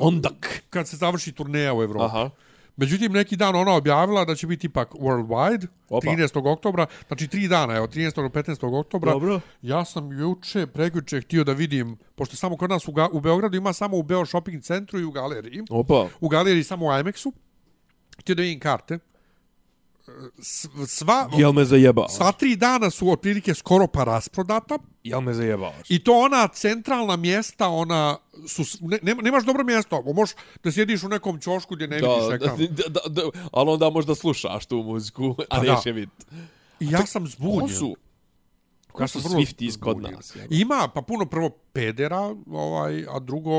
[0.00, 0.62] Ondak.
[0.70, 2.04] kad se završi turneja u Evropi.
[2.04, 2.30] Aha.
[2.78, 6.06] Međutim, neki dan ona objavila da će biti ipak worldwide, Opa.
[6.06, 6.52] 13.
[6.52, 8.14] oktobra, znači tri dana, evo, 13.
[8.14, 8.80] do 15.
[8.80, 9.12] oktobra.
[9.12, 9.40] Dobro.
[9.62, 13.56] Ja sam juče, prekjuče, htio da vidim, pošto samo kod nas u, Ga u Beogradu
[13.56, 15.62] ima samo u Beo Shopping centru i u galeriji.
[15.70, 16.08] Opa.
[16.20, 17.32] U galeriji samo u IMAX-u.
[18.18, 18.98] Htio da vidim karte.
[20.86, 22.08] Sva, Jel me zajebao?
[22.08, 24.78] sva tri dana su otprilike skoro pa rasprodata.
[25.04, 25.72] Jel me zajebao?
[25.88, 28.16] I to ona centralna mjesta, ona
[28.46, 32.28] su, ne, nema- nemaš dobro mjesto, možeš da sjediš u nekom ćošku gdje ne vidiš
[32.28, 32.56] Da, ekran.
[32.58, 33.22] da, da, da,
[33.52, 35.74] ali onda možda slušaš tu muziku, a Pa da.
[35.74, 36.26] neće vidjeti.
[36.80, 37.68] Ja sam Ko zbunjen.
[37.68, 37.96] su?
[38.98, 40.14] Ko Ja su vrlo Swifties kod zbunjen.
[40.14, 40.36] nas?
[40.36, 40.46] jel?
[40.50, 43.50] Ima, pa puno prvo pedera, ovaj, a drugo...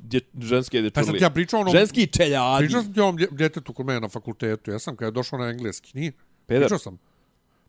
[0.00, 1.18] Dje, ženske Pa sam dječurlije.
[1.18, 1.72] ti ja pričao onom...
[1.72, 2.58] Ženski čeljadi.
[2.58, 4.70] Pričao sam ti o ovom dje- djetetu kod mene na fakultetu.
[4.70, 5.90] Ja sam kada je došao na engleski.
[5.94, 6.12] Nije?
[6.46, 6.62] Peder?
[6.62, 6.98] Pričao sam.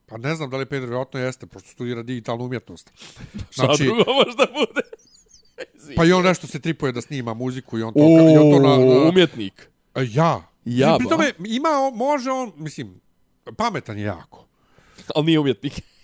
[0.06, 2.91] Pa ne znam da li peder, vjerojatno jeste, pošto studira digitalnu umjetnost.
[3.52, 4.81] Šta Znači, drugo možda bude?
[5.98, 7.99] pa i on nešto se tripuje da snima muziku i on to...
[7.99, 9.69] i on to na, na, umjetnik.
[9.94, 10.41] A Ja.
[10.65, 11.10] Ja, Pri ba.
[11.10, 12.99] tome, ima, može on, mislim,
[13.57, 14.45] pametan je jako.
[15.15, 15.73] Ali nije umjetnik.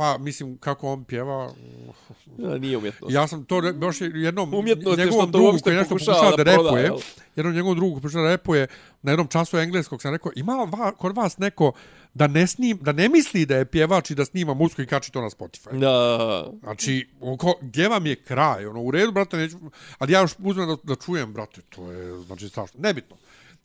[0.00, 1.52] Pa, mislim, kako on pjeva,
[2.38, 3.14] Ja, nije umjetnost.
[3.14, 6.36] Ja sam to baš je jednom Umjetnost je njegovom to drugu koji nešto pokušava pokušava
[6.36, 6.98] da da proda, repuje, jel?
[7.36, 8.66] jednom njegovom drugu pokušava da repuje,
[9.02, 11.72] na jednom času engleskog sam rekao, ima va, kod vas neko
[12.14, 15.12] da ne, snim, da ne misli da je pjevač i da snima muziku i kači
[15.12, 15.78] to na Spotify.
[15.78, 16.46] Da.
[16.62, 18.66] Znači, oko, gdje vam je kraj?
[18.66, 19.56] Ono, u redu, brate, neću,
[19.98, 22.80] ali ja još uzmem da, da čujem, brate, to je, znači, strašno.
[22.80, 23.16] Nebitno.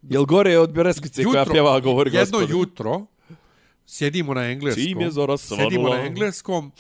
[0.02, 2.58] Jel gore od Bereskice koja pjeva govori jedno gospodin?
[2.58, 3.06] jutro,
[3.86, 4.84] sjedimo na engleskom.
[4.84, 5.70] Čim je zora svanula.
[5.70, 6.72] Sjedimo na engleskom,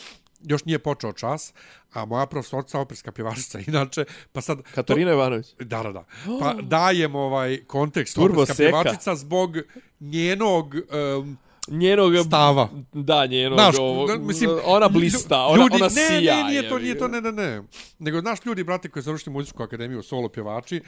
[0.42, 1.54] još nije počeo čas,
[1.94, 4.62] a moja profesorca, operska pjevačica, inače, pa sad...
[4.76, 5.48] Katarina Ivanović.
[5.60, 6.06] Da, da, da.
[6.40, 8.70] Pa dajem ovaj kontekst Turbo operska seka.
[8.70, 9.58] pjevačica zbog
[10.00, 10.76] njenog
[11.20, 11.38] um,
[11.68, 12.14] Njenog...
[12.28, 12.70] stava.
[12.94, 13.60] Da, njenog...
[13.60, 16.36] Znaš, ovo, da, mislim, ona blista, ona, ljudi, ona ne, sija.
[16.36, 17.62] Ne, nije to, nije to, ne, ne, ne.
[18.00, 20.82] Nego, znaš, ljudi, brate, koji završili muzičku akademiju, solo pjevači,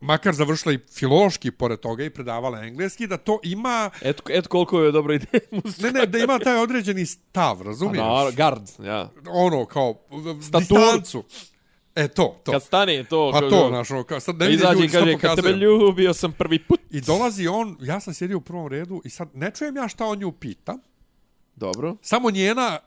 [0.00, 4.80] makar završila i filološki pored toga i predavala engleski, da to ima, Eto, eto koliko
[4.80, 5.40] je dobra ideja.
[5.82, 8.04] ne, ne, da ima taj određeni stav, razumiješ?
[8.04, 9.10] Na, gard, ja.
[9.28, 9.94] Ono, kao,
[10.42, 10.80] Staturu.
[10.80, 11.24] distancu.
[11.94, 12.52] E, to, to.
[12.52, 13.30] Kad stane to...
[13.32, 15.48] Pa to, znaš, ono, kao, sad ne Pa vidi ljudi i što kaže, kad tebe
[15.48, 15.58] pokazujem.
[15.60, 16.80] ljubio sam prvi put.
[16.90, 20.06] I dolazi on, ja sam sjedio u prvom redu i sad ne čujem ja šta
[20.06, 20.78] on nju pita,
[21.56, 21.96] Dobro.
[22.02, 22.78] Samo njena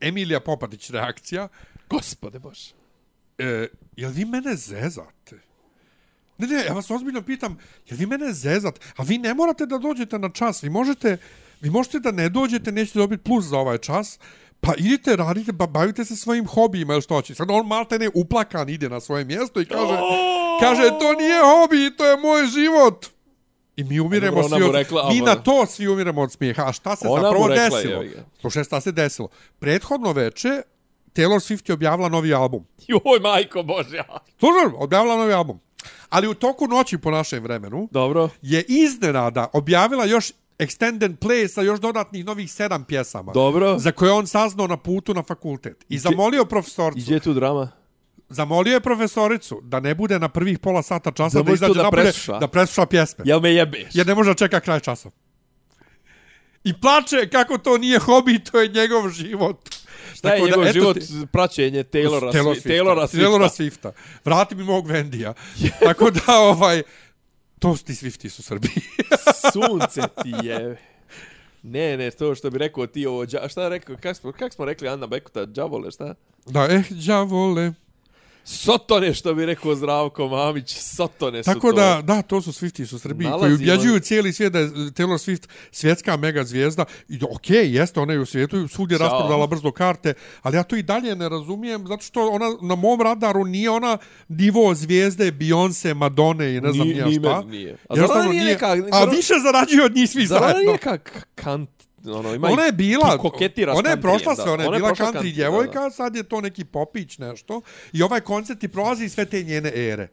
[0.00, 1.48] Emilija Popatić reakcija,
[1.90, 2.72] Gospode Bože.
[3.38, 5.38] e, jel vi mene zezate?
[6.46, 7.58] Ne, ne, ja vas ozbiljno pitam,
[7.88, 8.80] jel vi mene zezate?
[8.96, 11.16] A vi ne morate da dođete na čas, vi možete,
[11.60, 14.18] vi možete da ne dođete, nećete dobiti plus za ovaj čas,
[14.60, 17.34] pa idite, radite, ba, bavite se svojim hobijima, ili što hoće.
[17.34, 19.94] Sad on malte ne uplakan ide na svoje mjesto i kaže,
[20.60, 23.06] kaže, to nije hobi, to je moj život.
[23.76, 24.74] I mi umiremo Dobro, svi od...
[24.74, 26.64] rekla, mi na to svi umiremo od smijeha.
[26.66, 28.04] A šta se Ona zapravo rekla, desilo?
[28.40, 29.28] Slušaj, šta se desilo?
[29.58, 30.62] Prethodno veče
[31.14, 32.64] Taylor Swift je objavila novi album.
[32.88, 34.04] Joj, majko Božja.
[34.38, 35.60] Slušaj, objavila novi album.
[36.08, 38.28] Ali u toku noći po našem vremenu Dobro.
[38.42, 43.32] je iznenada objavila još extended play sa još dodatnih novih sedam pjesama.
[43.32, 43.78] Dobro.
[43.78, 45.84] Za koje on saznao na putu na fakultet.
[45.88, 47.70] I zamolio profesorcu, I gdje je tu drama?
[48.28, 51.90] zamolio je profesoricu da ne bude na prvih pola sata časa Da da, izađe da
[51.90, 52.38] presluša.
[52.38, 53.24] da presluša pjesme.
[53.26, 53.94] Jel me jebeš?
[53.94, 55.10] Jer ne može čeka kraj časa.
[56.64, 59.68] I plače kako to nije hobi, to je njegov život.
[60.14, 63.18] Šta je Tako da, njegov eto život ti- praćenje Taylora, Taylor Swi- Taylora Swifta?
[63.18, 63.90] Taylora Swifta.
[64.24, 65.34] Vrati mi mog Vendija.
[65.80, 66.82] Tako da, ovaj,
[67.58, 68.72] to su ti Swifti su Srbiji.
[69.52, 70.76] Sunce ti je.
[71.62, 74.88] Ne, ne, to što bi rekao ti ovo, šta rekao, kak smo, kak smo rekli
[74.88, 76.14] Anna Bekuta, džavole, šta?
[76.46, 77.72] da, eh, đavole.
[78.44, 81.76] Sotone, što bi rekao Zdravko Mamić, Sotone su Tako to.
[81.76, 85.18] da, da, to su Swifti su Srbiji koji Nalazimo- ubjeđuju cijeli svijet da je Taylor
[85.20, 86.84] Swift svjetska mega zvijezda.
[87.08, 89.08] I okej, okay, jeste, ona je u svijetu svugdje Ćao.
[89.08, 93.00] rasprodala brzo karte, ali ja to i dalje ne razumijem, zato što ona na mom
[93.00, 93.98] radaru nije ona
[94.28, 97.42] nivo zvijezde Beyoncé, Madone i ne znam Ni- ni ja ni šta.
[97.42, 97.76] nije.
[97.88, 100.62] A Jednostavno zar ona nije neka- a više zarađuje od njih svi zajedno.
[100.62, 101.70] nije kak kant,
[102.06, 105.06] ono, ima Ona je bila, i koketira ona je prošla sve, ona je bila prošla
[105.06, 105.90] country country, djevojka, da, da.
[105.90, 107.60] sad je to neki popić nešto.
[107.92, 110.08] I ovaj koncert ti prolazi sve te njene ere.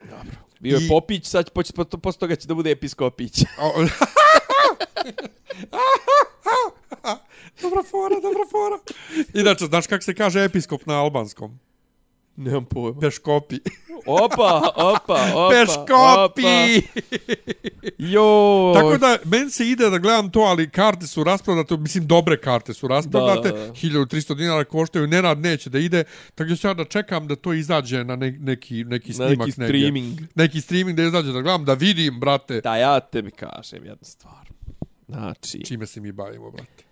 [0.60, 3.40] Bio je I- Popić, sad će, po- posle toga će da bude Episkopić.
[7.62, 8.80] Dobra fora, dobra fora.
[9.34, 11.60] Inače, znaš kako se kaže episkop na albanskom?
[12.40, 13.00] Nemam pojma.
[13.00, 13.60] Peškopi.
[14.06, 14.94] Opa, opa,
[15.36, 15.50] opa.
[15.52, 16.42] Peškopi!
[16.42, 16.80] Opa.
[17.98, 18.72] Jo.
[18.76, 22.74] Tako da, meni se ide da gledam to, ali karte su rasprodate, mislim, dobre karte
[22.74, 23.74] su rasprodate, Da, da, da.
[23.74, 26.04] 1300 dinara koštaju, Nenad neće da ide,
[26.36, 29.48] tako da ću ja da čekam da to izađe na ne, neki, neki Na snimak.
[29.48, 29.80] neki negdje.
[29.80, 30.20] streaming.
[30.36, 34.50] Neki streaming da izađe da gledam, da vidim, brate, Da, ja tebi kažem jednu stvar.
[35.08, 36.84] Znači, čime se mi bavimo, brate.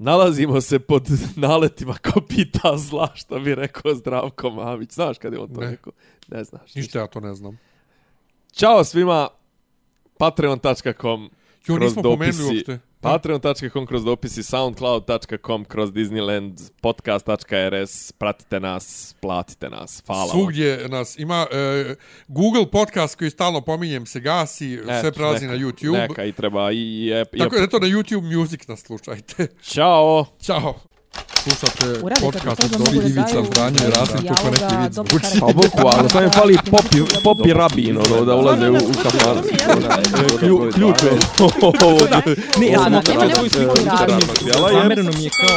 [0.00, 4.90] Nalazimo se pod naletima kopita zla, što bi rekao Zdravko Mamić.
[4.92, 5.70] Znaš kad je on to Ne.
[5.70, 5.92] rekao?
[6.28, 6.74] Ne znaš.
[6.74, 7.58] Ništa ja to ne znam.
[8.52, 9.28] Ćao svima.
[10.18, 11.30] Patreon.com
[11.66, 12.32] Jo, nismo dopisi.
[12.32, 12.78] pomenuli uopšte.
[13.00, 20.02] Patreon.com kroz dopisi, Soundcloud.com kroz Disneyland, podcast.rs, pratite nas, platite nas.
[20.06, 20.30] Hvala.
[20.30, 21.94] Svugdje nas ima e,
[22.28, 26.08] Google podcast koji stalno pominjem se gasi, Eto, sve prelazi neka, na YouTube.
[26.08, 29.46] Neka i treba i, i, i Tako da eto na YouTube Music nas slušajte.
[29.62, 30.26] Ćao.
[30.42, 30.74] Ćao.
[31.42, 35.18] Slušate Uradite podcast to od Dobri Ivica daju Zdranje i Rasim kako neki vid dobro
[35.18, 35.40] zvuči.
[35.40, 39.42] Pa bukvalno, samo mi fali popi, popi rabin, ono, da ulaze u, u kafanu.
[40.38, 41.12] Klju, ključ je.
[42.60, 43.76] Ne, ja sam nema svoju sliku
[44.72, 45.56] zamereno mi je kao...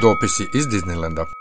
[0.00, 1.39] Dopisi iz Disneylanda.